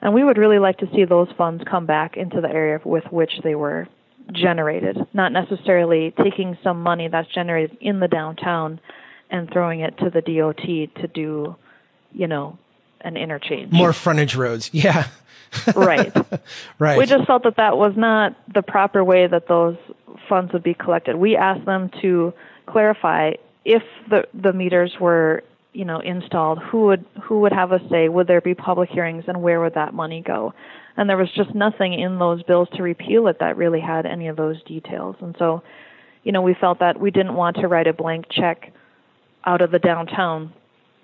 And 0.00 0.14
we 0.14 0.24
would 0.24 0.38
really 0.38 0.58
like 0.58 0.78
to 0.78 0.88
see 0.94 1.04
those 1.04 1.28
funds 1.36 1.64
come 1.68 1.86
back 1.86 2.16
into 2.16 2.40
the 2.40 2.48
area 2.48 2.80
with 2.84 3.04
which 3.10 3.40
they 3.42 3.54
were 3.54 3.88
generated, 4.32 4.96
not 5.12 5.32
necessarily 5.32 6.12
taking 6.22 6.56
some 6.62 6.82
money 6.82 7.08
that's 7.08 7.28
generated 7.32 7.76
in 7.80 8.00
the 8.00 8.08
downtown 8.08 8.80
and 9.30 9.50
throwing 9.52 9.80
it 9.80 9.98
to 9.98 10.10
the 10.10 10.20
DOT 10.20 11.02
to 11.02 11.08
do 11.08 11.56
you 12.14 12.28
know, 12.28 12.56
an 13.00 13.16
interchange. 13.16 13.72
More 13.72 13.92
frontage 13.92 14.34
roads. 14.34 14.70
Yeah. 14.72 15.08
right. 15.76 16.12
right. 16.78 16.98
We 16.98 17.06
just 17.06 17.26
felt 17.26 17.42
that 17.42 17.56
that 17.56 17.76
was 17.76 17.92
not 17.96 18.36
the 18.52 18.62
proper 18.62 19.04
way 19.04 19.26
that 19.26 19.46
those 19.46 19.76
funds 20.28 20.52
would 20.52 20.62
be 20.62 20.74
collected. 20.74 21.16
We 21.16 21.36
asked 21.36 21.66
them 21.66 21.90
to 22.00 22.32
clarify 22.66 23.32
if 23.64 23.82
the 24.08 24.26
the 24.32 24.52
meters 24.52 24.94
were, 24.98 25.44
you 25.72 25.84
know, 25.84 26.00
installed, 26.00 26.58
who 26.58 26.86
would 26.86 27.04
who 27.22 27.40
would 27.40 27.52
have 27.52 27.72
a 27.72 27.80
say? 27.88 28.08
Would 28.08 28.26
there 28.26 28.40
be 28.40 28.54
public 28.54 28.90
hearings 28.90 29.24
and 29.28 29.42
where 29.42 29.60
would 29.60 29.74
that 29.74 29.94
money 29.94 30.22
go? 30.22 30.54
And 30.96 31.08
there 31.08 31.16
was 31.16 31.30
just 31.32 31.54
nothing 31.54 31.92
in 31.92 32.18
those 32.18 32.42
bills 32.44 32.68
to 32.74 32.82
repeal 32.82 33.26
it 33.26 33.38
that 33.40 33.56
really 33.56 33.80
had 33.80 34.06
any 34.06 34.28
of 34.28 34.36
those 34.36 34.62
details. 34.62 35.16
And 35.20 35.34
so, 35.38 35.62
you 36.22 36.32
know, 36.32 36.42
we 36.42 36.54
felt 36.54 36.78
that 36.78 37.00
we 37.00 37.10
didn't 37.10 37.34
want 37.34 37.56
to 37.56 37.68
write 37.68 37.86
a 37.86 37.92
blank 37.92 38.26
check 38.30 38.72
out 39.44 39.60
of 39.60 39.70
the 39.70 39.78
downtown 39.78 40.52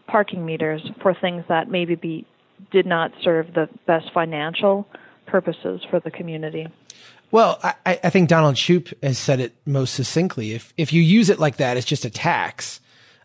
parking 0.06 0.44
meters 0.44 0.82
for 1.02 1.14
things 1.14 1.44
that 1.48 1.68
maybe 1.68 1.94
be 1.94 2.26
did 2.70 2.86
not 2.86 3.12
serve 3.22 3.54
the 3.54 3.68
best 3.86 4.12
financial 4.12 4.86
purposes 5.26 5.80
for 5.88 6.00
the 6.00 6.10
community. 6.10 6.66
Well, 7.30 7.58
I, 7.62 7.74
I 7.86 8.10
think 8.10 8.28
Donald 8.28 8.56
Shoup 8.56 8.92
has 9.02 9.18
said 9.18 9.40
it 9.40 9.54
most 9.64 9.94
succinctly. 9.94 10.52
If 10.52 10.74
if 10.76 10.92
you 10.92 11.00
use 11.00 11.30
it 11.30 11.38
like 11.38 11.56
that, 11.58 11.76
it's 11.76 11.86
just 11.86 12.04
a 12.04 12.10
tax. 12.10 12.80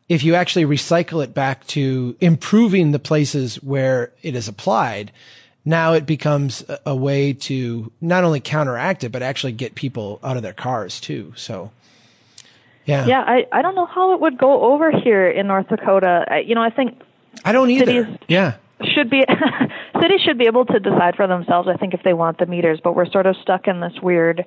If 0.07 0.23
you 0.23 0.35
actually 0.35 0.65
recycle 0.65 1.23
it 1.23 1.33
back 1.33 1.65
to 1.67 2.15
improving 2.21 2.91
the 2.91 2.99
places 2.99 3.55
where 3.63 4.13
it 4.21 4.35
is 4.35 4.47
applied, 4.47 5.11
now 5.65 5.93
it 5.93 6.05
becomes 6.05 6.63
a, 6.69 6.79
a 6.87 6.95
way 6.95 7.33
to 7.33 7.91
not 7.99 8.23
only 8.23 8.39
counteract 8.39 9.03
it, 9.03 9.11
but 9.11 9.23
actually 9.23 9.53
get 9.53 9.75
people 9.75 10.19
out 10.23 10.37
of 10.37 10.43
their 10.43 10.53
cars 10.53 11.01
too. 11.01 11.33
So 11.35 11.71
yeah. 12.85 13.05
Yeah, 13.07 13.21
I, 13.21 13.47
I 13.51 13.61
don't 13.61 13.75
know 13.75 13.87
how 13.87 14.13
it 14.13 14.21
would 14.21 14.37
go 14.37 14.73
over 14.73 14.91
here 14.91 15.27
in 15.27 15.47
North 15.47 15.67
Dakota. 15.67 16.25
I, 16.29 16.39
you 16.39 16.55
know, 16.55 16.61
I 16.61 16.69
think 16.69 17.01
I 17.43 17.51
don't 17.51 17.69
either. 17.71 17.85
Cities 17.85 18.17
yeah. 18.27 18.55
Should 18.93 19.09
be 19.09 19.23
cities 20.01 20.21
should 20.21 20.37
be 20.37 20.45
able 20.45 20.65
to 20.65 20.79
decide 20.79 21.15
for 21.15 21.27
themselves. 21.27 21.67
I 21.67 21.77
think 21.77 21.93
if 21.93 22.03
they 22.03 22.13
want 22.13 22.37
the 22.37 22.45
meters, 22.45 22.79
but 22.83 22.95
we're 22.95 23.09
sort 23.09 23.25
of 23.25 23.35
stuck 23.41 23.67
in 23.67 23.79
this 23.79 23.93
weird. 24.01 24.45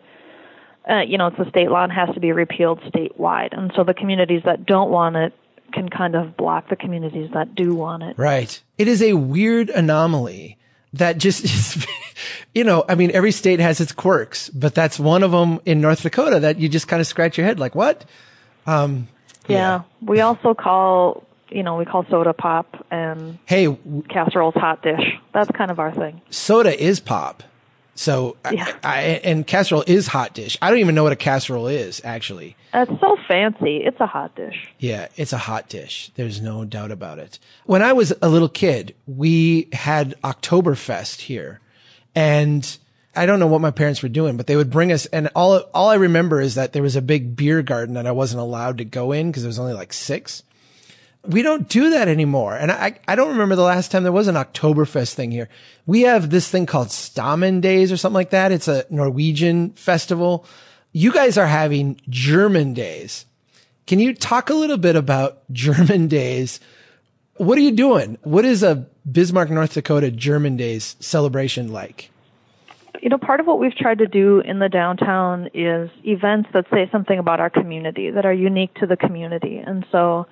Uh, 0.88 1.00
you 1.00 1.18
know, 1.18 1.26
it's 1.26 1.38
a 1.38 1.48
state 1.50 1.70
law 1.70 1.82
and 1.82 1.92
has 1.92 2.08
to 2.14 2.20
be 2.20 2.32
repealed 2.32 2.80
statewide, 2.80 3.56
and 3.56 3.72
so 3.74 3.84
the 3.84 3.94
communities 3.94 4.42
that 4.44 4.64
don't 4.64 4.90
want 4.90 5.16
it 5.16 5.34
can 5.72 5.88
kind 5.88 6.14
of 6.14 6.36
block 6.36 6.68
the 6.68 6.76
communities 6.76 7.30
that 7.34 7.54
do 7.54 7.74
want 7.74 8.02
it. 8.02 8.16
Right. 8.18 8.62
It 8.78 8.88
is 8.88 9.02
a 9.02 9.14
weird 9.14 9.68
anomaly 9.70 10.57
that 10.94 11.18
just 11.18 11.44
is, 11.44 11.86
you 12.54 12.64
know, 12.64 12.84
I 12.88 12.94
mean, 12.94 13.10
every 13.12 13.32
state 13.32 13.60
has 13.60 13.80
its 13.80 13.92
quirks, 13.92 14.50
but 14.50 14.74
that's 14.74 14.98
one 14.98 15.22
of 15.22 15.32
them 15.32 15.60
in 15.64 15.80
North 15.80 16.02
Dakota 16.02 16.40
that 16.40 16.58
you 16.58 16.68
just 16.68 16.88
kind 16.88 17.00
of 17.00 17.06
scratch 17.06 17.38
your 17.38 17.46
head 17.46 17.58
like, 17.58 17.74
what? 17.74 18.04
Um, 18.66 19.08
yeah. 19.46 19.56
yeah. 19.56 19.82
We 20.02 20.20
also 20.20 20.54
call, 20.54 21.24
you 21.48 21.62
know, 21.62 21.76
we 21.76 21.84
call 21.84 22.04
soda 22.10 22.32
pop 22.32 22.86
and 22.90 23.38
hey, 23.46 23.76
casseroles 24.08 24.54
hot 24.54 24.82
dish. 24.82 25.18
That's 25.32 25.50
kind 25.50 25.70
of 25.70 25.78
our 25.78 25.92
thing. 25.92 26.20
Soda 26.30 26.78
is 26.78 27.00
pop. 27.00 27.42
So, 27.98 28.36
yeah. 28.52 28.76
I, 28.84 28.96
I, 28.96 29.00
and 29.24 29.44
casserole 29.44 29.82
is 29.88 30.06
hot 30.06 30.32
dish. 30.32 30.56
I 30.62 30.70
don't 30.70 30.78
even 30.78 30.94
know 30.94 31.02
what 31.02 31.10
a 31.10 31.16
casserole 31.16 31.66
is, 31.66 32.00
actually. 32.04 32.54
It's 32.72 32.92
so 33.00 33.16
fancy. 33.26 33.78
It's 33.78 33.98
a 33.98 34.06
hot 34.06 34.36
dish. 34.36 34.68
Yeah, 34.78 35.08
it's 35.16 35.32
a 35.32 35.38
hot 35.38 35.68
dish. 35.68 36.12
There's 36.14 36.40
no 36.40 36.64
doubt 36.64 36.92
about 36.92 37.18
it. 37.18 37.40
When 37.64 37.82
I 37.82 37.92
was 37.94 38.14
a 38.22 38.28
little 38.28 38.48
kid, 38.48 38.94
we 39.08 39.68
had 39.72 40.14
Oktoberfest 40.22 41.22
here. 41.22 41.58
And 42.14 42.78
I 43.16 43.26
don't 43.26 43.40
know 43.40 43.48
what 43.48 43.60
my 43.60 43.72
parents 43.72 44.00
were 44.00 44.08
doing, 44.08 44.36
but 44.36 44.46
they 44.46 44.54
would 44.54 44.70
bring 44.70 44.92
us, 44.92 45.06
and 45.06 45.28
all 45.34 45.56
all 45.74 45.88
I 45.88 45.96
remember 45.96 46.40
is 46.40 46.54
that 46.54 46.72
there 46.72 46.84
was 46.84 46.94
a 46.94 47.02
big 47.02 47.34
beer 47.34 47.62
garden 47.62 47.96
that 47.96 48.06
I 48.06 48.12
wasn't 48.12 48.42
allowed 48.42 48.78
to 48.78 48.84
go 48.84 49.10
in 49.10 49.32
because 49.32 49.42
there 49.42 49.48
was 49.48 49.58
only 49.58 49.72
like 49.72 49.92
six. 49.92 50.44
We 51.28 51.42
don't 51.42 51.68
do 51.68 51.90
that 51.90 52.08
anymore, 52.08 52.56
and 52.56 52.72
I 52.72 52.98
I 53.06 53.14
don't 53.14 53.28
remember 53.28 53.54
the 53.54 53.62
last 53.62 53.90
time 53.90 54.02
there 54.02 54.12
was 54.12 54.28
an 54.28 54.34
Oktoberfest 54.34 55.12
thing 55.12 55.30
here. 55.30 55.48
We 55.86 56.02
have 56.02 56.30
this 56.30 56.48
thing 56.48 56.64
called 56.64 56.88
Stammen 56.88 57.60
Days 57.60 57.92
or 57.92 57.96
something 57.98 58.14
like 58.14 58.30
that. 58.30 58.50
It's 58.50 58.66
a 58.66 58.86
Norwegian 58.88 59.70
festival. 59.72 60.46
You 60.92 61.12
guys 61.12 61.36
are 61.36 61.46
having 61.46 62.00
German 62.08 62.72
Days. 62.72 63.26
Can 63.86 64.00
you 64.00 64.14
talk 64.14 64.48
a 64.48 64.54
little 64.54 64.78
bit 64.78 64.96
about 64.96 65.42
German 65.52 66.08
Days? 66.08 66.60
What 67.36 67.58
are 67.58 67.62
you 67.62 67.72
doing? 67.72 68.18
What 68.22 68.44
is 68.44 68.62
a 68.62 68.86
Bismarck, 69.10 69.50
North 69.50 69.74
Dakota 69.74 70.10
German 70.10 70.56
Days 70.56 70.96
celebration 70.98 71.72
like? 71.72 72.10
you 73.02 73.08
know, 73.08 73.18
part 73.18 73.40
of 73.40 73.46
what 73.46 73.58
we've 73.58 73.74
tried 73.76 73.98
to 73.98 74.06
do 74.06 74.40
in 74.40 74.58
the 74.58 74.68
downtown 74.68 75.48
is 75.54 75.90
events 76.04 76.48
that 76.52 76.64
say 76.72 76.88
something 76.90 77.18
about 77.18 77.40
our 77.40 77.50
community, 77.50 78.10
that 78.10 78.26
are 78.26 78.32
unique 78.32 78.74
to 78.74 78.86
the 78.86 78.96
community. 78.96 79.58
And 79.58 79.86
so 79.92 80.26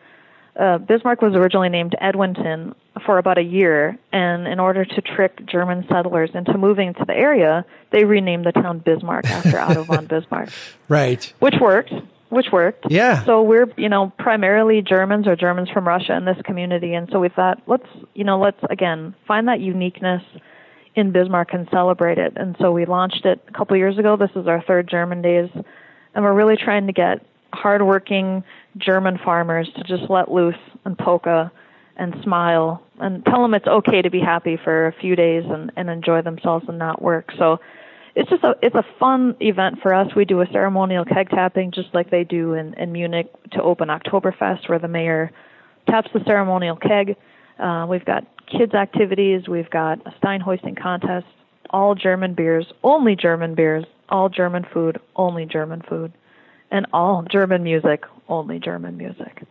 uh, 0.58 0.78
Bismarck 0.78 1.20
was 1.20 1.34
originally 1.34 1.68
named 1.68 1.94
Edwinton 2.00 2.74
for 3.04 3.18
about 3.18 3.38
a 3.38 3.42
year, 3.42 3.98
and 4.12 4.48
in 4.48 4.58
order 4.58 4.84
to 4.84 5.00
trick 5.02 5.44
German 5.46 5.86
settlers 5.88 6.30
into 6.34 6.56
moving 6.56 6.94
to 6.94 7.04
the 7.04 7.12
area, 7.12 7.64
they 7.92 8.04
renamed 8.04 8.46
the 8.46 8.52
town 8.52 8.78
Bismarck 8.78 9.26
after 9.26 9.58
Otto 9.60 9.84
von 9.84 10.06
Bismarck. 10.06 10.48
Right. 10.88 11.32
Which 11.40 11.56
worked. 11.60 11.92
Which 12.30 12.46
worked. 12.50 12.86
Yeah. 12.90 13.24
So 13.24 13.42
we're, 13.42 13.70
you 13.76 13.88
know, 13.88 14.12
primarily 14.18 14.82
Germans 14.82 15.28
or 15.28 15.36
Germans 15.36 15.70
from 15.70 15.86
Russia 15.86 16.16
in 16.16 16.24
this 16.24 16.38
community, 16.44 16.94
and 16.94 17.08
so 17.12 17.20
we 17.20 17.28
thought, 17.28 17.62
let's, 17.66 17.86
you 18.14 18.24
know, 18.24 18.38
let's 18.38 18.60
again 18.70 19.14
find 19.28 19.48
that 19.48 19.60
uniqueness 19.60 20.22
in 20.94 21.12
Bismarck 21.12 21.52
and 21.52 21.68
celebrate 21.70 22.16
it. 22.16 22.32
And 22.36 22.56
so 22.58 22.72
we 22.72 22.86
launched 22.86 23.26
it 23.26 23.44
a 23.46 23.52
couple 23.52 23.76
years 23.76 23.98
ago. 23.98 24.16
This 24.16 24.30
is 24.34 24.46
our 24.46 24.62
third 24.62 24.88
German 24.88 25.20
Days, 25.20 25.50
and 26.14 26.24
we're 26.24 26.32
really 26.32 26.56
trying 26.56 26.86
to 26.86 26.94
get 26.94 27.24
hardworking 27.52 28.42
German 28.76 29.18
farmers 29.18 29.68
to 29.76 29.84
just 29.84 30.10
let 30.10 30.30
loose 30.30 30.54
and 30.84 30.96
polka 30.98 31.50
and 31.96 32.14
smile 32.22 32.82
and 33.00 33.24
tell 33.24 33.42
them 33.42 33.54
it's 33.54 33.66
okay 33.66 34.02
to 34.02 34.10
be 34.10 34.20
happy 34.20 34.58
for 34.62 34.86
a 34.86 34.92
few 34.92 35.16
days 35.16 35.44
and, 35.46 35.72
and 35.76 35.88
enjoy 35.88 36.22
themselves 36.22 36.66
and 36.68 36.78
not 36.78 37.00
work. 37.00 37.32
So 37.38 37.58
it's 38.14 38.30
just 38.30 38.44
a 38.44 38.54
it's 38.62 38.74
a 38.74 38.84
fun 38.98 39.36
event 39.40 39.80
for 39.82 39.92
us. 39.92 40.14
We 40.14 40.24
do 40.24 40.40
a 40.40 40.46
ceremonial 40.50 41.04
keg 41.04 41.28
tapping 41.30 41.70
just 41.70 41.88
like 41.94 42.10
they 42.10 42.24
do 42.24 42.54
in, 42.54 42.74
in 42.74 42.92
Munich 42.92 43.30
to 43.52 43.62
open 43.62 43.88
Oktoberfest, 43.88 44.68
where 44.68 44.78
the 44.78 44.88
mayor 44.88 45.30
taps 45.88 46.08
the 46.12 46.20
ceremonial 46.24 46.76
keg. 46.76 47.16
Uh, 47.58 47.86
we've 47.88 48.04
got 48.04 48.26
kids 48.46 48.74
activities. 48.74 49.48
We've 49.48 49.70
got 49.70 50.06
a 50.06 50.14
Stein 50.18 50.40
hoisting 50.40 50.74
contest. 50.74 51.26
All 51.70 51.94
German 51.94 52.34
beers, 52.34 52.66
only 52.82 53.16
German 53.16 53.54
beers. 53.54 53.84
All 54.08 54.28
German 54.28 54.64
food, 54.72 55.00
only 55.16 55.46
German 55.46 55.82
food, 55.82 56.12
and 56.70 56.86
all 56.92 57.24
German 57.28 57.64
music, 57.64 58.04
only 58.28 58.58
German 58.58 58.96
music. 58.96 59.42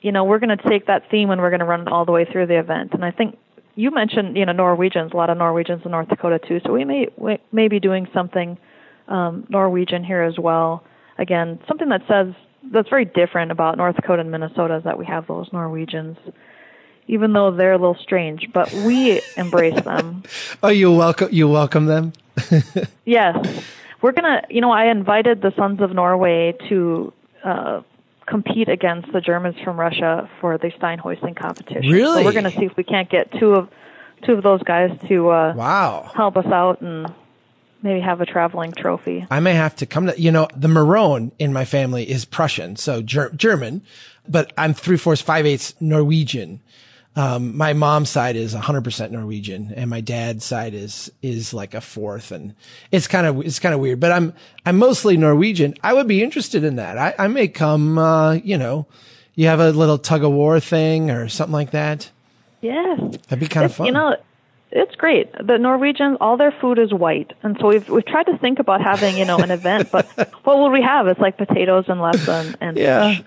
You 0.00 0.12
know, 0.12 0.24
we're 0.24 0.38
going 0.38 0.56
to 0.56 0.68
take 0.68 0.86
that 0.86 1.10
theme 1.10 1.30
and 1.30 1.40
we're 1.40 1.50
going 1.50 1.60
to 1.60 1.66
run 1.66 1.82
it 1.82 1.88
all 1.88 2.04
the 2.04 2.12
way 2.12 2.24
through 2.24 2.46
the 2.46 2.58
event. 2.58 2.94
And 2.94 3.04
I 3.04 3.10
think 3.10 3.36
you 3.74 3.90
mentioned 3.90 4.36
you 4.36 4.44
know 4.44 4.52
Norwegians, 4.52 5.12
a 5.12 5.16
lot 5.16 5.30
of 5.30 5.38
Norwegians 5.38 5.82
in 5.84 5.90
North 5.90 6.08
Dakota 6.08 6.38
too. 6.38 6.60
So 6.64 6.72
we 6.72 6.84
may 6.84 7.08
we 7.16 7.38
may 7.52 7.68
be 7.68 7.80
doing 7.80 8.08
something 8.12 8.58
um, 9.08 9.46
Norwegian 9.48 10.04
here 10.04 10.22
as 10.22 10.38
well. 10.38 10.84
Again, 11.18 11.58
something 11.68 11.88
that 11.88 12.02
says 12.08 12.34
that's 12.72 12.88
very 12.88 13.04
different 13.04 13.50
about 13.50 13.76
North 13.76 13.96
Dakota 13.96 14.20
and 14.20 14.30
Minnesota 14.30 14.76
is 14.76 14.84
that 14.84 14.98
we 14.98 15.06
have 15.06 15.26
those 15.26 15.50
Norwegians, 15.52 16.18
even 17.06 17.32
though 17.32 17.50
they're 17.50 17.72
a 17.72 17.78
little 17.78 17.96
strange, 17.96 18.48
but 18.52 18.72
we 18.72 19.22
embrace 19.36 19.80
them. 19.82 20.24
oh, 20.62 20.68
you 20.68 20.92
welcome 20.92 21.28
you 21.32 21.48
welcome 21.48 21.86
them. 21.86 22.12
yes, 23.04 23.36
we're 24.02 24.12
gonna. 24.12 24.42
You 24.50 24.60
know, 24.60 24.70
I 24.70 24.86
invited 24.90 25.42
the 25.42 25.52
Sons 25.56 25.80
of 25.80 25.92
Norway 25.92 26.54
to. 26.68 27.12
Uh, 27.42 27.82
compete 28.30 28.68
against 28.68 29.12
the 29.12 29.20
Germans 29.20 29.56
from 29.62 29.78
Russia 29.78 30.30
for 30.40 30.56
the 30.56 30.70
Stein 30.76 30.98
hoisting 30.98 31.34
competition. 31.34 31.90
Really? 31.90 32.22
So 32.22 32.24
we're 32.24 32.32
going 32.32 32.44
to 32.44 32.50
see 32.52 32.64
if 32.64 32.76
we 32.76 32.84
can't 32.84 33.10
get 33.10 33.30
two 33.38 33.54
of 33.54 33.68
two 34.24 34.32
of 34.32 34.42
those 34.42 34.62
guys 34.62 34.90
to 35.08 35.30
uh, 35.30 35.54
wow 35.56 36.10
help 36.14 36.36
us 36.36 36.46
out 36.46 36.80
and 36.80 37.12
maybe 37.82 38.00
have 38.00 38.20
a 38.20 38.26
traveling 38.26 38.72
trophy. 38.72 39.26
I 39.30 39.40
may 39.40 39.54
have 39.54 39.74
to 39.76 39.86
come 39.86 40.06
to 40.06 40.20
you 40.20 40.30
know 40.30 40.48
the 40.54 40.68
Marohn 40.68 41.32
in 41.38 41.52
my 41.52 41.64
family 41.64 42.08
is 42.08 42.24
Prussian, 42.24 42.76
so 42.76 43.02
ger- 43.02 43.30
German, 43.30 43.82
but 44.28 44.52
I'm 44.56 44.74
three 44.74 44.96
fourths 44.96 45.22
five 45.22 45.44
eighths 45.46 45.74
Norwegian. 45.80 46.60
Um, 47.16 47.56
my 47.56 47.72
mom's 47.72 48.08
side 48.08 48.36
is 48.36 48.54
100% 48.54 49.10
Norwegian 49.10 49.72
and 49.74 49.90
my 49.90 50.00
dad's 50.00 50.44
side 50.44 50.74
is, 50.74 51.10
is 51.22 51.52
like 51.52 51.74
a 51.74 51.80
fourth. 51.80 52.30
And 52.30 52.54
it's 52.92 53.08
kind 53.08 53.26
of, 53.26 53.40
it's 53.44 53.58
kind 53.58 53.74
of 53.74 53.80
weird, 53.80 53.98
but 53.98 54.12
I'm, 54.12 54.32
I'm 54.64 54.78
mostly 54.78 55.16
Norwegian. 55.16 55.74
I 55.82 55.92
would 55.92 56.06
be 56.06 56.22
interested 56.22 56.62
in 56.62 56.76
that. 56.76 56.98
I, 56.98 57.14
I 57.18 57.26
may 57.26 57.48
come, 57.48 57.98
uh, 57.98 58.34
you 58.34 58.56
know, 58.56 58.86
you 59.34 59.48
have 59.48 59.60
a 59.60 59.70
little 59.70 59.98
tug 59.98 60.22
of 60.22 60.32
war 60.32 60.60
thing 60.60 61.10
or 61.10 61.28
something 61.28 61.52
like 61.52 61.72
that. 61.72 62.10
Yes. 62.60 63.00
That'd 63.00 63.40
be 63.40 63.48
kind 63.48 63.64
it's, 63.64 63.72
of 63.72 63.76
fun. 63.76 63.86
You 63.86 63.92
know, 63.92 64.16
it's 64.72 64.94
great. 64.94 65.32
The 65.32 65.58
Norwegians, 65.58 66.18
all 66.20 66.36
their 66.36 66.52
food 66.52 66.78
is 66.78 66.92
white, 66.92 67.32
and 67.42 67.56
so 67.60 67.68
we've 67.68 67.88
we've 67.88 68.06
tried 68.06 68.24
to 68.24 68.38
think 68.38 68.60
about 68.60 68.80
having 68.80 69.16
you 69.16 69.24
know 69.24 69.38
an 69.38 69.50
event, 69.50 69.90
but 69.90 70.06
what 70.44 70.58
will 70.58 70.70
we 70.70 70.82
have? 70.82 71.08
It's 71.08 71.18
like 71.18 71.36
potatoes 71.36 71.86
and 71.88 72.00
lefse 72.00 72.28
and, 72.28 72.56
and 72.60 72.76
yeah. 72.76 73.14
fish. 73.14 73.24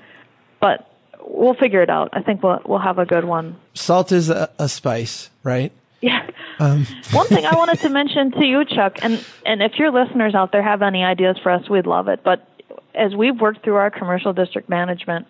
But 0.61 0.89
we'll 1.25 1.53
figure 1.53 1.81
it 1.81 1.89
out. 1.89 2.09
I 2.13 2.21
think 2.21 2.43
we'll 2.43 2.61
we'll 2.65 2.79
have 2.79 2.99
a 2.99 3.05
good 3.05 3.25
one. 3.25 3.55
Salt 3.73 4.11
is 4.11 4.29
a, 4.29 4.49
a 4.59 4.69
spice, 4.69 5.29
right? 5.43 5.71
Yeah. 6.01 6.27
Um. 6.59 6.85
one 7.11 7.27
thing 7.27 7.45
I 7.45 7.55
wanted 7.55 7.79
to 7.79 7.89
mention 7.89 8.31
to 8.31 8.45
you, 8.45 8.65
Chuck, 8.65 8.97
and 9.01 9.23
and 9.45 9.61
if 9.61 9.77
your 9.77 9.91
listeners 9.91 10.35
out 10.35 10.51
there 10.51 10.63
have 10.63 10.81
any 10.81 11.03
ideas 11.03 11.37
for 11.41 11.51
us, 11.51 11.69
we'd 11.69 11.87
love 11.87 12.07
it. 12.07 12.23
But 12.23 12.47
as 12.93 13.15
we've 13.15 13.39
worked 13.39 13.63
through 13.63 13.75
our 13.75 13.89
commercial 13.89 14.33
district 14.33 14.69
management, 14.69 15.27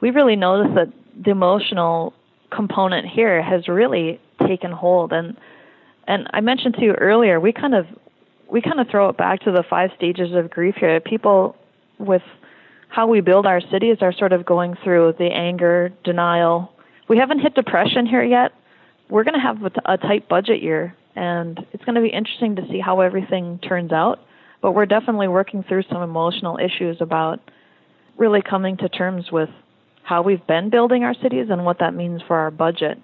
we 0.00 0.10
really 0.10 0.36
noticed 0.36 0.74
that 0.74 0.92
the 1.24 1.30
emotional 1.30 2.12
component 2.50 3.06
here 3.06 3.42
has 3.42 3.68
really 3.68 4.20
taken 4.46 4.70
hold 4.70 5.12
and 5.12 5.36
and 6.06 6.28
I 6.32 6.40
mentioned 6.40 6.74
to 6.74 6.82
you 6.82 6.92
earlier, 6.92 7.40
we 7.40 7.52
kind 7.52 7.74
of 7.74 7.86
we 8.50 8.60
kind 8.60 8.80
of 8.80 8.88
throw 8.88 9.08
it 9.08 9.16
back 9.16 9.40
to 9.40 9.52
the 9.52 9.64
five 9.68 9.90
stages 9.96 10.32
of 10.32 10.50
grief 10.50 10.74
here. 10.76 11.00
People 11.00 11.56
with 11.98 12.22
how 12.94 13.08
we 13.08 13.20
build 13.20 13.44
our 13.44 13.60
cities 13.72 13.96
are 14.02 14.12
sort 14.12 14.32
of 14.32 14.46
going 14.46 14.76
through 14.84 15.14
the 15.18 15.24
anger, 15.24 15.90
denial. 16.04 16.72
We 17.08 17.18
haven't 17.18 17.40
hit 17.40 17.56
depression 17.56 18.06
here 18.06 18.22
yet. 18.22 18.52
We're 19.10 19.24
going 19.24 19.34
to 19.34 19.40
have 19.40 19.56
a 19.84 19.98
tight 19.98 20.28
budget 20.28 20.62
year, 20.62 20.94
and 21.16 21.58
it's 21.72 21.84
going 21.84 21.96
to 21.96 22.00
be 22.00 22.08
interesting 22.08 22.54
to 22.56 22.62
see 22.68 22.78
how 22.78 23.00
everything 23.00 23.58
turns 23.58 23.90
out. 23.90 24.20
But 24.62 24.72
we're 24.72 24.86
definitely 24.86 25.26
working 25.26 25.64
through 25.64 25.82
some 25.90 26.02
emotional 26.02 26.58
issues 26.58 26.98
about 27.00 27.40
really 28.16 28.42
coming 28.42 28.76
to 28.76 28.88
terms 28.88 29.30
with 29.32 29.50
how 30.04 30.22
we've 30.22 30.46
been 30.46 30.70
building 30.70 31.02
our 31.02 31.14
cities 31.14 31.48
and 31.50 31.64
what 31.64 31.80
that 31.80 31.94
means 31.94 32.22
for 32.28 32.36
our 32.36 32.52
budget. 32.52 32.98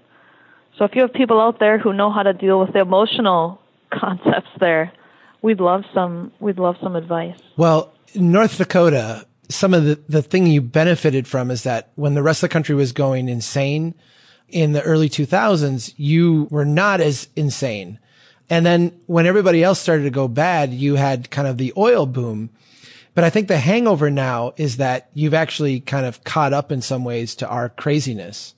So 0.79 0.85
if 0.85 0.95
you 0.95 1.03
have 1.03 1.13
people 1.13 1.41
out 1.41 1.59
there 1.59 1.79
who 1.79 1.93
know 1.93 2.13
how 2.13 2.23
to 2.23 2.33
deal 2.33 2.61
with 2.61 2.73
the 2.73 2.79
emotional 2.79 3.61
concepts 3.93 4.51
there, 4.61 4.93
we'd 5.43 5.61
love 5.61 5.83
some 5.93 6.31
we'd 6.39 6.59
love 6.59 6.77
some 6.81 6.95
advice. 6.95 7.39
Well, 7.57 7.93
North 8.15 8.57
Dakota 8.57 9.27
some 9.51 9.75
of 9.75 9.85
the, 9.85 10.01
the 10.09 10.23
thing 10.23 10.47
you 10.47 10.63
benefited 10.63 11.27
from 11.27 11.51
is 11.51 11.65
that 11.65 11.91
when 11.97 12.15
the 12.15 12.23
rest 12.23 12.43
of 12.43 12.49
the 12.49 12.53
country 12.53 12.75
was 12.75 12.93
going 12.93 13.29
insane 13.29 13.95
in 14.49 14.73
the 14.73 14.83
early 14.83 15.09
2000s, 15.09 15.93
you 15.97 16.49
were 16.51 16.65
not 16.65 17.01
as 17.01 17.29
insane. 17.37 17.99
And 18.49 18.65
then 18.65 18.99
when 19.07 19.27
everybody 19.27 19.63
else 19.63 19.79
started 19.79 20.05
to 20.05 20.11
go 20.11 20.29
bad, 20.29 20.73
you 20.73 20.97
had 20.97 21.31
kind 21.31 21.47
of 21.47 21.59
the 21.59 21.73
oil 21.77 22.07
boom. 22.07 22.51
But 23.15 23.25
I 23.25 23.31
think 23.31 23.49
the 23.49 23.59
hangover 23.59 24.11
now 24.11 24.55
is 24.57 24.77
that 24.79 25.11
you've 25.15 25.35
actually 25.35 25.81
kind 25.81 26.07
of 26.07 26.25
caught 26.25 26.53
up 26.53 26.73
in 26.73 26.81
some 26.81 27.05
ways 27.05 27.35
to 27.37 27.49
our 27.49 27.69
craziness. 27.69 28.55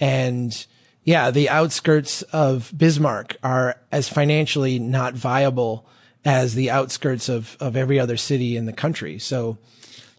And 0.00 0.66
yeah, 1.04 1.30
the 1.30 1.48
outskirts 1.48 2.22
of 2.22 2.72
Bismarck 2.76 3.36
are 3.42 3.76
as 3.92 4.08
financially 4.08 4.78
not 4.78 5.14
viable 5.14 5.86
as 6.24 6.54
the 6.54 6.70
outskirts 6.70 7.28
of, 7.28 7.56
of 7.60 7.76
every 7.76 8.00
other 8.00 8.16
city 8.16 8.56
in 8.56 8.66
the 8.66 8.72
country. 8.72 9.18
So 9.18 9.58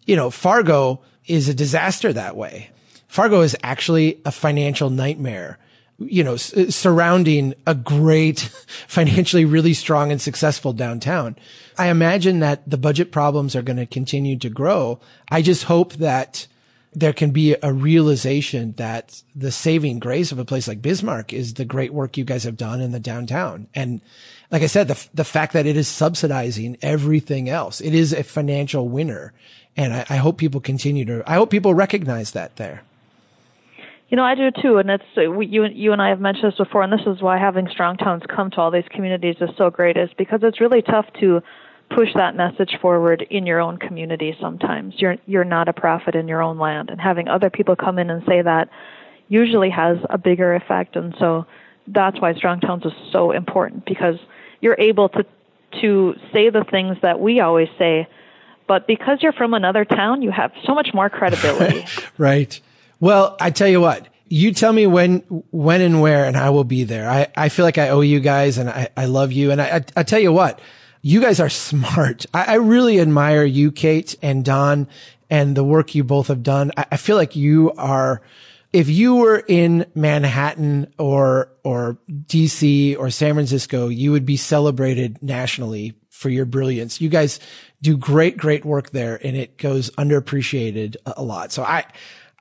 you 0.05 0.15
know, 0.15 0.29
Fargo 0.29 1.01
is 1.27 1.49
a 1.49 1.53
disaster 1.53 2.13
that 2.13 2.35
way. 2.35 2.69
Fargo 3.07 3.41
is 3.41 3.55
actually 3.63 4.19
a 4.25 4.31
financial 4.31 4.89
nightmare, 4.89 5.57
you 5.99 6.23
know, 6.23 6.33
s- 6.33 6.53
uh, 6.53 6.69
surrounding 6.69 7.53
a 7.65 7.73
great, 7.73 8.39
financially 8.87 9.45
really 9.45 9.73
strong 9.73 10.11
and 10.11 10.21
successful 10.21 10.73
downtown. 10.73 11.35
I 11.77 11.87
imagine 11.87 12.39
that 12.39 12.69
the 12.69 12.77
budget 12.77 13.11
problems 13.11 13.55
are 13.55 13.61
going 13.61 13.77
to 13.77 13.85
continue 13.85 14.37
to 14.39 14.49
grow. 14.49 14.99
I 15.29 15.41
just 15.41 15.63
hope 15.63 15.93
that 15.93 16.47
there 16.93 17.13
can 17.13 17.31
be 17.31 17.55
a 17.61 17.73
realization 17.73 18.73
that 18.77 19.21
the 19.35 19.51
saving 19.51 19.99
grace 19.99 20.31
of 20.31 20.39
a 20.39 20.45
place 20.45 20.67
like 20.67 20.81
Bismarck 20.81 21.33
is 21.33 21.55
the 21.55 21.65
great 21.65 21.93
work 21.93 22.17
you 22.17 22.23
guys 22.23 22.45
have 22.45 22.55
done 22.55 22.79
in 22.79 22.93
the 22.93 23.01
downtown. 23.01 23.67
And 23.75 23.99
like 24.49 24.61
I 24.61 24.67
said, 24.67 24.87
the, 24.87 25.07
the 25.13 25.25
fact 25.25 25.53
that 25.53 25.65
it 25.65 25.75
is 25.75 25.89
subsidizing 25.89 26.77
everything 26.81 27.49
else, 27.49 27.81
it 27.81 27.93
is 27.93 28.13
a 28.13 28.23
financial 28.23 28.87
winner. 28.87 29.33
And 29.77 29.93
I, 29.93 30.05
I 30.09 30.15
hope 30.17 30.37
people 30.37 30.61
continue 30.61 31.05
to, 31.05 31.23
I 31.25 31.35
hope 31.35 31.49
people 31.49 31.73
recognize 31.73 32.31
that 32.31 32.55
there. 32.55 32.83
You 34.09 34.17
know, 34.17 34.23
I 34.23 34.35
do 34.35 34.51
too, 34.61 34.77
and 34.77 34.89
it's 34.89 35.03
uh, 35.17 35.31
you. 35.39 35.65
You 35.65 35.91
and 35.91 36.01
I 36.01 36.09
have 36.09 36.19
mentioned 36.19 36.51
this 36.51 36.57
before, 36.57 36.83
and 36.83 36.93
this 36.93 37.05
is 37.07 37.23
why 37.23 37.39
having 37.39 37.67
strong 37.69 37.97
towns 37.97 38.21
come 38.33 38.51
to 38.51 38.61
all 38.61 38.69
these 38.69 38.85
communities 38.91 39.35
is 39.41 39.49
so 39.57 39.71
great. 39.71 39.97
Is 39.97 40.11
because 40.15 40.41
it's 40.43 40.61
really 40.61 40.83
tough 40.83 41.07
to 41.21 41.41
push 41.89 42.09
that 42.13 42.35
message 42.35 42.77
forward 42.81 43.25
in 43.29 43.47
your 43.47 43.59
own 43.59 43.77
community. 43.77 44.37
Sometimes 44.39 44.93
you're 44.97 45.17
you're 45.25 45.43
not 45.43 45.69
a 45.69 45.73
prophet 45.73 46.13
in 46.13 46.27
your 46.27 46.43
own 46.43 46.59
land, 46.59 46.91
and 46.91 47.01
having 47.01 47.27
other 47.27 47.49
people 47.49 47.75
come 47.75 47.97
in 47.97 48.11
and 48.11 48.23
say 48.27 48.43
that 48.43 48.69
usually 49.27 49.71
has 49.71 49.97
a 50.07 50.19
bigger 50.19 50.53
effect. 50.53 50.95
And 50.95 51.15
so 51.17 51.47
that's 51.87 52.21
why 52.21 52.35
strong 52.35 52.59
towns 52.59 52.85
is 52.85 52.93
so 53.11 53.31
important 53.31 53.85
because 53.85 54.19
you're 54.61 54.77
able 54.79 55.09
to 55.09 55.25
to 55.81 56.13
say 56.31 56.51
the 56.51 56.63
things 56.63 56.97
that 57.01 57.19
we 57.19 57.39
always 57.39 57.69
say 57.79 58.07
but 58.67 58.87
because 58.87 59.19
you're 59.21 59.33
from 59.33 59.53
another 59.53 59.85
town, 59.85 60.21
you 60.21 60.31
have 60.31 60.51
so 60.65 60.73
much 60.73 60.89
more 60.93 61.09
credibility. 61.09 61.85
right. 62.17 62.59
Well, 62.99 63.35
I 63.39 63.51
tell 63.51 63.67
you 63.67 63.81
what, 63.81 64.07
you 64.27 64.51
tell 64.51 64.73
me 64.73 64.87
when, 64.87 65.19
when 65.51 65.81
and 65.81 66.01
where, 66.01 66.25
and 66.25 66.35
I 66.35 66.49
will 66.49 66.63
be 66.63 66.83
there. 66.83 67.09
I, 67.09 67.27
I 67.35 67.49
feel 67.49 67.65
like 67.65 67.77
I 67.77 67.89
owe 67.89 68.01
you 68.01 68.19
guys 68.19 68.57
and 68.57 68.69
I, 68.69 68.89
I 68.97 69.05
love 69.05 69.31
you. 69.31 69.51
And 69.51 69.61
I, 69.61 69.77
I, 69.77 69.85
I 69.97 70.03
tell 70.03 70.19
you 70.19 70.31
what, 70.31 70.59
you 71.01 71.21
guys 71.21 71.39
are 71.39 71.49
smart. 71.49 72.25
I, 72.33 72.43
I, 72.45 72.55
really 72.55 72.99
admire 72.99 73.43
you, 73.43 73.71
Kate 73.71 74.15
and 74.21 74.43
Dawn 74.43 74.87
and 75.29 75.55
the 75.55 75.63
work 75.63 75.93
you 75.93 76.03
both 76.03 76.27
have 76.27 76.41
done. 76.41 76.71
I, 76.75 76.85
I 76.93 76.97
feel 76.97 77.15
like 77.15 77.35
you 77.35 77.71
are, 77.73 78.21
if 78.73 78.89
you 78.89 79.17
were 79.17 79.43
in 79.47 79.85
Manhattan 79.93 80.91
or, 80.97 81.49
or 81.63 81.97
DC 82.09 82.97
or 82.97 83.11
San 83.11 83.35
Francisco, 83.35 83.89
you 83.89 84.11
would 84.11 84.25
be 84.25 84.37
celebrated 84.37 85.21
nationally 85.21 85.93
for 86.25 86.29
your 86.31 86.45
brilliance. 86.45 86.99
You 86.99 87.07
guys 87.07 87.39
do 87.83 87.95
great, 87.95 88.35
great 88.35 88.65
work 88.65 88.89
there 88.89 89.23
and 89.23 89.37
it 89.37 89.59
goes 89.59 89.91
underappreciated 89.91 90.95
a 91.05 91.21
lot. 91.21 91.51
So 91.51 91.61
I, 91.61 91.85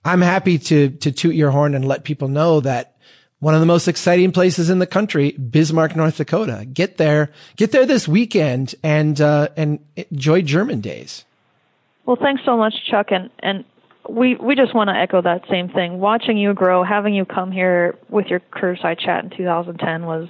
I'm 0.07 0.22
happy 0.22 0.59
to, 0.59 0.89
to 0.89 1.12
toot 1.12 1.35
your 1.35 1.51
horn 1.51 1.74
and 1.74 1.87
let 1.87 2.03
people 2.03 2.28
know 2.28 2.61
that 2.61 2.97
one 3.41 3.53
of 3.53 3.61
the 3.61 3.66
most 3.66 3.87
exciting 3.87 4.32
places 4.32 4.70
in 4.70 4.78
the 4.78 4.87
country, 4.87 5.32
Bismarck, 5.32 5.97
North 5.97 6.16
Dakota. 6.16 6.66
Get 6.72 6.97
there, 6.97 7.30
get 7.57 7.72
there 7.72 7.85
this 7.85 8.09
weekend 8.09 8.74
and, 8.82 9.20
uh, 9.20 9.49
and 9.55 9.80
enjoy 10.11 10.41
German 10.41 10.80
days. 10.80 11.26
Well, 12.07 12.16
thanks 12.16 12.41
so 12.47 12.57
much, 12.57 12.72
Chuck. 12.91 13.09
And, 13.11 13.28
and 13.41 13.66
we, 14.09 14.37
we 14.37 14.55
just 14.55 14.74
want 14.74 14.89
to 14.89 14.97
echo 14.97 15.20
that 15.20 15.43
same 15.51 15.68
thing. 15.68 15.99
Watching 15.99 16.39
you 16.39 16.55
grow, 16.55 16.85
having 16.85 17.12
you 17.12 17.26
come 17.26 17.53
here 17.53 17.99
with 18.09 18.28
your 18.28 18.41
curbside 18.41 18.99
chat 18.99 19.24
in 19.24 19.30
2010 19.37 20.07
was, 20.07 20.26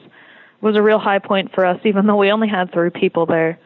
was 0.64 0.76
a 0.76 0.82
real 0.82 0.98
high 0.98 1.18
point 1.18 1.52
for 1.54 1.66
us, 1.66 1.78
even 1.84 2.06
though 2.06 2.16
we 2.16 2.32
only 2.32 2.48
had 2.48 2.72
three 2.72 2.88
people 2.88 3.26
there 3.26 3.58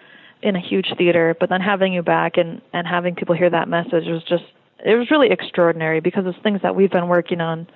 in 0.42 0.56
a 0.56 0.60
huge 0.60 0.92
theater, 0.98 1.36
but 1.38 1.48
then 1.48 1.60
having 1.60 1.92
you 1.92 2.02
back 2.02 2.36
and 2.36 2.60
and 2.72 2.86
having 2.86 3.14
people 3.14 3.36
hear 3.36 3.48
that 3.48 3.68
message 3.68 4.06
was 4.06 4.22
just 4.28 4.42
it 4.84 4.96
was 4.96 5.10
really 5.10 5.30
extraordinary 5.30 6.00
because 6.00 6.24
it's 6.26 6.38
things 6.42 6.60
that 6.62 6.74
we've 6.74 6.90
been 6.90 7.08
working 7.08 7.40
on 7.40 7.68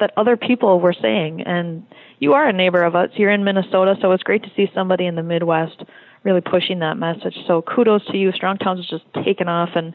that 0.00 0.10
other 0.16 0.36
people 0.36 0.80
were 0.80 0.94
saying 0.94 1.42
and 1.42 1.84
you 2.18 2.32
are 2.32 2.48
a 2.48 2.52
neighbor 2.52 2.82
of 2.82 2.96
us. 2.96 3.10
You're 3.14 3.30
in 3.30 3.44
Minnesota, 3.44 3.94
so 4.00 4.10
it's 4.12 4.22
great 4.22 4.42
to 4.44 4.50
see 4.56 4.70
somebody 4.74 5.06
in 5.06 5.16
the 5.16 5.22
Midwest 5.22 5.84
really 6.24 6.40
pushing 6.40 6.78
that 6.78 6.96
message. 6.96 7.36
So 7.46 7.60
kudos 7.62 8.06
to 8.06 8.16
you. 8.16 8.32
Strong 8.32 8.58
Towns 8.58 8.80
is 8.80 8.88
just 8.88 9.04
taken 9.24 9.48
off 9.48 9.70
and 9.74 9.94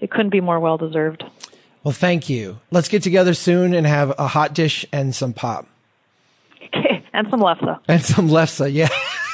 it 0.00 0.10
couldn't 0.10 0.30
be 0.30 0.40
more 0.40 0.58
well 0.58 0.76
deserved. 0.76 1.22
Well, 1.84 1.92
thank 1.92 2.28
you. 2.28 2.58
Let's 2.72 2.88
get 2.88 3.02
together 3.04 3.32
soon 3.34 3.74
and 3.74 3.86
have 3.86 4.12
a 4.18 4.26
hot 4.26 4.54
dish 4.54 4.84
and 4.92 5.14
some 5.14 5.32
pop. 5.32 5.68
Okay, 6.74 6.97
and 7.12 7.28
some 7.30 7.40
lefse. 7.40 7.80
And 7.88 8.02
some 8.02 8.28
lefse, 8.28 8.72
yeah. 8.72 8.88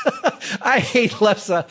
I 0.62 0.81
hate 0.81 1.12
lefse. 1.12 1.64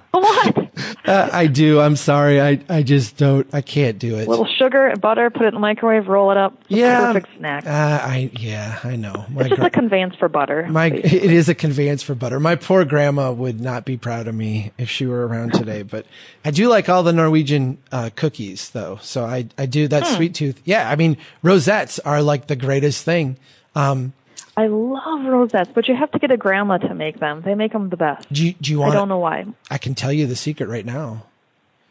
what? 0.10 0.56
Uh, 1.04 1.28
I 1.32 1.46
do. 1.46 1.80
I'm 1.80 1.96
sorry. 1.96 2.40
I, 2.40 2.60
I 2.68 2.82
just 2.82 3.16
don't. 3.16 3.46
I 3.54 3.60
can't 3.60 3.98
do 3.98 4.16
it. 4.18 4.26
A 4.26 4.30
little 4.30 4.46
sugar 4.58 4.86
and 4.86 5.00
butter. 5.00 5.30
Put 5.30 5.42
it 5.42 5.48
in 5.48 5.54
the 5.54 5.60
microwave. 5.60 6.08
Roll 6.08 6.30
it 6.30 6.36
up. 6.36 6.54
It's 6.62 6.72
yeah, 6.72 7.12
perfect 7.12 7.28
snack. 7.38 7.66
Uh, 7.66 7.70
I 7.70 8.30
yeah. 8.34 8.78
I 8.82 8.96
know. 8.96 9.26
My 9.30 9.42
it's 9.42 9.50
just 9.50 9.62
a 9.62 9.70
conveyance 9.70 10.14
for 10.16 10.28
butter. 10.28 10.66
My 10.68 10.90
basically. 10.90 11.18
it 11.18 11.30
is 11.30 11.48
a 11.48 11.54
conveyance 11.54 12.02
for 12.02 12.14
butter. 12.14 12.40
My 12.40 12.56
poor 12.56 12.84
grandma 12.84 13.32
would 13.32 13.60
not 13.60 13.84
be 13.84 13.96
proud 13.96 14.26
of 14.26 14.34
me 14.34 14.72
if 14.78 14.90
she 14.90 15.06
were 15.06 15.26
around 15.26 15.52
today. 15.52 15.82
But 15.82 16.06
I 16.44 16.50
do 16.50 16.68
like 16.68 16.88
all 16.88 17.02
the 17.02 17.12
Norwegian 17.12 17.78
uh, 17.92 18.10
cookies 18.16 18.70
though. 18.70 18.98
So 19.02 19.24
I 19.24 19.48
I 19.58 19.66
do 19.66 19.88
that 19.88 20.06
hmm. 20.06 20.14
sweet 20.14 20.34
tooth. 20.34 20.60
Yeah. 20.64 20.88
I 20.88 20.96
mean 20.96 21.16
rosettes 21.42 21.98
are 22.00 22.22
like 22.22 22.46
the 22.46 22.56
greatest 22.56 23.04
thing. 23.04 23.36
Um, 23.74 24.14
I 24.56 24.68
love 24.68 25.24
rosettes, 25.26 25.70
but 25.74 25.86
you 25.86 25.94
have 25.94 26.10
to 26.12 26.18
get 26.18 26.30
a 26.30 26.36
grandma 26.36 26.78
to 26.78 26.94
make 26.94 27.20
them. 27.20 27.42
They 27.42 27.54
make 27.54 27.72
them 27.72 27.90
the 27.90 27.96
best. 27.96 28.32
Do 28.32 28.46
you, 28.46 28.54
do 28.54 28.70
you 28.70 28.78
want? 28.80 28.92
I 28.92 28.96
don't 28.96 29.08
know 29.08 29.18
why. 29.18 29.44
I 29.70 29.76
can 29.76 29.94
tell 29.94 30.12
you 30.12 30.26
the 30.26 30.36
secret 30.36 30.68
right 30.68 30.86
now. 30.86 31.24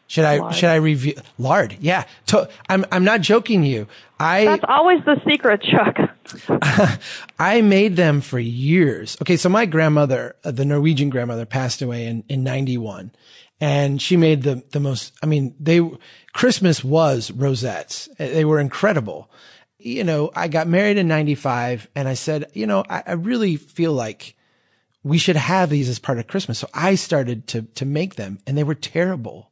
Should 0.07 0.25
I? 0.25 0.37
Lard. 0.37 0.55
Should 0.55 0.69
I 0.69 0.75
review 0.75 1.15
lard? 1.37 1.77
Yeah, 1.79 2.05
to, 2.27 2.49
I'm. 2.69 2.85
I'm 2.91 3.03
not 3.03 3.21
joking. 3.21 3.63
You. 3.63 3.87
I. 4.19 4.45
That's 4.45 4.65
always 4.67 5.03
the 5.03 5.19
secret, 5.27 5.63
Chuck. 5.63 6.99
I 7.39 7.61
made 7.61 7.95
them 7.95 8.21
for 8.21 8.39
years. 8.39 9.17
Okay, 9.21 9.37
so 9.37 9.49
my 9.49 9.65
grandmother, 9.65 10.35
uh, 10.43 10.51
the 10.51 10.65
Norwegian 10.65 11.09
grandmother, 11.09 11.45
passed 11.45 11.81
away 11.81 12.05
in 12.05 12.23
in 12.29 12.43
'91, 12.43 13.11
and 13.59 13.99
she 13.99 14.15
made 14.15 14.43
the 14.43 14.63
the 14.71 14.79
most. 14.79 15.13
I 15.23 15.25
mean, 15.25 15.55
they 15.59 15.81
Christmas 16.33 16.83
was 16.83 17.31
rosettes. 17.31 18.07
They 18.19 18.45
were 18.45 18.59
incredible 18.59 19.29
you 19.85 20.03
know, 20.03 20.31
I 20.35 20.47
got 20.47 20.67
married 20.67 20.97
in 20.97 21.07
95 21.07 21.87
and 21.95 22.07
I 22.07 22.15
said, 22.15 22.49
you 22.53 22.65
know, 22.65 22.83
I, 22.89 23.03
I, 23.05 23.11
really 23.13 23.55
feel 23.55 23.93
like 23.93 24.35
we 25.03 25.19
should 25.19 25.35
have 25.35 25.69
these 25.69 25.87
as 25.87 25.99
part 25.99 26.17
of 26.17 26.25
Christmas. 26.25 26.57
So 26.57 26.67
I 26.73 26.95
started 26.95 27.45
to, 27.49 27.61
to 27.61 27.85
make 27.85 28.15
them 28.15 28.39
and 28.47 28.57
they 28.57 28.63
were 28.63 28.73
terrible. 28.73 29.51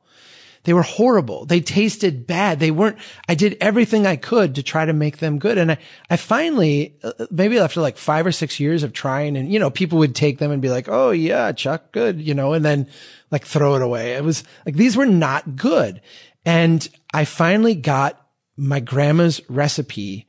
They 0.63 0.73
were 0.73 0.81
horrible. 0.81 1.45
They 1.45 1.59
tasted 1.59 2.25
bad. 2.25 2.59
They 2.59 2.71
weren't, 2.71 2.97
I 3.29 3.35
did 3.35 3.57
everything 3.61 4.07
I 4.07 4.15
could 4.15 4.55
to 4.55 4.63
try 4.63 4.85
to 4.85 4.93
make 4.93 5.17
them 5.17 5.37
good. 5.37 5.59
And 5.59 5.73
I, 5.73 5.77
I 6.09 6.17
finally, 6.17 6.95
uh, 7.03 7.11
maybe 7.29 7.59
after 7.59 7.81
like 7.81 7.97
five 7.97 8.25
or 8.25 8.31
six 8.31 8.59
years 8.59 8.81
of 8.81 8.91
trying 8.91 9.37
and, 9.37 9.53
you 9.53 9.59
know, 9.59 9.69
people 9.69 9.99
would 9.99 10.15
take 10.15 10.39
them 10.39 10.49
and 10.49 10.63
be 10.63 10.69
like, 10.69 10.87
Oh 10.89 11.11
yeah, 11.11 11.51
Chuck, 11.51 11.91
good, 11.91 12.19
you 12.19 12.33
know, 12.33 12.53
and 12.53 12.65
then 12.65 12.87
like 13.29 13.45
throw 13.45 13.75
it 13.75 13.83
away. 13.83 14.13
It 14.13 14.23
was 14.23 14.43
like, 14.65 14.75
these 14.75 14.97
were 14.97 15.05
not 15.05 15.55
good. 15.55 16.01
And 16.43 16.87
I 17.13 17.25
finally 17.25 17.75
got 17.75 18.22
my 18.57 18.79
grandma's 18.79 19.41
recipe 19.49 20.27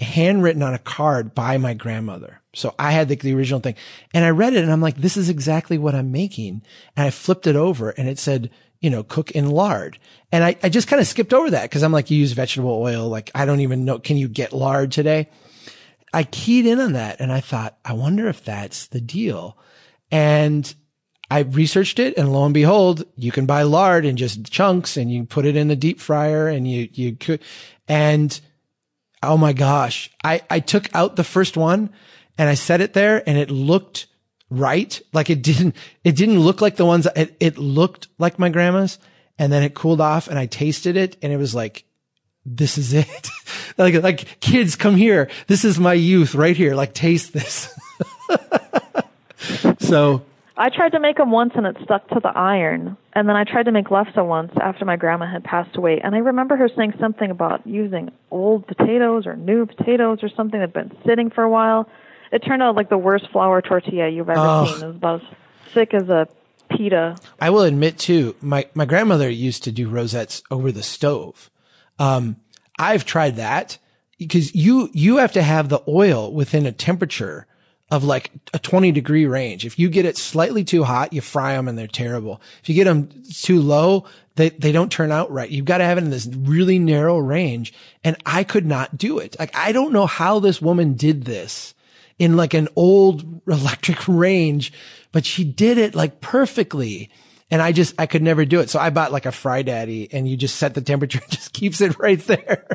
handwritten 0.00 0.62
on 0.62 0.74
a 0.74 0.78
card 0.78 1.34
by 1.34 1.56
my 1.58 1.74
grandmother. 1.74 2.40
So 2.54 2.74
I 2.78 2.92
had 2.92 3.08
the, 3.08 3.16
the, 3.16 3.34
original 3.34 3.60
thing 3.60 3.76
and 4.12 4.24
I 4.24 4.30
read 4.30 4.54
it 4.54 4.62
and 4.62 4.72
I'm 4.72 4.80
like, 4.80 4.96
this 4.96 5.16
is 5.16 5.28
exactly 5.28 5.78
what 5.78 5.94
I'm 5.94 6.12
making. 6.12 6.62
And 6.96 7.06
I 7.06 7.10
flipped 7.10 7.46
it 7.46 7.56
over 7.56 7.90
and 7.90 8.08
it 8.08 8.18
said, 8.18 8.50
you 8.80 8.90
know, 8.90 9.02
cook 9.02 9.30
in 9.30 9.50
lard. 9.50 9.98
And 10.32 10.44
I, 10.44 10.56
I 10.62 10.68
just 10.68 10.88
kind 10.88 11.00
of 11.00 11.06
skipped 11.06 11.32
over 11.32 11.50
that 11.50 11.62
because 11.62 11.82
I'm 11.82 11.92
like, 11.92 12.10
you 12.10 12.18
use 12.18 12.32
vegetable 12.32 12.80
oil. 12.80 13.08
Like, 13.08 13.30
I 13.34 13.46
don't 13.46 13.60
even 13.60 13.84
know. 13.84 13.98
Can 13.98 14.16
you 14.16 14.28
get 14.28 14.52
lard 14.52 14.92
today? 14.92 15.28
I 16.12 16.24
keyed 16.24 16.66
in 16.66 16.80
on 16.80 16.92
that 16.92 17.20
and 17.20 17.32
I 17.32 17.40
thought, 17.40 17.78
I 17.84 17.94
wonder 17.94 18.28
if 18.28 18.44
that's 18.44 18.86
the 18.88 19.00
deal. 19.00 19.58
And 20.10 20.74
I 21.30 21.40
researched 21.40 21.98
it 21.98 22.16
and 22.16 22.32
lo 22.32 22.44
and 22.44 22.54
behold, 22.54 23.04
you 23.16 23.32
can 23.32 23.46
buy 23.46 23.62
lard 23.62 24.04
in 24.04 24.16
just 24.16 24.50
chunks 24.50 24.96
and 24.96 25.10
you 25.10 25.24
put 25.24 25.44
it 25.44 25.56
in 25.56 25.68
the 25.68 25.76
deep 25.76 26.00
fryer 26.00 26.48
and 26.48 26.70
you, 26.70 26.88
you 26.92 27.16
could, 27.16 27.42
and 27.88 28.38
oh 29.22 29.36
my 29.36 29.52
gosh, 29.52 30.10
I, 30.22 30.42
I 30.48 30.60
took 30.60 30.94
out 30.94 31.16
the 31.16 31.24
first 31.24 31.56
one 31.56 31.90
and 32.38 32.48
I 32.48 32.54
set 32.54 32.80
it 32.80 32.92
there 32.92 33.28
and 33.28 33.36
it 33.36 33.50
looked 33.50 34.06
right. 34.50 35.00
Like 35.12 35.28
it 35.28 35.42
didn't, 35.42 35.74
it 36.04 36.14
didn't 36.14 36.40
look 36.40 36.60
like 36.60 36.76
the 36.76 36.86
ones, 36.86 37.08
it, 37.16 37.36
it 37.40 37.58
looked 37.58 38.06
like 38.18 38.38
my 38.38 38.48
grandma's 38.48 38.98
and 39.38 39.52
then 39.52 39.64
it 39.64 39.74
cooled 39.74 40.00
off 40.00 40.28
and 40.28 40.38
I 40.38 40.46
tasted 40.46 40.96
it 40.96 41.16
and 41.22 41.32
it 41.32 41.38
was 41.38 41.54
like, 41.54 41.84
this 42.44 42.78
is 42.78 42.92
it. 42.92 43.28
like, 43.76 43.94
like 44.00 44.38
kids 44.40 44.76
come 44.76 44.94
here. 44.94 45.28
This 45.48 45.64
is 45.64 45.80
my 45.80 45.94
youth 45.94 46.36
right 46.36 46.56
here. 46.56 46.76
Like 46.76 46.94
taste 46.94 47.32
this. 47.32 47.76
so 49.80 50.22
I 50.58 50.70
tried 50.70 50.92
to 50.92 51.00
make 51.00 51.18
them 51.18 51.30
once 51.30 51.52
and 51.54 51.66
it 51.66 51.76
stuck 51.84 52.08
to 52.08 52.20
the 52.20 52.30
iron. 52.30 52.96
And 53.12 53.28
then 53.28 53.36
I 53.36 53.44
tried 53.44 53.64
to 53.64 53.72
make 53.72 53.86
lefse 53.86 54.16
once 54.16 54.52
after 54.60 54.84
my 54.86 54.96
grandma 54.96 55.30
had 55.30 55.44
passed 55.44 55.76
away. 55.76 56.00
And 56.02 56.14
I 56.14 56.18
remember 56.18 56.56
her 56.56 56.68
saying 56.74 56.94
something 56.98 57.30
about 57.30 57.66
using 57.66 58.10
old 58.30 58.66
potatoes 58.66 59.26
or 59.26 59.36
new 59.36 59.66
potatoes 59.66 60.20
or 60.22 60.30
something 60.30 60.58
that 60.58 60.72
had 60.72 60.72
been 60.72 60.96
sitting 61.06 61.30
for 61.30 61.44
a 61.44 61.50
while. 61.50 61.88
It 62.32 62.38
turned 62.40 62.62
out 62.62 62.74
like 62.74 62.88
the 62.88 62.98
worst 62.98 63.26
flour 63.30 63.60
tortilla 63.60 64.08
you've 64.08 64.30
ever 64.30 64.40
oh. 64.40 64.66
seen. 64.66 64.82
It 64.82 64.86
was 64.86 64.96
about 64.96 65.20
as 65.22 65.28
thick 65.74 65.92
as 65.92 66.08
a 66.08 66.26
pita. 66.70 67.16
I 67.38 67.50
will 67.50 67.62
admit 67.62 67.98
too, 67.98 68.34
my, 68.40 68.66
my 68.74 68.86
grandmother 68.86 69.28
used 69.28 69.64
to 69.64 69.72
do 69.72 69.90
rosettes 69.90 70.42
over 70.50 70.72
the 70.72 70.82
stove. 70.82 71.50
Um, 71.98 72.36
I've 72.78 73.04
tried 73.04 73.36
that 73.36 73.78
because 74.18 74.54
you, 74.54 74.88
you 74.94 75.18
have 75.18 75.32
to 75.32 75.42
have 75.42 75.68
the 75.68 75.82
oil 75.86 76.32
within 76.32 76.64
a 76.64 76.72
temperature 76.72 77.46
of 77.90 78.02
like 78.02 78.30
a 78.52 78.58
20 78.58 78.90
degree 78.92 79.26
range. 79.26 79.64
If 79.64 79.78
you 79.78 79.88
get 79.88 80.06
it 80.06 80.16
slightly 80.16 80.64
too 80.64 80.82
hot, 80.82 81.12
you 81.12 81.20
fry 81.20 81.52
them 81.52 81.68
and 81.68 81.78
they're 81.78 81.86
terrible. 81.86 82.40
If 82.62 82.68
you 82.68 82.74
get 82.74 82.84
them 82.84 83.08
too 83.32 83.60
low, 83.60 84.04
they, 84.34 84.50
they 84.50 84.72
don't 84.72 84.90
turn 84.90 85.12
out 85.12 85.30
right. 85.30 85.48
You've 85.48 85.64
got 85.64 85.78
to 85.78 85.84
have 85.84 85.98
it 85.98 86.04
in 86.04 86.10
this 86.10 86.26
really 86.26 86.78
narrow 86.78 87.18
range. 87.18 87.72
And 88.02 88.16
I 88.26 88.42
could 88.42 88.66
not 88.66 88.98
do 88.98 89.18
it. 89.18 89.36
Like, 89.38 89.56
I 89.56 89.72
don't 89.72 89.92
know 89.92 90.06
how 90.06 90.40
this 90.40 90.60
woman 90.60 90.94
did 90.94 91.24
this 91.24 91.74
in 92.18 92.36
like 92.36 92.54
an 92.54 92.68
old 92.74 93.42
electric 93.46 94.08
range, 94.08 94.72
but 95.12 95.24
she 95.24 95.44
did 95.44 95.78
it 95.78 95.94
like 95.94 96.20
perfectly. 96.20 97.10
And 97.52 97.62
I 97.62 97.70
just, 97.70 97.94
I 98.00 98.06
could 98.06 98.22
never 98.22 98.44
do 98.44 98.58
it. 98.58 98.68
So 98.68 98.80
I 98.80 98.90
bought 98.90 99.12
like 99.12 99.26
a 99.26 99.32
fry 99.32 99.62
daddy 99.62 100.08
and 100.12 100.28
you 100.28 100.36
just 100.36 100.56
set 100.56 100.74
the 100.74 100.80
temperature 100.80 101.20
and 101.22 101.30
just 101.30 101.52
keeps 101.52 101.80
it 101.80 101.98
right 102.00 102.20
there. 102.20 102.66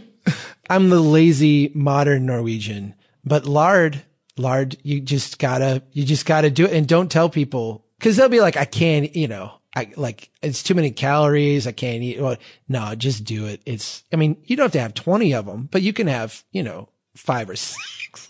I'm 0.70 0.88
the 0.88 1.00
lazy 1.00 1.72
modern 1.74 2.26
Norwegian, 2.26 2.94
but 3.24 3.44
lard 3.46 4.02
lard, 4.36 4.76
you 4.82 5.00
just 5.00 5.38
gotta, 5.38 5.82
you 5.92 6.04
just 6.04 6.26
gotta 6.26 6.50
do 6.50 6.64
it 6.64 6.72
and 6.72 6.86
don't 6.86 7.10
tell 7.10 7.28
people 7.28 7.84
cause 8.00 8.16
they'll 8.16 8.28
be 8.28 8.40
like, 8.40 8.56
I 8.56 8.64
can't, 8.64 9.14
you 9.16 9.28
know, 9.28 9.52
I 9.74 9.92
like, 9.96 10.30
it's 10.42 10.62
too 10.62 10.74
many 10.74 10.90
calories. 10.90 11.66
I 11.66 11.72
can't 11.72 12.02
eat. 12.02 12.18
Well, 12.20 12.36
no, 12.66 12.94
just 12.94 13.24
do 13.24 13.44
it. 13.46 13.60
It's, 13.66 14.04
I 14.10 14.16
mean, 14.16 14.38
you 14.44 14.56
don't 14.56 14.64
have 14.64 14.72
to 14.72 14.80
have 14.80 14.94
20 14.94 15.34
of 15.34 15.44
them, 15.44 15.68
but 15.70 15.82
you 15.82 15.92
can 15.92 16.06
have, 16.06 16.42
you 16.50 16.62
know, 16.62 16.88
five 17.14 17.50
or 17.50 17.56
six. 17.56 18.28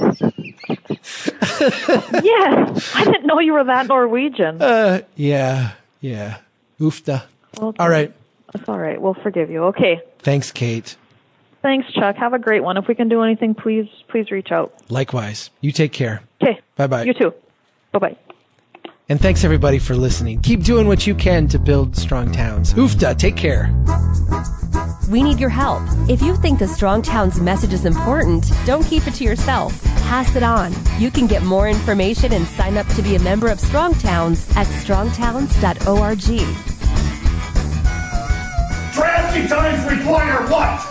I 2.96 3.04
didn't 3.04 3.26
know 3.26 3.40
you 3.40 3.54
were 3.54 3.66
that 3.66 3.88
Norwegian. 3.88 4.62
Uh, 4.62 5.02
yeah. 5.16 5.72
Yeah. 6.00 6.38
Oofta. 6.80 7.24
Well, 7.60 7.76
all 7.78 7.90
right. 7.90 8.14
That's 8.54 8.70
all 8.70 8.80
right. 8.80 9.02
We'll 9.02 9.14
forgive 9.14 9.50
you. 9.50 9.66
Okay. 9.66 10.02
Thanks, 10.20 10.52
Kate. 10.52 10.96
Thanks, 11.62 11.92
Chuck. 11.94 12.16
Have 12.16 12.34
a 12.34 12.40
great 12.40 12.64
one. 12.64 12.78
If 12.78 12.88
we 12.88 12.96
can 12.96 13.08
do 13.08 13.22
anything, 13.22 13.54
please, 13.54 13.88
please 14.08 14.32
reach 14.32 14.52
out. 14.52 14.74
Likewise. 14.90 15.52
You 15.62 15.72
take 15.72 15.92
care. 15.92 16.24
Okay. 16.42 16.60
Bye 16.76 16.88
bye. 16.88 17.04
You 17.04 17.14
too. 17.14 17.34
Bye 17.92 18.00
bye. 18.00 18.18
And 19.10 19.20
thanks 19.20 19.44
everybody 19.44 19.78
for 19.78 19.96
listening. 19.96 20.42
Keep 20.42 20.64
doing 20.64 20.88
what 20.88 21.06
you 21.06 21.14
can 21.14 21.48
to 21.50 21.60
build 21.60 21.96
strong 21.96 22.32
towns. 22.32 22.74
Oofta, 22.74 23.18
take 23.18 23.36
care. 23.36 23.70
We 25.12 25.22
need 25.22 25.40
your 25.40 25.50
help. 25.50 25.84
If 26.10 26.22
you 26.22 26.38
think 26.38 26.60
the 26.60 26.68
Strong 26.70 27.02
Towns 27.02 27.42
message 27.42 27.74
is 27.74 27.86
important, 27.86 28.50
don't 28.66 28.86
keep 28.86 29.06
it 29.08 29.14
to 29.16 29.26
yourself. 29.26 29.84
Pass 30.04 30.38
it 30.38 30.44
on. 30.44 30.74
You 31.00 31.12
can 31.12 31.28
get 31.28 31.44
more 31.44 31.68
information 31.68 32.32
and 32.32 32.48
sign 32.48 32.78
up 32.78 32.88
to 32.96 33.02
be 33.02 33.16
a 33.16 33.20
member 33.20 33.50
of 33.50 33.60
Strong 33.60 33.96
Towns 33.96 34.50
at 34.56 34.68
strongtowns.org. 34.68 36.22
Drastic 38.94 39.50
times 39.50 39.92
require 39.92 40.48
what? 40.48 40.91